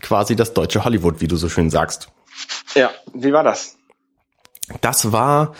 Quasi 0.00 0.36
das 0.36 0.54
deutsche 0.54 0.84
Hollywood, 0.84 1.20
wie 1.20 1.26
du 1.26 1.34
so 1.34 1.48
schön 1.48 1.70
sagst. 1.70 2.08
Ja, 2.76 2.90
wie 3.12 3.32
war 3.32 3.42
das? 3.42 3.76
Das 4.80 5.10
war, 5.10 5.56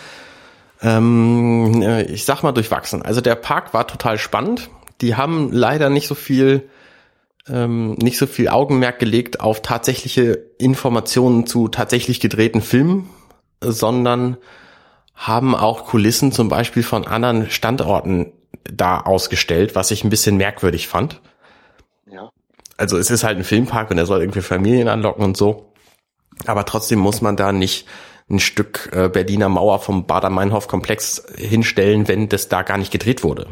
ähm, 0.81 1.81
äh, 1.81 2.03
ich 2.03 2.23
sag 2.23 2.41
mal, 2.41 2.53
durchwachsen. 2.53 3.01
Also 3.01 3.19
der 3.19 3.35
Park 3.35 3.73
war 3.73 3.85
total 3.85 4.17
spannend. 4.17 4.69
Die 5.01 5.17
haben 5.17 5.51
leider 5.51 5.89
nicht 5.89 6.07
so 6.07 6.15
viel, 6.15 6.69
ähm, 7.47 7.93
nicht 7.93 8.17
so 8.17 8.27
viel 8.27 8.49
Augenmerk 8.49 8.99
gelegt 8.99 9.39
auf 9.39 9.61
tatsächliche 9.61 10.33
Informationen 10.57 11.45
zu 11.45 11.67
tatsächlich 11.67 12.19
gedrehten 12.19 12.61
Filmen, 12.61 13.09
sondern 13.61 14.37
haben 15.15 15.55
auch 15.55 15.85
Kulissen 15.85 16.31
zum 16.31 16.49
Beispiel 16.49 16.83
von 16.83 17.05
anderen 17.05 17.49
Standorten 17.49 18.33
da 18.63 18.99
ausgestellt, 18.99 19.75
was 19.75 19.91
ich 19.91 20.03
ein 20.03 20.09
bisschen 20.09 20.37
merkwürdig 20.37 20.87
fand. 20.87 21.21
Ja. 22.11 22.31
Also 22.77 22.97
es 22.97 23.11
ist 23.11 23.23
halt 23.23 23.37
ein 23.37 23.43
Filmpark 23.43 23.91
und 23.91 23.97
er 23.97 24.05
soll 24.05 24.21
irgendwie 24.21 24.41
Familien 24.41 24.87
anlocken 24.87 25.23
und 25.23 25.37
so. 25.37 25.73
Aber 26.45 26.65
trotzdem 26.65 26.99
muss 26.99 27.21
man 27.21 27.35
da 27.35 27.51
nicht 27.51 27.87
ein 28.29 28.39
Stück 28.39 28.89
äh, 28.93 29.09
Berliner 29.09 29.49
Mauer 29.49 29.79
vom 29.79 30.05
Bader-Meinhof-Komplex 30.07 31.23
hinstellen, 31.35 32.07
wenn 32.07 32.29
das 32.29 32.49
da 32.49 32.63
gar 32.63 32.77
nicht 32.77 32.91
gedreht 32.91 33.23
wurde. 33.23 33.47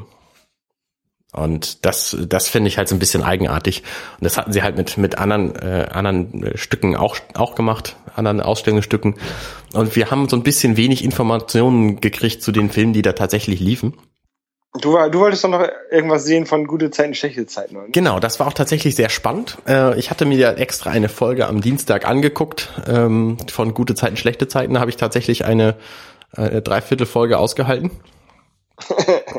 Und 1.31 1.85
das, 1.85 2.17
das 2.27 2.49
finde 2.49 2.69
ich 2.69 2.77
halt 2.77 2.87
so 2.87 2.95
ein 2.95 2.99
bisschen 2.99 3.21
eigenartig. 3.21 3.83
Und 4.19 4.25
das 4.25 4.37
hatten 4.37 4.51
sie 4.51 4.63
halt 4.63 4.77
mit, 4.77 4.97
mit 4.97 5.17
anderen, 5.19 5.55
äh, 5.55 5.87
anderen 5.91 6.43
äh, 6.43 6.57
Stücken 6.57 6.95
auch, 6.95 7.17
auch 7.35 7.53
gemacht, 7.53 7.97
anderen 8.15 8.41
Ausstellungsstücken. 8.41 9.15
Und 9.73 9.95
wir 9.95 10.09
haben 10.09 10.27
so 10.27 10.35
ein 10.35 10.43
bisschen 10.43 10.75
wenig 10.75 11.03
Informationen 11.03 12.01
gekriegt 12.01 12.41
zu 12.41 12.51
den 12.51 12.71
Filmen, 12.71 12.93
die 12.93 13.03
da 13.03 13.13
tatsächlich 13.13 13.59
liefen. 13.59 13.93
Du, 14.81 14.93
war, 14.93 15.09
du 15.09 15.19
wolltest 15.19 15.43
doch 15.43 15.49
noch 15.49 15.67
irgendwas 15.91 16.25
sehen 16.25 16.45
von 16.45 16.65
gute 16.65 16.91
Zeiten, 16.91 17.15
schlechte 17.15 17.45
Zeiten, 17.47 17.75
oder? 17.75 17.87
Genau, 17.91 18.19
das 18.19 18.39
war 18.39 18.47
auch 18.47 18.53
tatsächlich 18.53 18.95
sehr 18.95 19.09
spannend. 19.09 19.57
Äh, 19.67 19.97
ich 19.99 20.09
hatte 20.09 20.25
mir 20.25 20.37
ja 20.37 20.51
extra 20.51 20.89
eine 20.89 21.09
Folge 21.09 21.47
am 21.47 21.61
Dienstag 21.61 22.07
angeguckt 22.07 22.69
ähm, 22.87 23.37
von 23.51 23.73
Gute 23.73 23.93
Zeiten, 23.95 24.17
schlechte 24.17 24.47
Zeiten. 24.47 24.75
Da 24.75 24.79
habe 24.79 24.91
ich 24.91 24.97
tatsächlich 24.97 25.45
eine, 25.45 25.75
eine 26.31 26.61
Dreiviertelfolge 26.61 27.37
ausgehalten. 27.37 27.91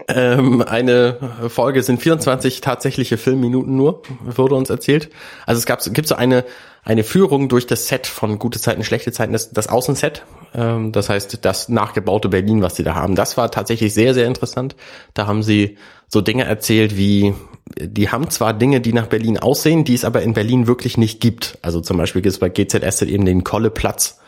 Ähm, 0.09 0.63
eine 0.63 1.17
Folge 1.49 1.83
sind 1.83 2.03
24 2.03 2.61
tatsächliche 2.61 3.17
Filmminuten 3.17 3.77
nur, 3.77 4.03
wurde 4.25 4.55
uns 4.55 4.71
erzählt. 4.71 5.11
Also 5.47 5.59
es 5.59 5.67
gab, 5.67 5.83
gibt 5.93 6.09
so 6.09 6.15
eine, 6.15 6.45
eine 6.83 7.05
Führung 7.05 7.49
durch 7.49 7.67
das 7.67 7.89
Set 7.89 8.07
von 8.07 8.39
Gute 8.39 8.61
Zeiten, 8.61 8.85
schlechte 8.85 9.13
Zeiten, 9.13 9.33
das, 9.33 9.51
das 9.51 9.69
Außenset. 9.69 10.25
Ähm, 10.55 10.93
das 10.93 11.09
heißt, 11.09 11.45
das 11.45 11.69
nachgebaute 11.69 12.29
Berlin, 12.29 12.63
was 12.63 12.77
sie 12.77 12.83
da 12.83 12.95
haben. 12.95 13.15
Das 13.15 13.37
war 13.37 13.51
tatsächlich 13.51 13.95
sehr, 13.95 14.15
sehr 14.15 14.27
interessant. 14.27 14.77
Da 15.15 15.27
haben 15.27 15.43
sie 15.43 15.79
so 16.09 16.21
Dinge 16.21 16.45
erzählt 16.45 16.97
wie, 16.97 17.35
die 17.79 18.09
haben 18.09 18.31
zwar 18.31 18.55
Dinge, 18.55 18.81
die 18.81 18.93
nach 18.93 19.07
Berlin 19.07 19.39
aussehen, 19.39 19.85
die 19.85 19.95
es 19.95 20.05
aber 20.05 20.23
in 20.23 20.35
Berlin 20.35 20.67
wirklich 20.67 20.97
nicht 20.97 21.21
gibt. 21.21 21.59
Also 21.63 21.81
zum 21.81 21.97
Beispiel 21.97 22.23
gibt 22.23 22.33
es 22.33 22.41
bei 22.41 22.49
GZS 22.49 23.03
eben 23.03 23.25
den 23.25 23.45
Kolleplatz 23.45 24.19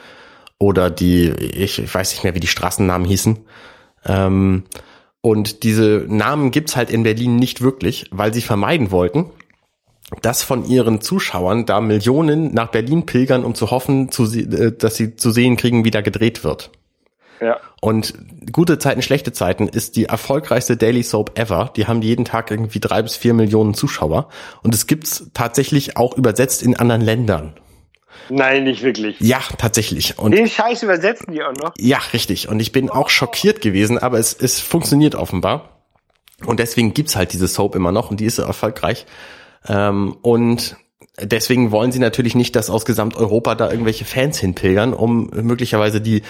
oder 0.58 0.90
die, 0.90 1.28
ich, 1.30 1.80
ich 1.80 1.92
weiß 1.92 2.12
nicht 2.12 2.22
mehr, 2.22 2.34
wie 2.34 2.40
die 2.40 2.46
Straßennamen 2.46 3.06
hießen. 3.06 3.38
Ähm, 4.06 4.64
und 5.22 5.62
diese 5.62 6.04
Namen 6.08 6.50
gibt's 6.50 6.76
halt 6.76 6.90
in 6.90 7.04
Berlin 7.04 7.36
nicht 7.36 7.62
wirklich, 7.62 8.06
weil 8.10 8.34
sie 8.34 8.42
vermeiden 8.42 8.90
wollten, 8.90 9.30
dass 10.20 10.42
von 10.42 10.66
ihren 10.66 11.00
Zuschauern 11.00 11.64
da 11.64 11.80
Millionen 11.80 12.52
nach 12.52 12.70
Berlin 12.70 13.06
pilgern, 13.06 13.44
um 13.44 13.54
zu 13.54 13.70
hoffen, 13.70 14.10
zu, 14.10 14.24
äh, 14.24 14.72
dass 14.76 14.96
sie 14.96 15.16
zu 15.16 15.30
sehen 15.30 15.56
kriegen, 15.56 15.84
wie 15.84 15.90
da 15.92 16.02
gedreht 16.02 16.44
wird. 16.44 16.70
Ja. 17.40 17.58
Und 17.80 18.14
gute 18.52 18.78
Zeiten, 18.78 19.00
schlechte 19.02 19.32
Zeiten 19.32 19.68
ist 19.68 19.96
die 19.96 20.04
erfolgreichste 20.04 20.76
Daily 20.76 21.02
Soap 21.02 21.38
ever. 21.38 21.72
Die 21.74 21.86
haben 21.86 22.02
jeden 22.02 22.24
Tag 22.24 22.50
irgendwie 22.50 22.78
drei 22.78 23.02
bis 23.02 23.16
vier 23.16 23.34
Millionen 23.34 23.74
Zuschauer. 23.74 24.28
Und 24.62 24.74
es 24.74 24.86
gibt's 24.86 25.30
tatsächlich 25.34 25.96
auch 25.96 26.16
übersetzt 26.16 26.62
in 26.62 26.76
anderen 26.76 27.00
Ländern. 27.00 27.54
Nein, 28.28 28.64
nicht 28.64 28.82
wirklich. 28.82 29.16
Ja, 29.20 29.40
tatsächlich. 29.58 30.18
Und 30.18 30.32
Den 30.32 30.48
Scheiß 30.48 30.82
übersetzen 30.82 31.32
die 31.32 31.42
auch 31.42 31.52
noch. 31.52 31.72
ja, 31.78 31.98
richtig. 32.12 32.48
Und 32.48 32.60
ich 32.60 32.72
bin 32.72 32.90
auch 32.90 33.10
schockiert 33.10 33.60
gewesen, 33.60 33.98
aber 33.98 34.18
es, 34.18 34.34
es 34.34 34.60
funktioniert 34.60 35.14
offenbar. 35.14 35.80
Und 36.44 36.58
deswegen 36.60 36.94
gibt's 36.94 37.16
halt 37.16 37.32
diese 37.32 37.46
Soap 37.46 37.74
immer 37.74 37.92
noch 37.92 38.10
und 38.10 38.20
die 38.20 38.24
ist 38.24 38.36
so 38.36 38.42
erfolgreich. 38.42 39.06
Ähm, 39.68 40.16
und 40.22 40.76
deswegen 41.20 41.70
wollen 41.70 41.92
sie 41.92 41.98
natürlich 42.00 42.34
nicht, 42.34 42.56
dass 42.56 42.70
aus 42.70 42.84
Gesamteuropa 42.84 43.54
da 43.54 43.70
irgendwelche 43.70 44.04
Fans 44.04 44.38
hinpilgern, 44.38 44.92
um 44.92 45.30
möglicherweise 45.32 46.00
die 46.00 46.22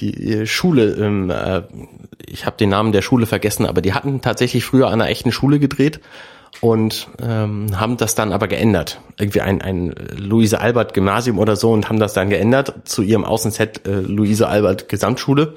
die 0.00 0.46
Schule, 0.46 0.94
ähm, 0.94 1.30
äh, 1.30 1.62
ich 2.26 2.46
habe 2.46 2.56
den 2.56 2.70
Namen 2.70 2.92
der 2.92 3.02
Schule 3.02 3.26
vergessen, 3.26 3.66
aber 3.66 3.82
die 3.82 3.92
hatten 3.92 4.22
tatsächlich 4.22 4.64
früher 4.64 4.86
an 4.86 4.94
einer 4.94 5.10
echten 5.10 5.30
Schule 5.30 5.58
gedreht 5.58 6.00
und 6.60 7.08
ähm, 7.22 7.78
haben 7.78 7.96
das 7.96 8.14
dann 8.14 8.32
aber 8.32 8.48
geändert. 8.48 9.00
Irgendwie 9.18 9.40
ein, 9.40 9.62
ein 9.62 9.94
Luise 10.16 10.60
Albert 10.60 10.94
Gymnasium 10.94 11.38
oder 11.38 11.56
so 11.56 11.72
und 11.72 11.88
haben 11.88 11.98
das 11.98 12.12
dann 12.12 12.28
geändert 12.28 12.74
zu 12.84 13.02
ihrem 13.02 13.24
Außenset 13.24 13.86
äh, 13.86 14.00
Luise 14.00 14.48
Albert 14.48 14.88
Gesamtschule. 14.88 15.54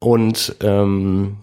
Und 0.00 0.56
ähm, 0.60 1.38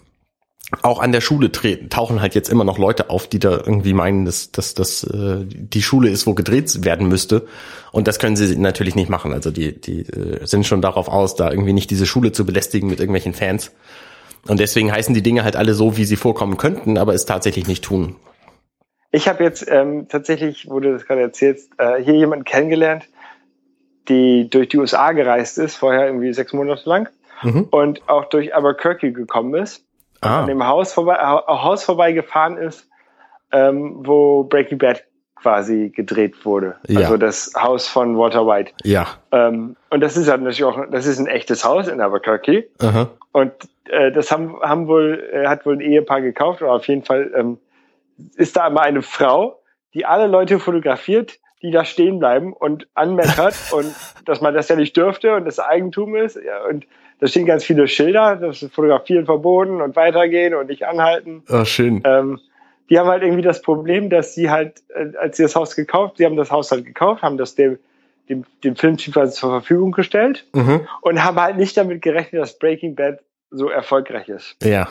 auch 0.82 1.00
an 1.00 1.12
der 1.12 1.22
Schule 1.22 1.52
treten, 1.52 1.90
tauchen 1.90 2.22
halt 2.22 2.36
jetzt 2.36 2.50
immer 2.50 2.64
noch 2.64 2.78
Leute 2.78 3.10
auf, 3.10 3.28
die 3.28 3.40
da 3.40 3.52
irgendwie 3.52 3.94
meinen, 3.94 4.26
dass, 4.26 4.52
dass 4.52 4.74
das 4.74 5.04
äh, 5.04 5.46
die 5.46 5.82
Schule 5.82 6.10
ist, 6.10 6.26
wo 6.28 6.34
gedreht 6.34 6.84
werden 6.84 7.08
müsste. 7.08 7.48
Und 7.92 8.08
das 8.08 8.20
können 8.20 8.36
sie 8.36 8.56
natürlich 8.56 8.96
nicht 8.96 9.10
machen. 9.10 9.32
Also 9.32 9.52
die, 9.52 9.80
die 9.80 10.02
äh, 10.02 10.46
sind 10.46 10.66
schon 10.66 10.82
darauf 10.82 11.08
aus, 11.08 11.36
da 11.36 11.50
irgendwie 11.50 11.74
nicht 11.74 11.92
diese 11.92 12.06
Schule 12.06 12.32
zu 12.32 12.46
belästigen 12.46 12.90
mit 12.90 13.00
irgendwelchen 13.00 13.34
Fans. 13.34 13.72
Und 14.48 14.60
deswegen 14.60 14.92
heißen 14.92 15.14
die 15.14 15.24
Dinge 15.24 15.44
halt 15.44 15.56
alle 15.56 15.74
so, 15.74 15.98
wie 15.98 16.06
sie 16.06 16.18
vorkommen 16.18 16.58
könnten, 16.58 16.98
aber 16.98 17.14
es 17.14 17.26
tatsächlich 17.26 17.68
nicht 17.68 17.84
tun. 17.84 18.16
Ich 19.16 19.30
habe 19.30 19.46
jetzt 19.46 19.66
ähm, 19.72 20.10
tatsächlich, 20.10 20.70
wo 20.70 20.82
du 20.82 20.92
das 20.92 21.06
gerade 21.06 21.22
erzählst, 21.22 21.72
äh, 21.78 22.04
hier 22.04 22.16
jemanden 22.16 22.44
kennengelernt, 22.44 23.08
die 24.10 24.50
durch 24.50 24.68
die 24.68 24.78
USA 24.78 25.14
gereist 25.14 25.58
ist, 25.58 25.78
vorher 25.78 26.08
irgendwie 26.08 26.34
sechs 26.34 26.52
Monate 26.52 26.88
lang 26.90 27.08
mhm. 27.42 27.70
und 27.72 28.10
auch 28.10 28.26
durch 28.26 28.54
Albuquerque 28.54 29.14
gekommen 29.14 29.56
ist 29.56 29.86
ah. 30.20 30.42
an 30.42 30.48
dem 30.48 30.68
Haus 30.68 30.92
vorbei, 30.92 31.16
Haus 31.16 31.86
vorbeigefahren 31.86 32.58
ist, 32.58 32.90
ähm, 33.54 34.02
wo 34.06 34.44
Breaking 34.44 34.80
Bad 34.80 35.06
quasi 35.42 35.94
gedreht 35.96 36.46
wurde. 36.46 36.76
Ja. 36.90 37.00
Also 37.00 37.16
das 37.16 37.54
Haus 37.58 37.88
von 37.88 38.18
Walter 38.18 38.46
White. 38.46 38.74
Ja. 38.84 39.08
Ähm, 39.32 39.78
und 39.92 40.02
das 40.02 40.18
ist 40.18 40.28
halt 40.28 40.42
natürlich 40.42 40.66
auch, 40.66 40.92
das 40.92 41.06
ist 41.06 41.20
ein 41.20 41.28
echtes 41.28 41.64
Haus 41.64 41.88
in 41.88 42.02
Albuquerque. 42.02 42.68
Aha. 42.80 43.12
Und 43.32 43.54
äh, 43.86 44.12
das 44.12 44.30
haben, 44.30 44.60
haben 44.62 44.90
wohl, 44.90 45.24
äh, 45.32 45.48
hat 45.48 45.66
wohl 45.66 45.76
ein 45.76 45.82
Ehepaar 45.82 46.20
gekauft, 46.20 46.62
oder 46.62 46.74
auf 46.74 46.88
jeden 46.90 47.06
Fall 47.06 47.32
ähm, 47.34 47.60
ist 48.36 48.56
da 48.56 48.68
immer 48.68 48.82
eine 48.82 49.02
Frau, 49.02 49.62
die 49.94 50.06
alle 50.06 50.28
Leute 50.28 50.60
fotografiert, 50.60 51.40
die 51.62 51.72
da 51.72 51.86
stehen 51.86 52.20
bleiben 52.20 52.54
und 52.54 52.88
anmeckert 52.94 53.56
und 53.72 53.94
dass 54.26 54.42
man 54.42 54.54
das 54.54 54.70
ja 54.70 54.76
nicht 54.76 54.96
dürfte 54.96 55.36
und 55.36 55.46
das 55.46 55.60
Eigentum 55.60 56.16
ist. 56.16 56.38
Ja, 56.44 56.64
und 56.66 56.86
da 57.20 57.28
stehen 57.28 57.46
ganz 57.46 57.64
viele 57.64 57.88
Schilder, 57.88 58.36
das 58.36 58.62
ist 58.62 58.74
Fotografieren 58.74 59.26
verboten 59.26 59.82
und 59.82 59.96
weitergehen 59.96 60.54
und 60.54 60.68
nicht 60.68 60.86
anhalten. 60.86 61.44
Ah, 61.48 61.66
schön. 61.66 62.02
Ähm, 62.06 62.40
die 62.90 63.00
haben 63.00 63.08
halt 63.08 63.24
irgendwie 63.24 63.42
das 63.42 63.62
Problem, 63.62 64.10
dass 64.10 64.36
sie 64.36 64.50
halt, 64.50 64.84
äh, 64.90 65.18
als 65.18 65.38
sie 65.38 65.44
das 65.44 65.56
Haus 65.56 65.76
gekauft, 65.76 66.18
sie 66.18 66.26
haben 66.26 66.36
das 66.36 66.52
Haus 66.52 66.72
halt 66.72 66.86
gekauft, 66.86 67.24
haben 67.24 67.38
das 67.38 67.56
dem, 67.56 67.80
dem, 68.30 68.44
dem 68.64 68.76
Filmteam 68.76 69.14
quasi 69.14 69.34
zur 69.34 69.50
Verfügung 69.50 69.92
gestellt 69.92 70.46
mhm. 70.54 70.88
und 71.02 71.24
haben 71.24 71.40
halt 71.40 71.58
nicht 71.58 71.78
damit 71.78 72.02
gerechnet, 72.02 72.42
dass 72.42 72.60
Breaking 72.60 72.96
Bad 72.96 73.20
so 73.50 73.70
erfolgreich 73.70 74.30
ist. 74.30 74.58
Ja. 74.64 74.88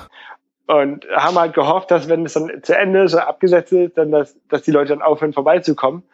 Und 0.66 1.06
haben 1.14 1.38
halt 1.38 1.54
gehofft, 1.54 1.90
dass 1.90 2.08
wenn 2.08 2.24
es 2.24 2.32
dann 2.32 2.62
zu 2.62 2.76
Ende 2.76 3.06
so 3.08 3.18
abgesetzt 3.18 3.72
ist, 3.72 3.98
dann 3.98 4.10
dass, 4.10 4.36
dass 4.48 4.62
die 4.62 4.70
Leute 4.70 4.90
dann 4.90 5.02
aufhören 5.02 5.34
vorbeizukommen. 5.34 6.04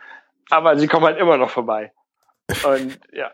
Aber 0.50 0.76
sie 0.76 0.88
kommen 0.88 1.06
halt 1.06 1.18
immer 1.18 1.36
noch 1.36 1.50
vorbei. 1.50 1.92
Und 2.64 2.98
ja, 3.12 3.30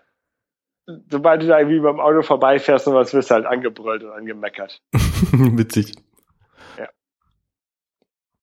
sobald 1.10 1.42
du 1.42 1.46
da 1.46 1.58
irgendwie 1.58 1.80
beim 1.80 2.00
Auto 2.00 2.22
vorbeifährst 2.22 2.86
und 2.86 2.94
was 2.94 3.14
wirst 3.14 3.30
du 3.30 3.34
halt 3.34 3.46
angebrüllt 3.46 4.04
und 4.04 4.10
angemeckert. 4.10 4.82
Witzig. 4.92 5.94
Ja. 6.78 6.88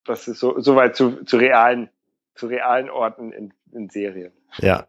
Das 0.06 0.28
ist 0.28 0.40
so, 0.40 0.60
soweit 0.60 0.96
zu, 0.96 1.24
zu 1.24 1.38
realen, 1.38 1.90
zu 2.36 2.48
realen 2.48 2.90
Orten 2.90 3.32
in, 3.32 3.54
in 3.72 3.90
Serien. 3.90 4.34
Ja. 4.58 4.88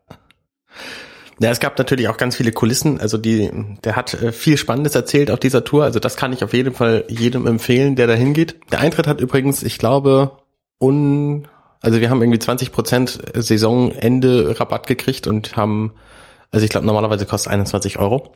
Ja, 1.41 1.51
es 1.51 1.61
gab 1.61 1.77
natürlich 1.79 2.09
auch 2.09 2.17
ganz 2.17 2.37
viele 2.37 2.53
Kulissen. 2.53 3.01
Also 3.01 3.19
die, 3.19 3.51
der 3.83 3.97
hat 3.97 4.15
äh, 4.15 4.33
viel 4.33 4.57
Spannendes 4.57 4.95
erzählt 4.95 5.31
auf 5.31 5.41
dieser 5.41 5.65
Tour. 5.65 5.85
Also 5.85 5.99
das 5.99 6.17
kann 6.17 6.33
ich 6.33 6.45
auf 6.45 6.53
jeden 6.53 6.75
Fall 6.75 7.05
jedem 7.09 7.47
empfehlen, 7.47 7.97
der 7.97 8.07
da 8.07 8.15
hingeht. 8.15 8.57
Der 8.71 8.81
Eintritt 8.81 9.07
hat 9.07 9.21
übrigens, 9.21 9.63
ich 9.63 9.79
glaube, 9.79 10.39
un, 10.79 11.49
also 11.81 12.01
wir 12.01 12.11
haben 12.11 12.23
irgendwie 12.23 12.39
20 12.39 12.71
Prozent 12.71 13.21
Saisonende 13.35 14.59
Rabatt 14.61 14.87
gekriegt 14.87 15.27
und 15.27 15.57
haben 15.57 15.93
also 16.55 16.63
ich 16.63 16.71
glaube, 16.71 16.87
normalerweise 16.87 17.27
kostet 17.27 17.53
21 17.53 17.99
Euro. 17.99 18.33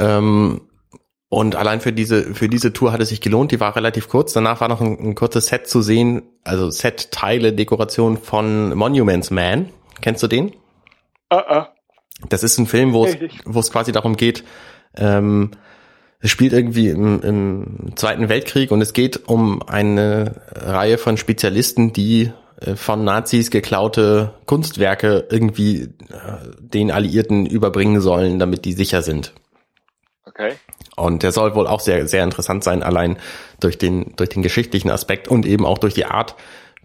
Ähm, 0.00 0.62
und 1.28 1.54
allein 1.54 1.80
für 1.80 1.92
diese, 1.92 2.34
für 2.34 2.48
diese 2.48 2.72
Tour 2.72 2.90
hat 2.90 3.00
es 3.00 3.10
sich 3.10 3.20
gelohnt. 3.20 3.52
Die 3.52 3.60
war 3.60 3.76
relativ 3.76 4.08
kurz. 4.08 4.32
Danach 4.32 4.60
war 4.60 4.66
noch 4.66 4.80
ein, 4.80 4.98
ein 4.98 5.14
kurzes 5.14 5.46
Set 5.46 5.68
zu 5.68 5.82
sehen, 5.82 6.22
also 6.42 6.68
Set-Teile, 6.68 7.52
Dekoration 7.52 8.18
von 8.18 8.74
Monuments 8.74 9.30
Man. 9.30 9.68
Kennst 10.00 10.24
du 10.24 10.26
den? 10.26 10.50
Uh 11.32 11.36
-uh. 11.36 11.66
Das 12.28 12.42
ist 12.42 12.58
ein 12.58 12.66
Film, 12.66 12.92
wo 12.92 13.06
es, 13.06 13.16
wo 13.44 13.60
es 13.60 13.72
quasi 13.72 13.90
darum 13.90 14.16
geht, 14.16 14.44
ähm, 14.96 15.52
es 16.20 16.30
spielt 16.30 16.52
irgendwie 16.52 16.88
im, 16.88 17.20
im 17.20 17.96
Zweiten 17.96 18.28
Weltkrieg 18.28 18.70
und 18.70 18.80
es 18.80 18.92
geht 18.92 19.28
um 19.28 19.60
eine 19.62 20.42
Reihe 20.52 20.98
von 20.98 21.16
Spezialisten, 21.16 21.92
die 21.92 22.30
äh, 22.60 22.76
von 22.76 23.02
Nazis 23.02 23.50
geklaute 23.50 24.34
Kunstwerke 24.46 25.26
irgendwie 25.30 25.88
den 26.60 26.92
Alliierten 26.92 27.46
überbringen 27.46 28.00
sollen, 28.00 28.38
damit 28.38 28.64
die 28.64 28.72
sicher 28.72 29.02
sind. 29.02 29.32
Okay. 30.24 30.52
Und 30.94 31.22
der 31.22 31.32
soll 31.32 31.54
wohl 31.54 31.66
auch 31.66 31.80
sehr, 31.80 32.06
sehr 32.06 32.22
interessant 32.22 32.62
sein, 32.62 32.82
allein 32.82 33.18
durch 33.60 33.78
den, 33.78 34.14
durch 34.16 34.28
den 34.28 34.42
geschichtlichen 34.42 34.90
Aspekt 34.90 35.26
und 35.26 35.44
eben 35.46 35.66
auch 35.66 35.78
durch 35.78 35.94
die 35.94 36.04
Art, 36.04 36.36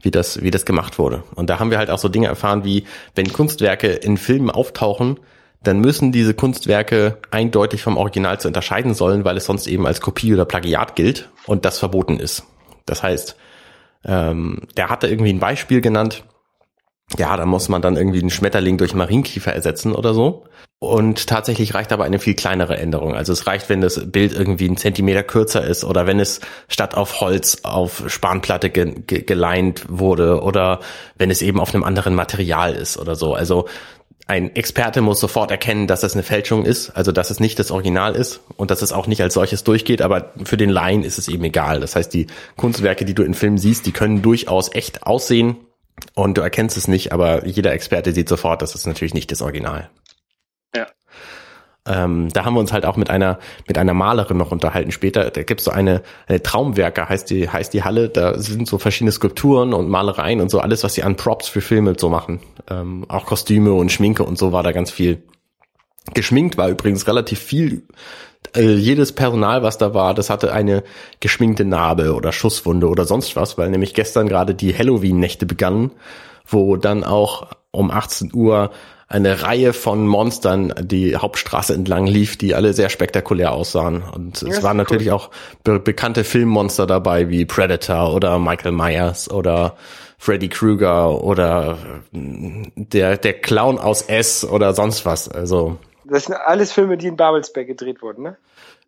wie 0.01 0.11
das, 0.11 0.41
wie 0.41 0.51
das 0.51 0.65
gemacht 0.65 0.99
wurde. 0.99 1.23
Und 1.35 1.49
da 1.49 1.59
haben 1.59 1.71
wir 1.71 1.77
halt 1.77 1.89
auch 1.89 1.97
so 1.97 2.09
Dinge 2.09 2.27
erfahren 2.27 2.63
wie, 2.63 2.85
wenn 3.15 3.31
Kunstwerke 3.31 3.87
in 3.87 4.17
Filmen 4.17 4.51
auftauchen, 4.51 5.19
dann 5.63 5.79
müssen 5.79 6.11
diese 6.11 6.33
Kunstwerke 6.33 7.17
eindeutig 7.31 7.81
vom 7.81 7.97
Original 7.97 8.39
zu 8.39 8.47
unterscheiden 8.47 8.93
sollen, 8.93 9.25
weil 9.25 9.37
es 9.37 9.45
sonst 9.45 9.67
eben 9.67 9.87
als 9.87 10.01
Kopie 10.01 10.33
oder 10.33 10.45
Plagiat 10.45 10.95
gilt 10.95 11.29
und 11.45 11.65
das 11.65 11.79
verboten 11.79 12.19
ist. 12.19 12.43
Das 12.85 13.03
heißt, 13.03 13.35
ähm, 14.05 14.61
der 14.77 14.89
hatte 14.89 15.07
irgendwie 15.07 15.33
ein 15.33 15.39
Beispiel 15.39 15.81
genannt. 15.81 16.23
Ja, 17.15 17.37
da 17.37 17.45
muss 17.45 17.69
man 17.69 17.81
dann 17.81 17.95
irgendwie 17.95 18.19
einen 18.19 18.29
Schmetterling 18.29 18.77
durch 18.77 18.93
Marienkiefer 18.93 19.53
ersetzen 19.53 19.93
oder 19.93 20.13
so. 20.13 20.43
Und 20.79 21.25
tatsächlich 21.25 21.73
reicht 21.73 21.91
aber 21.93 22.03
eine 22.03 22.19
viel 22.19 22.35
kleinere 22.35 22.77
Änderung. 22.77 23.15
Also 23.15 23.31
es 23.33 23.47
reicht, 23.47 23.69
wenn 23.69 23.81
das 23.81 24.11
Bild 24.11 24.33
irgendwie 24.33 24.67
einen 24.67 24.77
Zentimeter 24.77 25.23
kürzer 25.23 25.63
ist 25.65 25.83
oder 25.85 26.05
wenn 26.05 26.19
es 26.19 26.41
statt 26.67 26.95
auf 26.95 27.21
Holz 27.21 27.59
auf 27.63 28.03
Spanplatte 28.07 28.69
ge 28.69 28.93
ge 29.07 29.21
geleint 29.23 29.85
wurde 29.87 30.41
oder 30.43 30.81
wenn 31.17 31.31
es 31.31 31.41
eben 31.41 31.59
auf 31.59 31.73
einem 31.73 31.83
anderen 31.83 32.13
Material 32.13 32.75
ist 32.75 32.97
oder 32.97 33.15
so. 33.15 33.33
Also 33.33 33.67
ein 34.27 34.55
Experte 34.55 35.01
muss 35.01 35.21
sofort 35.21 35.49
erkennen, 35.49 35.87
dass 35.87 36.01
das 36.01 36.13
eine 36.13 36.23
Fälschung 36.23 36.65
ist, 36.65 36.89
also 36.89 37.13
dass 37.13 37.31
es 37.31 37.39
nicht 37.39 37.57
das 37.57 37.71
Original 37.71 38.13
ist 38.13 38.41
und 38.57 38.69
dass 38.69 38.81
es 38.81 38.91
auch 38.91 39.07
nicht 39.07 39.21
als 39.21 39.33
solches 39.33 39.63
durchgeht, 39.63 40.01
aber 40.01 40.33
für 40.43 40.57
den 40.57 40.69
Laien 40.69 41.03
ist 41.03 41.17
es 41.17 41.29
eben 41.29 41.45
egal. 41.45 41.79
Das 41.79 41.95
heißt, 41.95 42.13
die 42.13 42.27
Kunstwerke, 42.57 43.05
die 43.05 43.15
du 43.15 43.23
in 43.23 43.33
Filmen 43.33 43.57
siehst, 43.57 43.85
die 43.85 43.93
können 43.93 44.21
durchaus 44.21 44.71
echt 44.75 45.03
aussehen 45.03 45.55
und 46.13 46.37
du 46.37 46.41
erkennst 46.41 46.77
es 46.77 46.87
nicht, 46.87 47.11
aber 47.11 47.45
jeder 47.45 47.73
Experte 47.73 48.13
sieht 48.13 48.29
sofort, 48.29 48.61
das 48.61 48.75
ist 48.75 48.85
natürlich 48.87 49.13
nicht 49.13 49.31
das 49.31 49.41
Original. 49.41 49.89
Ähm, 51.87 52.29
da 52.33 52.43
haben 52.43 52.53
wir 52.53 52.59
uns 52.59 52.73
halt 52.73 52.85
auch 52.85 52.97
mit 52.97 53.09
einer 53.09 53.39
mit 53.67 53.77
einer 53.77 53.93
Malerin 53.93 54.37
noch 54.37 54.51
unterhalten 54.51 54.91
später. 54.91 55.29
Da 55.31 55.43
gibt's 55.43 55.63
so 55.63 55.71
eine, 55.71 56.03
eine 56.27 56.43
Traumwerke, 56.43 57.07
heißt 57.07 57.29
die 57.29 57.49
heißt 57.49 57.73
die 57.73 57.83
Halle. 57.83 58.09
Da 58.09 58.37
sind 58.37 58.67
so 58.67 58.77
verschiedene 58.77 59.11
Skulpturen 59.11 59.73
und 59.73 59.89
Malereien 59.89 60.41
und 60.41 60.49
so 60.49 60.59
alles, 60.59 60.83
was 60.83 60.93
sie 60.93 61.03
an 61.03 61.15
Props 61.15 61.47
für 61.47 61.61
Filme 61.61 61.95
so 61.97 62.09
machen. 62.09 62.41
Ähm, 62.69 63.05
auch 63.07 63.25
Kostüme 63.25 63.73
und 63.73 63.91
Schminke 63.91 64.23
und 64.23 64.37
so 64.37 64.51
war 64.51 64.63
da 64.63 64.73
ganz 64.73 64.91
viel. 64.91 65.23
Geschminkt 66.13 66.57
war 66.57 66.69
übrigens 66.69 67.07
relativ 67.07 67.39
viel. 67.39 67.83
Äh, 68.55 68.73
jedes 68.75 69.11
Personal, 69.11 69.63
was 69.63 69.77
da 69.77 69.93
war, 69.93 70.13
das 70.13 70.29
hatte 70.29 70.51
eine 70.51 70.83
geschminkte 71.19 71.65
Narbe 71.65 72.13
oder 72.13 72.31
Schusswunde 72.31 72.87
oder 72.89 73.05
sonst 73.05 73.35
was, 73.35 73.57
weil 73.57 73.69
nämlich 73.69 73.93
gestern 73.93 74.27
gerade 74.27 74.55
die 74.55 74.77
Halloween-Nächte 74.77 75.45
begannen, 75.45 75.91
wo 76.45 76.77
dann 76.77 77.03
auch 77.03 77.47
um 77.71 77.91
18 77.91 78.31
Uhr 78.33 78.71
eine 79.09 79.41
Reihe 79.41 79.71
von 79.71 80.05
Monstern 80.05 80.73
die 80.81 81.15
Hauptstraße 81.15 81.73
entlang 81.73 82.07
lief, 82.07 82.37
die 82.37 82.55
alle 82.55 82.73
sehr 82.73 82.89
spektakulär 82.89 83.53
aussahen. 83.53 84.03
Und 84.03 84.41
es 84.41 84.61
waren 84.63 84.75
natürlich 84.75 85.07
cool. 85.07 85.13
auch 85.13 85.29
be 85.63 85.79
bekannte 85.79 86.25
Filmmonster 86.25 86.85
dabei, 86.85 87.29
wie 87.29 87.45
Predator 87.45 88.13
oder 88.13 88.37
Michael 88.37 88.73
Myers 88.73 89.31
oder 89.31 89.77
Freddy 90.17 90.49
Krueger 90.49 91.23
oder 91.23 91.77
äh, 92.13 92.17
der, 92.75 93.17
der 93.17 93.33
Clown 93.33 93.79
aus 93.79 94.01
S 94.01 94.43
oder 94.43 94.73
sonst 94.73 95.05
was. 95.05 95.29
Also. 95.29 95.77
Das 96.09 96.25
sind 96.25 96.35
alles 96.35 96.71
Filme, 96.71 96.97
die 96.97 97.07
in 97.07 97.17
Babelsberg 97.17 97.67
gedreht 97.67 98.01
wurden, 98.01 98.23
ne? 98.23 98.37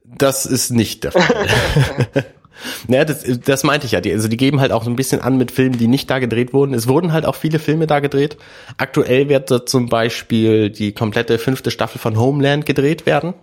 Das 0.03 0.45
ist 0.45 0.71
nicht 0.71 1.03
der 1.03 1.11
Fall. 1.11 2.07
Naja, 2.87 3.05
das, 3.05 3.23
das 3.45 3.63
meinte 3.63 3.85
ich 3.85 3.93
ja. 3.93 4.01
Die, 4.01 4.11
also 4.11 4.27
die 4.27 4.37
geben 4.37 4.59
halt 4.59 4.71
auch 4.71 4.83
so 4.83 4.89
ein 4.89 4.95
bisschen 4.95 5.21
an 5.21 5.37
mit 5.37 5.51
Filmen, 5.51 5.77
die 5.77 5.87
nicht 5.87 6.09
da 6.09 6.19
gedreht 6.19 6.53
wurden. 6.53 6.73
Es 6.73 6.87
wurden 6.87 7.13
halt 7.13 7.25
auch 7.25 7.35
viele 7.35 7.59
Filme 7.59 7.87
da 7.87 7.99
gedreht. 7.99 8.37
Aktuell 8.77 9.29
wird 9.29 9.51
da 9.51 9.65
zum 9.65 9.87
Beispiel 9.89 10.69
die 10.69 10.93
komplette 10.93 11.39
fünfte 11.39 11.71
Staffel 11.71 11.99
von 11.99 12.19
Homeland 12.19 12.65
gedreht 12.65 13.05
werden. 13.05 13.33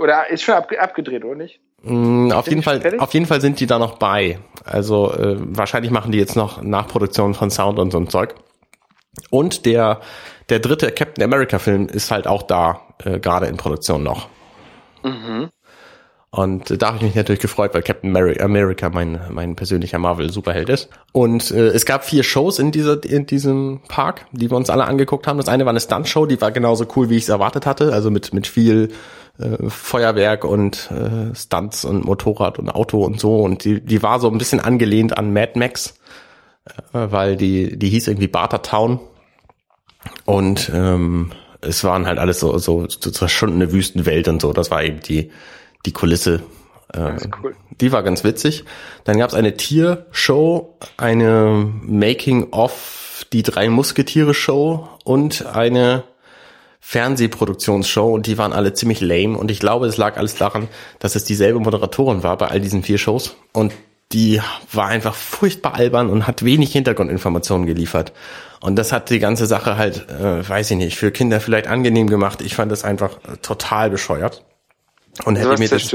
Oder 0.00 0.30
ist 0.30 0.42
schon 0.42 0.54
ab, 0.54 0.70
abgedreht, 0.78 1.24
oder 1.24 1.36
nicht? 1.36 1.60
Mm, 1.82 2.32
auf 2.32 2.48
jeden 2.48 2.62
Fall, 2.62 2.80
fertig? 2.80 3.00
auf 3.00 3.14
jeden 3.14 3.26
Fall 3.26 3.40
sind 3.40 3.60
die 3.60 3.66
da 3.66 3.78
noch 3.78 3.98
bei. 3.98 4.38
Also 4.64 5.12
äh, 5.12 5.36
wahrscheinlich 5.38 5.90
machen 5.90 6.12
die 6.12 6.18
jetzt 6.18 6.36
noch 6.36 6.62
Nachproduktion 6.62 7.34
von 7.34 7.50
Sound 7.50 7.78
und 7.78 7.90
so 7.90 7.98
ein 7.98 8.08
Zeug. 8.08 8.34
Und 9.30 9.66
der 9.66 10.00
der 10.48 10.58
dritte 10.58 10.90
Captain 10.92 11.24
America 11.24 11.58
Film 11.58 11.86
ist 11.86 12.10
halt 12.10 12.26
auch 12.26 12.42
da 12.42 12.80
äh, 13.04 13.18
gerade 13.18 13.46
in 13.46 13.56
Produktion 13.56 14.02
noch. 14.02 14.28
Mhm. 15.02 15.50
Und 16.34 16.80
da 16.80 16.86
habe 16.86 16.96
ich 16.96 17.02
mich 17.02 17.14
natürlich 17.14 17.42
gefreut, 17.42 17.74
weil 17.74 17.82
Captain 17.82 18.16
America 18.16 18.88
mein, 18.88 19.20
mein 19.28 19.54
persönlicher 19.54 19.98
Marvel-Superheld 19.98 20.70
ist. 20.70 20.88
Und 21.12 21.50
äh, 21.50 21.68
es 21.68 21.84
gab 21.84 22.06
vier 22.06 22.22
Shows 22.22 22.58
in, 22.58 22.72
dieser, 22.72 23.04
in 23.04 23.26
diesem 23.26 23.80
Park, 23.86 24.24
die 24.32 24.50
wir 24.50 24.56
uns 24.56 24.70
alle 24.70 24.84
angeguckt 24.84 25.26
haben. 25.26 25.36
Das 25.36 25.48
eine 25.48 25.66
war 25.66 25.70
eine 25.70 25.80
Stunt-Show, 25.80 26.24
die 26.24 26.40
war 26.40 26.50
genauso 26.50 26.86
cool, 26.96 27.10
wie 27.10 27.16
ich 27.16 27.24
es 27.24 27.28
erwartet 27.28 27.66
hatte. 27.66 27.92
Also 27.92 28.10
mit, 28.10 28.32
mit 28.32 28.46
viel 28.46 28.92
äh, 29.38 29.68
Feuerwerk 29.68 30.46
und 30.46 30.90
äh, 30.90 31.34
Stunts 31.34 31.84
und 31.84 32.06
Motorrad 32.06 32.58
und 32.58 32.70
Auto 32.70 33.04
und 33.04 33.20
so. 33.20 33.36
Und 33.42 33.66
die, 33.66 33.82
die 33.82 34.02
war 34.02 34.18
so 34.18 34.30
ein 34.30 34.38
bisschen 34.38 34.60
angelehnt 34.60 35.18
an 35.18 35.34
Mad 35.34 35.58
Max, 35.58 35.98
äh, 36.64 36.70
weil 36.92 37.36
die, 37.36 37.78
die 37.78 37.90
hieß 37.90 38.08
irgendwie 38.08 38.28
Bartertown. 38.28 39.00
Und 40.24 40.70
ähm, 40.74 41.32
es 41.60 41.84
waren 41.84 42.06
halt 42.06 42.18
alles 42.18 42.40
so, 42.40 42.58
so, 42.58 42.86
so 42.88 43.28
schon 43.28 43.52
eine 43.52 43.72
Wüstenwelt 43.72 44.28
und 44.28 44.40
so. 44.42 44.52
Das 44.52 44.70
war 44.70 44.82
eben 44.82 45.00
die, 45.00 45.30
die 45.86 45.92
Kulisse. 45.92 46.42
Äh, 46.92 47.16
cool. 47.42 47.54
Die 47.80 47.92
war 47.92 48.02
ganz 48.02 48.24
witzig. 48.24 48.64
Dann 49.04 49.18
gab 49.18 49.30
es 49.30 49.34
eine 49.34 49.56
Tiershow, 49.56 50.76
eine 50.96 51.70
Making-of 51.82 53.02
die 53.32 53.42
drei 53.42 53.68
Musketiere-Show 53.68 54.88
und 55.04 55.46
eine 55.46 56.04
Fernsehproduktionsshow 56.80 58.12
und 58.12 58.26
die 58.26 58.38
waren 58.38 58.52
alle 58.52 58.74
ziemlich 58.74 59.00
lame 59.00 59.38
und 59.38 59.50
ich 59.50 59.60
glaube, 59.60 59.86
es 59.86 59.96
lag 59.96 60.16
alles 60.16 60.34
daran, 60.34 60.68
dass 60.98 61.14
es 61.14 61.24
dieselbe 61.24 61.60
Moderatorin 61.60 62.22
war 62.22 62.36
bei 62.36 62.48
all 62.48 62.60
diesen 62.60 62.82
vier 62.82 62.98
Shows 62.98 63.36
und 63.52 63.72
die 64.12 64.40
war 64.72 64.88
einfach 64.88 65.14
furchtbar 65.14 65.74
albern 65.74 66.10
und 66.10 66.26
hat 66.26 66.44
wenig 66.44 66.72
Hintergrundinformationen 66.72 67.66
geliefert. 67.66 68.12
Und 68.62 68.76
das 68.76 68.92
hat 68.92 69.10
die 69.10 69.18
ganze 69.18 69.46
Sache 69.46 69.76
halt, 69.76 70.08
äh, 70.08 70.48
weiß 70.48 70.70
ich 70.70 70.76
nicht, 70.76 70.96
für 70.96 71.10
Kinder 71.10 71.40
vielleicht 71.40 71.66
angenehm 71.66 72.08
gemacht. 72.08 72.40
Ich 72.40 72.54
fand 72.54 72.70
das 72.70 72.84
einfach 72.84 73.18
total 73.42 73.90
bescheuert. 73.90 74.44
Und 75.24 75.36
hätte 75.36 75.58
mir 75.58 75.68
das, 75.68 75.94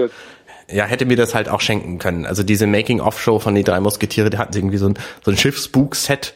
ja, 0.69 0.83
hätte 0.83 1.05
mir 1.05 1.15
das 1.15 1.33
halt 1.33 1.47
auch 1.47 1.61
schenken 1.61 1.97
können. 1.97 2.25
Also 2.25 2.43
diese 2.43 2.67
Making-of-Show 2.67 3.39
von 3.39 3.55
die 3.55 3.63
drei 3.63 3.79
Musketiere, 3.79 4.29
die 4.29 4.37
hatten 4.37 4.55
irgendwie 4.55 4.77
so 4.77 4.89
ein, 4.89 4.95
so 5.23 5.31
ein 5.31 5.37
Schiffsbug-Set, 5.37 6.33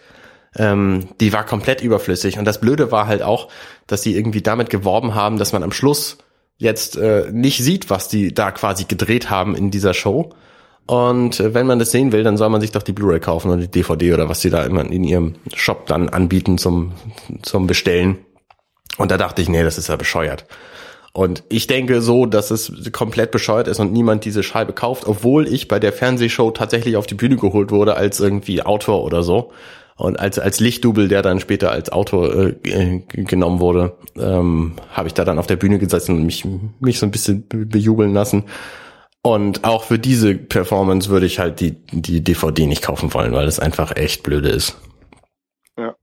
ähm, 0.56 1.10
die 1.20 1.34
war 1.34 1.46
komplett 1.46 1.82
überflüssig. 1.82 2.40
Und 2.40 2.46
das 2.46 2.62
Blöde 2.62 2.92
war 2.92 3.08
halt 3.08 3.22
auch, 3.22 3.50
dass 3.86 4.02
sie 4.02 4.16
irgendwie 4.16 4.42
damit 4.42 4.70
geworben 4.70 5.14
haben, 5.16 5.38
dass 5.38 5.52
man 5.52 5.64
am 5.64 5.74
Schluss 5.74 6.18
jetzt 6.58 6.96
äh, 6.96 7.30
nicht 7.32 7.62
sieht, 7.62 7.90
was 7.90 8.08
die 8.08 8.34
da 8.34 8.52
quasi 8.52 8.86
gedreht 8.86 9.30
haben 9.30 9.54
in 9.54 9.70
dieser 9.70 9.94
Show. 9.94 10.32
Und 10.92 11.40
äh, 11.40 11.54
wenn 11.54 11.68
man 11.68 11.80
das 11.80 11.92
sehen 11.92 12.12
will, 12.12 12.22
dann 12.24 12.36
soll 12.36 12.50
man 12.50 12.60
sich 12.60 12.74
doch 12.74 12.84
die 12.84 12.92
Blu-ray 12.92 13.22
kaufen 13.22 13.50
oder 13.50 13.62
die 13.62 13.72
DVD 13.72 14.14
oder 14.14 14.28
was 14.28 14.42
sie 14.42 14.50
da 14.50 14.66
immer 14.66 14.84
in 14.84 15.06
ihrem 15.06 15.36
Shop 15.56 15.86
dann 15.86 16.10
anbieten 16.10 16.58
zum, 16.58 16.92
zum 17.44 17.66
Bestellen. 17.66 18.18
Und 18.98 19.10
da 19.10 19.16
dachte 19.16 19.42
ich, 19.42 19.48
nee, 19.48 19.64
das 19.64 19.78
ist 19.78 19.88
ja 19.88 19.96
bescheuert. 19.96 20.46
Und 21.14 21.46
ich 21.48 21.68
denke 21.68 22.02
so, 22.02 22.26
dass 22.26 22.52
es 22.52 22.92
komplett 22.92 23.32
bescheuert 23.32 23.70
ist 23.70 23.80
und 23.80 23.94
niemand 23.94 24.26
diese 24.26 24.44
Scheibe 24.44 24.74
kauft, 24.74 25.08
obwohl 25.08 25.48
ich 25.48 25.70
bei 25.70 25.80
der 25.80 25.94
Fernsehshow 25.94 26.52
tatsächlich 26.52 26.98
auf 26.98 27.08
die 27.08 27.16
Bühne 27.16 27.38
geholt 27.38 27.72
wurde 27.72 27.96
als 27.96 28.20
irgendwie 28.20 28.62
Autor 28.62 29.06
oder 29.06 29.24
so. 29.24 29.54
Und 29.96 30.20
als, 30.20 30.40
als 30.40 30.60
Lichtdubel, 30.60 31.08
der 31.08 31.22
dann 31.22 31.40
später 31.40 31.72
als 31.72 31.90
Autor 31.90 32.36
äh, 32.36 33.00
genommen 33.08 33.62
wurde, 33.62 33.94
ähm, 34.20 34.74
habe 34.92 35.08
ich 35.08 35.14
da 35.14 35.24
dann 35.24 35.40
auf 35.40 35.48
der 35.48 35.56
Bühne 35.56 35.80
gesessen 35.80 36.18
und 36.18 36.26
mich, 36.26 36.46
mich 36.82 37.00
so 37.00 37.06
ein 37.06 37.12
bisschen 37.12 37.46
bejubeln 37.48 38.14
lassen. 38.14 38.44
Und 39.24 39.64
auch 39.64 39.84
für 39.84 40.00
diese 40.00 40.34
Performance 40.36 41.10
würde 41.10 41.28
ich 41.28 41.40
halt 41.40 41.60
die, 41.60 41.72
die 41.92 42.22
DVD 42.22 42.66
nicht 42.66 42.82
kaufen 42.82 43.14
wollen, 43.14 43.34
weil 43.34 43.48
es 43.48 43.60
einfach 43.60 43.96
echt 43.96 44.24
blöde 44.24 44.50
ist. 44.50 44.78
Ja, 45.78 45.96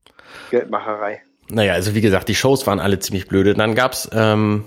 Geldmacherei. 0.51 1.21
Naja, 1.49 1.73
also 1.73 1.95
wie 1.95 2.01
gesagt, 2.01 2.29
die 2.29 2.35
Shows 2.35 2.65
waren 2.65 2.79
alle 2.79 2.99
ziemlich 2.99 3.27
blöde. 3.27 3.55
Dann 3.55 3.75
gab's 3.75 4.09
ähm, 4.13 4.63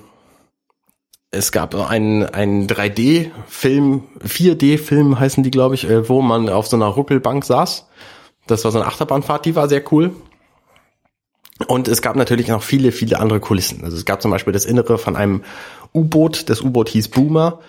es 1.34 1.50
gab 1.50 1.74
einen, 1.74 2.26
einen 2.26 2.66
3D-Film, 2.66 4.02
4D-Film 4.22 5.18
heißen 5.18 5.42
die, 5.42 5.50
glaube 5.50 5.74
ich, 5.74 5.88
äh, 5.88 6.06
wo 6.08 6.20
man 6.20 6.50
auf 6.50 6.66
so 6.66 6.76
einer 6.76 6.86
Ruckelbank 6.86 7.44
saß. 7.44 7.88
Das 8.46 8.64
war 8.64 8.70
so 8.70 8.78
eine 8.78 8.86
Achterbahnfahrt, 8.86 9.46
die 9.46 9.56
war 9.56 9.66
sehr 9.66 9.82
cool. 9.92 10.14
Und 11.68 11.88
es 11.88 12.02
gab 12.02 12.16
natürlich 12.16 12.48
noch 12.48 12.62
viele, 12.62 12.92
viele 12.92 13.18
andere 13.18 13.40
Kulissen. 13.40 13.82
Also 13.82 13.96
es 13.96 14.04
gab 14.04 14.20
zum 14.20 14.30
Beispiel 14.30 14.52
das 14.52 14.66
Innere 14.66 14.98
von 14.98 15.16
einem 15.16 15.42
U-Boot. 15.94 16.50
Das 16.50 16.60
U-Boot 16.60 16.90
hieß 16.90 17.08
Boomer. 17.08 17.60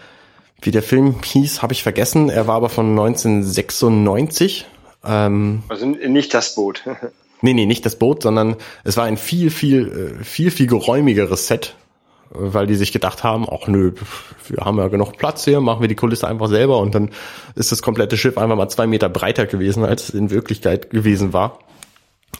Wie 0.64 0.72
der 0.72 0.84
Film 0.84 1.16
hieß, 1.24 1.62
habe 1.62 1.74
ich 1.74 1.84
vergessen. 1.84 2.30
Er 2.30 2.48
war 2.48 2.56
aber 2.56 2.70
von 2.70 2.90
1996. 2.92 4.66
Ähm, 5.06 5.64
also 5.68 5.86
nicht 5.86 6.34
das 6.34 6.56
Boot. 6.56 6.84
nee, 7.42 7.54
nee, 7.54 7.66
nicht 7.66 7.86
das 7.86 7.98
Boot, 7.98 8.24
sondern 8.24 8.56
es 8.84 8.98
war 8.98 9.04
ein 9.04 9.18
viel, 9.18 9.50
viel, 9.50 10.18
äh, 10.20 10.24
viel, 10.24 10.52
viel 10.52 10.68
geräumigeres 10.68 11.48
Set 11.48 11.76
weil 12.34 12.66
die 12.68 12.76
sich 12.76 12.92
gedacht 12.92 13.24
haben, 13.24 13.46
ach 13.50 13.68
nö, 13.68 13.92
wir 14.48 14.66
haben 14.66 14.78
ja 14.78 14.88
genug 14.88 15.18
Platz 15.18 15.46
hier, 15.46 15.62
machen 15.62 15.82
wir 15.82 15.88
die 15.88 15.96
Kulisse 15.96 16.28
einfach 16.28 16.48
selber 16.48 16.80
und 16.80 16.96
dann 16.96 17.12
ist 17.56 17.72
das 17.72 17.82
komplette 17.82 18.18
Schiff 18.18 18.38
einfach 18.38 18.56
mal 18.56 18.70
zwei 18.70 18.88
Meter 18.88 19.08
breiter 19.08 19.46
gewesen, 19.46 19.86
als 19.86 20.10
es 20.10 20.16
in 20.16 20.32
Wirklichkeit 20.32 20.90
gewesen 20.90 21.34
war. 21.34 21.60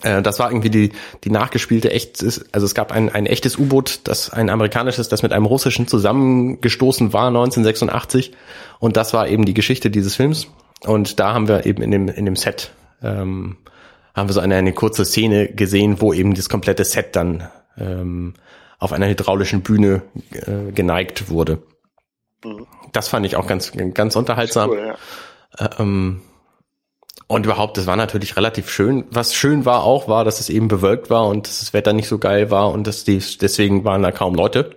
Äh, 0.02 0.22
das 0.22 0.40
war 0.40 0.52
irgendwie 0.52 0.70
die, 0.70 0.92
die 1.24 1.30
nachgespielte 1.30 1.92
echt, 1.92 2.24
also 2.24 2.66
es 2.66 2.76
gab 2.76 2.92
ein, 2.92 3.10
ein 3.10 3.26
echtes 3.26 3.58
U-Boot, 3.58 4.02
das 4.06 4.30
ein 4.32 4.50
amerikanisches, 4.50 5.10
das 5.10 5.24
mit 5.24 5.34
einem 5.34 5.46
russischen 5.46 5.88
zusammengestoßen 5.88 7.14
war 7.14 7.28
1986 7.28 8.32
und 8.80 8.98
das 8.98 9.14
war 9.14 9.28
eben 9.28 9.46
die 9.46 9.54
Geschichte 9.54 9.90
dieses 9.90 10.16
Films 10.16 10.48
und 10.82 11.20
da 11.20 11.34
haben 11.34 11.48
wir 11.48 11.66
eben 11.66 11.82
in 11.82 11.92
dem, 11.92 12.08
in 12.08 12.26
dem 12.26 12.36
Set, 12.36 12.72
ähm, 13.02 13.58
haben 14.16 14.30
wir 14.30 14.34
so 14.34 14.42
eine, 14.42 14.56
eine 14.56 14.74
kurze 14.74 15.06
Szene 15.06 15.48
gesehen, 15.48 16.02
wo 16.02 16.14
eben 16.14 16.34
das 16.34 16.50
komplette 16.50 16.84
Set 16.84 17.16
dann 17.16 17.48
ähm, 17.78 18.34
auf 18.80 18.92
einer 18.92 19.08
hydraulischen 19.08 19.62
Bühne 19.62 20.04
äh, 20.32 20.72
geneigt 20.72 21.30
wurde. 21.30 21.64
Mhm. 22.44 22.68
Das 22.92 23.08
fand 23.08 23.26
ich 23.26 23.36
auch 23.38 23.48
ganz, 23.48 23.72
ganz 23.94 24.16
unterhaltsam. 24.16 24.70
Cool, 24.70 24.96
ja. 25.60 25.70
ähm, 25.80 26.22
und 27.34 27.46
überhaupt, 27.46 27.78
das 27.78 27.88
war 27.88 27.96
natürlich 27.96 28.38
relativ 28.38 28.70
schön. 28.70 29.06
Was 29.12 29.36
schön 29.36 29.66
war 29.66 29.84
auch, 29.84 30.08
war, 30.08 30.24
dass 30.24 30.40
es 30.40 30.50
eben 30.50 30.68
bewölkt 30.68 31.10
war 31.10 31.28
und 31.28 31.48
dass 31.48 31.60
das 31.60 31.74
Wetter 31.74 31.94
nicht 31.94 32.08
so 32.08 32.18
geil 32.18 32.52
war 32.52 32.72
und 32.72 32.88
dass 32.88 33.04
die, 33.04 33.22
deswegen 33.42 33.84
waren 33.84 34.04
da 34.04 34.12
kaum 34.12 34.36
Leute. 34.36 34.76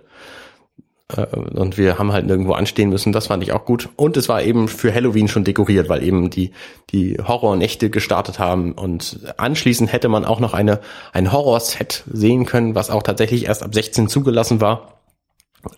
Äh, 1.15 1.25
und 1.35 1.77
wir 1.77 1.99
haben 1.99 2.11
halt 2.11 2.25
nirgendwo 2.25 2.53
anstehen 2.53 2.89
müssen. 2.89 3.13
Das 3.13 3.27
fand 3.27 3.43
ich 3.43 3.53
auch 3.53 3.65
gut. 3.65 3.89
Und 3.95 4.17
es 4.17 4.29
war 4.29 4.41
eben 4.41 4.67
für 4.67 4.93
Halloween 4.93 5.27
schon 5.27 5.43
dekoriert, 5.43 5.89
weil 5.89 6.03
eben 6.03 6.29
die, 6.29 6.51
die 6.91 7.17
Horrornächte 7.25 7.89
gestartet 7.89 8.39
haben. 8.39 8.73
Und 8.73 9.19
anschließend 9.37 9.91
hätte 9.91 10.09
man 10.09 10.25
auch 10.25 10.39
noch 10.39 10.53
eine, 10.53 10.79
ein 11.13 11.31
Horror-Set 11.31 12.03
sehen 12.11 12.45
können, 12.45 12.75
was 12.75 12.89
auch 12.89 13.03
tatsächlich 13.03 13.45
erst 13.45 13.63
ab 13.63 13.73
16 13.73 14.09
zugelassen 14.09 14.61
war. 14.61 14.99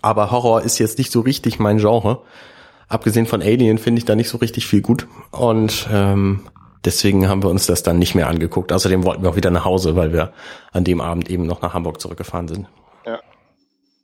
Aber 0.01 0.31
Horror 0.31 0.61
ist 0.61 0.79
jetzt 0.79 0.97
nicht 0.97 1.11
so 1.11 1.21
richtig 1.21 1.59
mein 1.59 1.77
Genre. 1.77 2.21
Abgesehen 2.87 3.27
von 3.27 3.41
Alien 3.41 3.77
finde 3.77 3.99
ich 3.99 4.05
da 4.05 4.15
nicht 4.15 4.29
so 4.29 4.37
richtig 4.37 4.65
viel 4.65 4.81
gut. 4.81 5.07
Und 5.31 5.87
ähm, 5.91 6.41
deswegen 6.85 7.27
haben 7.27 7.43
wir 7.43 7.49
uns 7.49 7.65
das 7.65 7.83
dann 7.83 7.99
nicht 7.99 8.15
mehr 8.15 8.27
angeguckt. 8.27 8.71
Außerdem 8.71 9.03
wollten 9.03 9.23
wir 9.23 9.29
auch 9.29 9.35
wieder 9.35 9.51
nach 9.51 9.65
Hause, 9.65 9.95
weil 9.95 10.13
wir 10.13 10.33
an 10.71 10.83
dem 10.83 11.01
Abend 11.01 11.29
eben 11.29 11.45
noch 11.45 11.61
nach 11.61 11.73
Hamburg 11.73 11.99
zurückgefahren 11.99 12.47
sind. 12.47 12.67
Ja. 13.05 13.19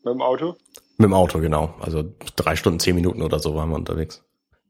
Mit 0.03 0.13
dem 0.13 0.21
Auto? 0.21 0.55
Mit 0.97 1.05
dem 1.05 1.13
Auto, 1.13 1.39
genau. 1.39 1.73
Also 1.79 2.03
drei 2.35 2.55
Stunden, 2.55 2.79
zehn 2.79 2.95
Minuten 2.95 3.21
oder 3.21 3.39
so 3.39 3.55
waren 3.55 3.69
wir 3.69 3.75
unterwegs. 3.75 4.23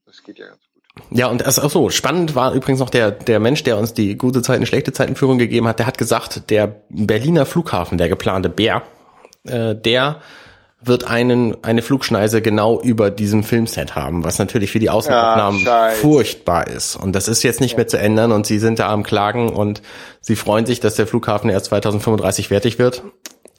Das 0.05 0.23
geht 0.23 0.39
ja 0.39 0.47
ganz 0.47 0.61
gut. 0.73 1.17
Ja, 1.17 1.27
und 1.27 1.45
ach 1.45 1.69
so, 1.69 1.89
spannend 1.89 2.35
war 2.35 2.53
übrigens 2.53 2.79
noch 2.79 2.89
der, 2.89 3.11
der 3.11 3.39
Mensch, 3.39 3.63
der 3.63 3.77
uns 3.77 3.93
die 3.93 4.17
gute 4.17 4.41
Zeiten, 4.41 4.65
schlechte 4.65 4.93
Zeitenführung 4.93 5.37
gegeben 5.37 5.67
hat, 5.67 5.79
der 5.79 5.87
hat 5.87 5.97
gesagt, 5.97 6.49
der 6.49 6.83
Berliner 6.89 7.45
Flughafen, 7.45 7.97
der 7.97 8.09
geplante 8.09 8.49
Bär, 8.49 8.81
äh, 9.43 9.75
der 9.75 10.21
wird 10.87 11.05
einen, 11.05 11.63
eine 11.63 11.81
Flugschneise 11.81 12.41
genau 12.41 12.79
über 12.79 13.11
diesem 13.11 13.43
Filmset 13.43 13.95
haben, 13.95 14.23
was 14.23 14.39
natürlich 14.39 14.71
für 14.71 14.79
die 14.79 14.89
Außenaufnahmen 14.89 15.63
ja, 15.63 15.89
furchtbar 15.89 16.67
ist. 16.67 16.95
Und 16.95 17.13
das 17.13 17.27
ist 17.27 17.43
jetzt 17.43 17.61
nicht 17.61 17.71
ja. 17.71 17.77
mehr 17.77 17.87
zu 17.87 17.97
ändern 17.97 18.31
und 18.31 18.45
sie 18.45 18.59
sind 18.59 18.79
da 18.79 18.89
am 18.89 19.03
Klagen 19.03 19.49
und 19.49 19.81
sie 20.21 20.35
freuen 20.35 20.65
sich, 20.65 20.79
dass 20.79 20.95
der 20.95 21.07
Flughafen 21.07 21.49
erst 21.49 21.67
2035 21.67 22.49
fertig 22.49 22.79
wird. 22.79 23.03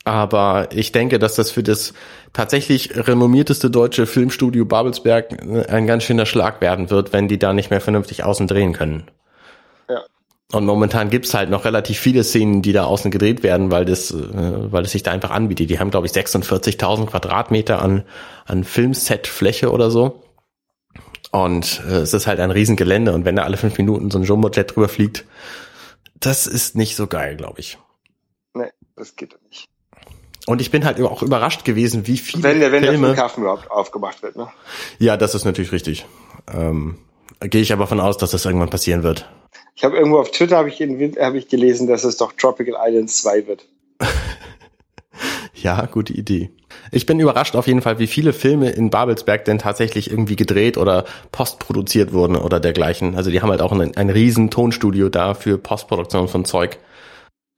Aber 0.05 0.69
ich 0.71 0.93
denke, 0.93 1.19
dass 1.19 1.35
das 1.35 1.51
für 1.51 1.65
das 1.65 1.93
tatsächlich 2.33 2.95
renommierteste 2.95 3.71
deutsche 3.71 4.07
Filmstudio 4.07 4.65
Babelsberg 4.65 5.69
ein 5.69 5.89
ganz 5.89 6.05
schöner 6.05 6.27
Schlag 6.27 6.61
werden 6.61 6.91
wird, 6.91 7.13
wenn 7.13 7.27
die 7.27 7.41
da 7.41 7.53
nicht 7.53 7.71
mehr 7.71 7.81
vernünftig 7.81 8.23
außen 8.23 8.47
drehen 8.47 8.73
können. 8.73 9.09
Ja. 9.89 10.05
Und 10.53 10.65
momentan 10.65 11.11
gibt's 11.11 11.35
halt 11.35 11.51
noch 11.51 11.65
relativ 11.65 11.99
viele 11.99 12.23
Szenen, 12.23 12.63
die 12.63 12.73
da 12.73 12.85
außen 12.85 13.11
gedreht 13.11 13.43
werden, 13.43 13.73
weil 13.73 13.85
das, 13.85 14.13
äh, 14.13 14.73
weil 14.73 14.85
es 14.85 14.93
sich 14.93 15.03
da 15.03 15.11
einfach 15.11 15.31
anbietet. 15.31 15.71
Die 15.71 15.81
haben, 15.81 15.91
glaube 15.91 16.07
ich, 16.07 16.13
46.000 16.13 17.07
Quadratmeter 17.07 17.83
an, 17.83 18.05
an 18.45 18.63
Filmsetfläche 18.63 19.73
oder 19.73 19.91
so. 19.91 20.23
Und 21.33 21.83
äh, 21.89 21.97
es 21.97 22.15
ist 22.15 22.29
halt 22.29 22.39
ein 22.39 22.53
Riesengelände 22.53 23.13
und 23.13 23.25
wenn 23.25 23.37
da 23.37 23.43
alle 23.43 23.57
fünf 23.57 23.77
Minuten 23.77 24.11
so 24.11 24.19
ein 24.19 24.25
Jumbojet 24.25 24.75
drüber 24.75 24.89
fliegt, 24.89 25.25
das 26.15 26.47
ist 26.47 26.77
nicht 26.77 26.95
so 26.95 27.09
geil, 27.09 27.37
glaube 27.37 27.61
ich. 27.61 27.79
Nee, 28.55 28.71
das 28.95 29.17
geht 29.17 29.37
nicht. 29.51 29.69
Und 30.47 30.61
ich 30.61 30.71
bin 30.71 30.85
halt 30.85 31.01
auch 31.01 31.23
überrascht 31.23 31.65
gewesen, 31.65 32.07
wie 32.07 32.17
viele 32.17 32.45
wenn 32.45 32.61
der, 32.61 32.71
wenn 32.71 32.85
Filme, 32.85 32.99
der 33.09 33.15
Flughafen 33.17 33.43
überhaupt 33.43 33.69
aufgemacht 33.69 34.23
wird, 34.23 34.37
ne? 34.37 34.49
Ja, 35.01 35.17
das 35.17 35.35
ist 35.35 35.45
natürlich 35.45 35.73
richtig. 35.73 36.07
Ähm, 36.47 36.99
Gehe 37.41 37.61
ich 37.61 37.73
aber 37.73 37.87
von 37.87 38.01
aus, 38.01 38.17
dass 38.17 38.31
das 38.31 38.45
irgendwann 38.45 38.71
passieren 38.71 39.03
wird. 39.03 39.29
Ich 39.77 39.85
habe 39.85 39.97
irgendwo 39.99 40.19
auf 40.19 40.31
Twitter 40.31 40.57
habe 40.57 40.71
ich, 40.71 40.81
hab 40.81 41.35
ich 41.35 41.49
gelesen, 41.49 41.87
dass 41.87 42.03
es 42.05 42.17
doch 42.17 42.33
Tropical 42.33 42.75
Island 42.83 43.11
2 43.11 43.47
wird. 43.47 43.67
ja, 45.55 45.85
gute 45.87 46.15
Idee. 46.15 46.51
Ich 46.93 47.05
bin 47.05 47.21
überrascht 47.21 47.57
auf 47.57 47.67
jeden 47.67 47.83
Fall, 47.83 47.99
wie 47.99 48.07
viele 48.07 48.33
Filme 48.33 48.71
in 48.71 48.89
Babelsberg 48.91 49.45
denn 49.45 49.59
tatsächlich 49.59 50.11
irgendwie 50.11 50.37
gedreht 50.37 50.79
oder 50.79 51.05
postproduziert 51.31 52.13
wurden 52.13 52.37
oder 52.37 52.59
dergleichen. 52.59 53.17
Also 53.17 53.31
die 53.31 53.43
haben 53.43 53.51
halt 53.51 53.61
auch 53.61 53.73
ein, 53.73 53.97
ein 53.97 54.09
riesen 54.11 54.51
Tonstudio 54.51 55.09
da 55.11 55.35
für 55.35 55.59
Postproduktion 55.59 56.29
von 56.29 56.45
Zeug. 56.47 56.79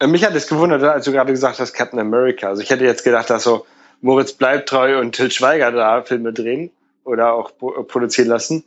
Äh, 0.00 0.08
Mich 0.08 0.24
hat 0.24 0.34
es 0.34 0.48
gewundert, 0.48 0.82
als 0.82 1.04
du 1.04 1.12
gerade 1.12 1.32
gesagt 1.32 1.60
hast, 1.60 1.72
Captain 1.72 2.00
America. 2.00 2.48
Also 2.48 2.62
ich 2.62 2.70
hätte 2.70 2.84
jetzt 2.84 3.04
gedacht, 3.04 3.30
dass 3.30 3.44
so 3.44 3.64
Moritz 4.00 4.32
Bleibtreu 4.32 4.98
und 5.00 5.14
Til 5.14 5.30
Schweiger 5.30 5.70
da 5.70 6.02
Filme 6.02 6.32
drehen 6.32 6.70
oder 7.04 7.32
auch 7.32 7.52
pro- 7.56 7.82
produzieren 7.84 8.28
lassen. 8.28 8.64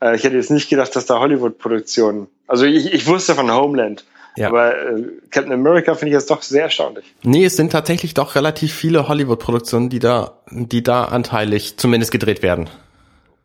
Äh, 0.00 0.16
Ich 0.16 0.24
hätte 0.24 0.36
jetzt 0.36 0.50
nicht 0.50 0.68
gedacht, 0.68 0.94
dass 0.96 1.06
da 1.06 1.18
Hollywood-Produktionen. 1.20 2.26
Also 2.46 2.64
ich, 2.66 2.92
ich 2.92 3.06
wusste 3.06 3.34
von 3.34 3.50
Homeland, 3.52 4.04
Ja. 4.36 4.48
aber 4.48 4.76
äh, 4.76 5.02
Captain 5.30 5.52
America 5.52 5.94
finde 5.94 6.10
ich 6.10 6.14
jetzt 6.14 6.30
doch 6.30 6.42
sehr 6.42 6.64
erstaunlich. 6.64 7.04
Nee, 7.22 7.44
es 7.46 7.56
sind 7.56 7.72
tatsächlich 7.72 8.14
doch 8.14 8.34
relativ 8.34 8.72
viele 8.74 9.08
Hollywood-Produktionen, 9.08 9.88
die 9.88 9.98
da, 10.00 10.32
die 10.50 10.82
da 10.82 11.04
anteilig 11.06 11.76
zumindest 11.78 12.12
gedreht 12.12 12.42
werden. 12.42 12.68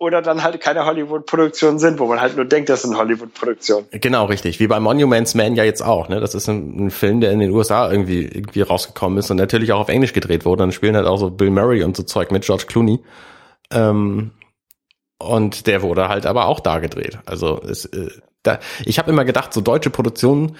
Oder 0.01 0.21
dann 0.21 0.43
halt 0.43 0.61
keine 0.61 0.85
Hollywood-Produktionen 0.85 1.77
sind, 1.77 1.99
wo 1.99 2.05
man 2.07 2.21
halt 2.21 2.37
nur 2.37 2.45
denkt, 2.45 2.69
das 2.69 2.83
sind 2.83 2.95
Hollywood-Produktionen. 2.97 3.85
Genau, 3.91 4.25
richtig. 4.25 4.61
Wie 4.61 4.67
bei 4.67 4.79
Monuments 4.79 5.35
Man 5.35 5.55
ja 5.55 5.65
jetzt 5.65 5.81
auch. 5.81 6.07
Ne? 6.07 6.21
Das 6.21 6.35
ist 6.35 6.47
ein, 6.47 6.85
ein 6.85 6.89
Film, 6.89 7.19
der 7.19 7.33
in 7.33 7.39
den 7.39 7.51
USA 7.51 7.91
irgendwie, 7.91 8.21
irgendwie 8.23 8.61
rausgekommen 8.61 9.17
ist 9.17 9.29
und 9.29 9.35
natürlich 9.35 9.73
auch 9.73 9.81
auf 9.81 9.89
Englisch 9.89 10.13
gedreht 10.13 10.45
wurde. 10.45 10.63
Dann 10.63 10.71
spielen 10.71 10.95
halt 10.95 11.05
auch 11.05 11.17
so 11.17 11.29
Bill 11.29 11.49
Murray 11.49 11.83
und 11.83 11.97
so 11.97 12.03
Zeug 12.03 12.31
mit 12.31 12.43
George 12.45 12.63
Clooney. 12.67 12.99
Ähm, 13.71 14.31
und 15.19 15.67
der 15.67 15.81
wurde 15.81 16.09
halt 16.09 16.25
aber 16.25 16.47
auch 16.47 16.59
da 16.59 16.79
gedreht. 16.79 17.19
Also 17.25 17.61
es, 17.61 17.85
äh, 17.85 18.09
da, 18.43 18.59
ich 18.85 18.99
habe 18.99 19.11
immer 19.11 19.25
gedacht, 19.25 19.53
so 19.53 19.61
deutsche 19.61 19.89
Produktionen 19.89 20.55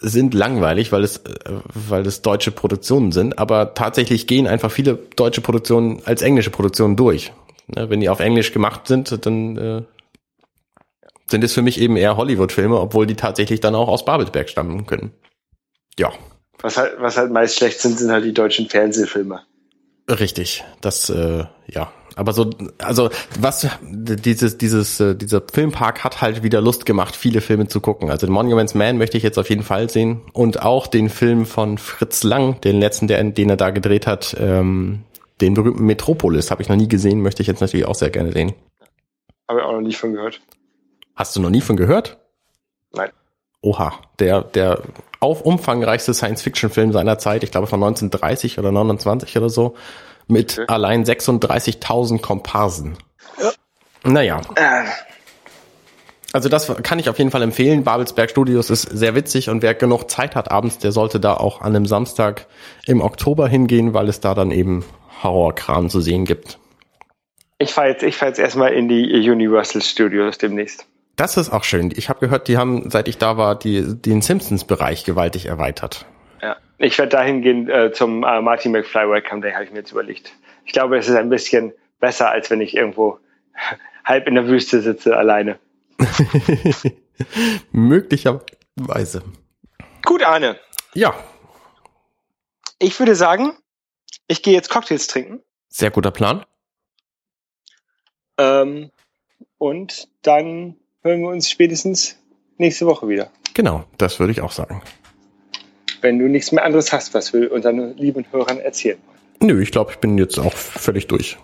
sind 0.00 0.34
langweilig, 0.34 0.92
weil 0.92 1.04
es, 1.04 1.18
äh, 1.18 1.60
weil 1.74 2.06
es 2.06 2.22
deutsche 2.22 2.52
Produktionen 2.52 3.12
sind, 3.12 3.38
aber 3.38 3.74
tatsächlich 3.74 4.26
gehen 4.26 4.46
einfach 4.46 4.70
viele 4.70 4.94
deutsche 5.16 5.40
Produktionen 5.40 6.00
als 6.04 6.22
englische 6.22 6.50
Produktionen 6.50 6.96
durch. 6.96 7.32
Ne, 7.66 7.90
wenn 7.90 8.00
die 8.00 8.08
auf 8.08 8.20
Englisch 8.20 8.52
gemacht 8.52 8.86
sind, 8.86 9.26
dann 9.26 9.56
äh, 9.56 9.82
sind 11.30 11.44
es 11.44 11.52
für 11.52 11.62
mich 11.62 11.80
eben 11.80 11.96
eher 11.96 12.16
Hollywood-Filme, 12.16 12.80
obwohl 12.80 13.06
die 13.06 13.16
tatsächlich 13.16 13.60
dann 13.60 13.74
auch 13.74 13.88
aus 13.88 14.04
Babelsberg 14.04 14.48
stammen 14.48 14.86
können. 14.86 15.12
Ja, 15.98 16.12
Was 16.62 16.76
halt, 16.76 16.94
was 17.00 17.16
halt 17.16 17.32
meist 17.32 17.56
schlecht 17.56 17.80
sind, 17.80 17.98
sind 17.98 18.10
halt 18.10 18.24
die 18.24 18.32
deutschen 18.32 18.68
Fernsehfilme. 18.68 19.42
Richtig. 20.08 20.64
Das, 20.80 21.10
äh, 21.10 21.44
ja. 21.66 21.92
Aber 22.16 22.32
so, 22.32 22.50
also 22.78 23.10
was 23.38 23.68
dieses, 23.92 24.58
dieses, 24.58 24.98
äh, 24.98 25.14
dieser 25.14 25.40
Filmpark 25.40 26.02
hat 26.02 26.20
halt 26.20 26.42
wieder 26.42 26.60
Lust 26.60 26.84
gemacht, 26.84 27.14
viele 27.14 27.40
Filme 27.40 27.68
zu 27.68 27.80
gucken. 27.80 28.10
Also 28.10 28.26
den 28.26 28.32
Monuments 28.32 28.74
Man 28.74 28.98
möchte 28.98 29.16
ich 29.16 29.22
jetzt 29.22 29.38
auf 29.38 29.48
jeden 29.48 29.62
Fall 29.62 29.88
sehen. 29.88 30.22
Und 30.32 30.62
auch 30.62 30.88
den 30.88 31.10
Film 31.10 31.46
von 31.46 31.78
Fritz 31.78 32.24
Lang, 32.24 32.60
den 32.62 32.80
letzten, 32.80 33.06
der, 33.06 33.22
den 33.22 33.50
er 33.50 33.56
da 33.56 33.70
gedreht 33.70 34.08
hat, 34.08 34.36
ähm, 34.40 35.04
den 35.40 35.54
berühmten 35.54 35.86
Metropolis, 35.86 36.50
habe 36.50 36.62
ich 36.62 36.68
noch 36.68 36.76
nie 36.76 36.88
gesehen, 36.88 37.20
möchte 37.20 37.42
ich 37.42 37.46
jetzt 37.46 37.60
natürlich 37.60 37.86
auch 37.86 37.94
sehr 37.94 38.10
gerne 38.10 38.32
sehen. 38.32 38.52
Habe 39.48 39.60
ich 39.60 39.66
auch 39.66 39.72
noch 39.72 39.80
nicht 39.80 39.98
von 39.98 40.12
gehört. 40.12 40.40
Hast 41.14 41.36
du 41.36 41.40
noch 41.40 41.50
nie 41.50 41.60
von 41.60 41.76
gehört? 41.76 42.18
Nein. 42.92 43.10
Oha, 43.60 43.92
der, 44.18 44.42
der 44.42 44.82
auf 45.20 45.42
umfangreichste 45.42 46.14
Science-Fiction-Film 46.14 46.92
seiner 46.92 47.18
Zeit, 47.18 47.42
ich 47.42 47.50
glaube 47.50 47.66
von 47.66 47.82
1930 47.82 48.58
oder 48.58 48.70
29 48.70 49.36
oder 49.36 49.48
so, 49.50 49.74
mit 50.28 50.58
Okay. 50.58 50.64
allein 50.68 51.04
36.000 51.04 52.20
Komparsen. 52.20 52.98
Ja. 53.42 53.50
Naja, 54.04 54.40
Äh, 54.54 54.84
also 56.34 56.50
das 56.50 56.70
kann 56.82 56.98
ich 56.98 57.08
auf 57.08 57.18
jeden 57.18 57.30
Fall 57.30 57.42
empfehlen. 57.42 57.84
Babelsberg 57.84 58.30
Studios 58.30 58.68
ist 58.68 58.82
sehr 58.82 59.14
witzig 59.14 59.48
und 59.48 59.62
wer 59.62 59.74
genug 59.74 60.10
Zeit 60.10 60.36
hat 60.36 60.50
abends, 60.50 60.76
der 60.78 60.92
sollte 60.92 61.18
da 61.20 61.34
auch 61.34 61.62
an 61.62 61.74
einem 61.74 61.86
Samstag 61.86 62.46
im 62.86 63.00
Oktober 63.00 63.48
hingehen, 63.48 63.94
weil 63.94 64.08
es 64.10 64.20
da 64.20 64.34
dann 64.34 64.50
eben 64.50 64.84
Horrorkram 65.22 65.88
zu 65.88 66.00
sehen 66.02 66.26
gibt. 66.26 66.58
ich 67.58 67.72
fahre 67.72 67.88
jetzt, 67.88 68.02
ich 68.02 68.16
fahr 68.16 68.28
jetzt 68.28 68.38
erstmal 68.38 68.74
in 68.74 68.88
die 68.88 69.28
Universal 69.28 69.80
Studios 69.82 70.36
demnächst. 70.38 70.86
Das 71.18 71.36
ist 71.36 71.50
auch 71.50 71.64
schön. 71.64 71.92
Ich 71.96 72.08
habe 72.08 72.20
gehört, 72.20 72.46
die 72.46 72.56
haben, 72.56 72.90
seit 72.90 73.08
ich 73.08 73.18
da 73.18 73.36
war, 73.36 73.58
die, 73.58 74.00
den 74.00 74.22
Simpsons-Bereich 74.22 75.02
gewaltig 75.04 75.46
erweitert. 75.46 76.06
Ja. 76.40 76.56
Ich 76.78 76.96
werde 76.96 77.10
dahin 77.10 77.42
gehen 77.42 77.68
äh, 77.68 77.90
zum 77.92 78.22
äh, 78.22 78.40
Marty 78.40 78.68
McFly 78.68 79.10
Welcome 79.10 79.42
Day, 79.42 79.52
habe 79.52 79.64
ich 79.64 79.72
mir 79.72 79.78
jetzt 79.78 79.90
überlegt. 79.90 80.32
Ich 80.64 80.72
glaube, 80.72 80.96
es 80.96 81.08
ist 81.08 81.16
ein 81.16 81.28
bisschen 81.28 81.72
besser, 81.98 82.30
als 82.30 82.50
wenn 82.50 82.60
ich 82.60 82.76
irgendwo 82.76 83.18
halb 84.04 84.28
in 84.28 84.36
der 84.36 84.46
Wüste 84.46 84.80
sitze, 84.80 85.16
alleine. 85.16 85.58
Möglicherweise. 87.72 89.24
Gut, 90.04 90.22
Arne. 90.22 90.56
Ja, 90.94 91.14
Ich 92.78 92.96
würde 93.00 93.16
sagen, 93.16 93.56
ich 94.28 94.44
gehe 94.44 94.54
jetzt 94.54 94.70
Cocktails 94.70 95.08
trinken. 95.08 95.42
sehr 95.68 95.90
guter 95.90 96.12
Plan. 96.12 96.46
Ähm, 98.38 98.92
und 99.58 100.06
dann 100.22 100.76
hören 101.08 101.20
wir 101.22 101.28
uns 101.28 101.50
spätestens 101.50 102.16
nächste 102.58 102.86
Woche 102.86 103.08
wieder. 103.08 103.30
Genau, 103.54 103.84
das 103.96 104.20
würde 104.20 104.32
ich 104.32 104.40
auch 104.40 104.52
sagen. 104.52 104.82
Wenn 106.00 106.18
du 106.18 106.28
nichts 106.28 106.52
mehr 106.52 106.64
anderes 106.64 106.92
hast, 106.92 107.14
was 107.14 107.32
wir 107.32 107.50
unseren 107.50 107.96
lieben 107.96 108.24
Hörern 108.30 108.60
erzählen 108.60 108.98
Nö, 109.40 109.62
ich 109.62 109.70
glaube, 109.70 109.92
ich 109.92 109.98
bin 109.98 110.18
jetzt 110.18 110.38
auch 110.38 110.52
völlig 110.52 111.06
durch. 111.06 111.38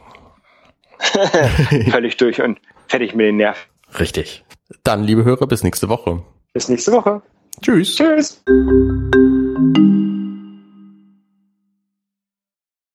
wollen. 1.15 1.91
Völlig 1.91 2.17
durch 2.17 2.41
und 2.41 2.59
fertig 2.89 3.15
mit 3.15 3.27
den 3.27 3.37
Nerven. 3.37 3.63
Richtig. 3.99 4.45
Dann, 4.83 5.05
liebe 5.05 5.25
Hörer, 5.25 5.47
bis 5.47 5.63
nächste 5.63 5.89
Woche. 5.89 6.23
Bis 6.53 6.69
nächste 6.69 6.93
Woche. 6.93 7.23
Tschüss. 7.61 7.97
Tschüss. 7.97 8.43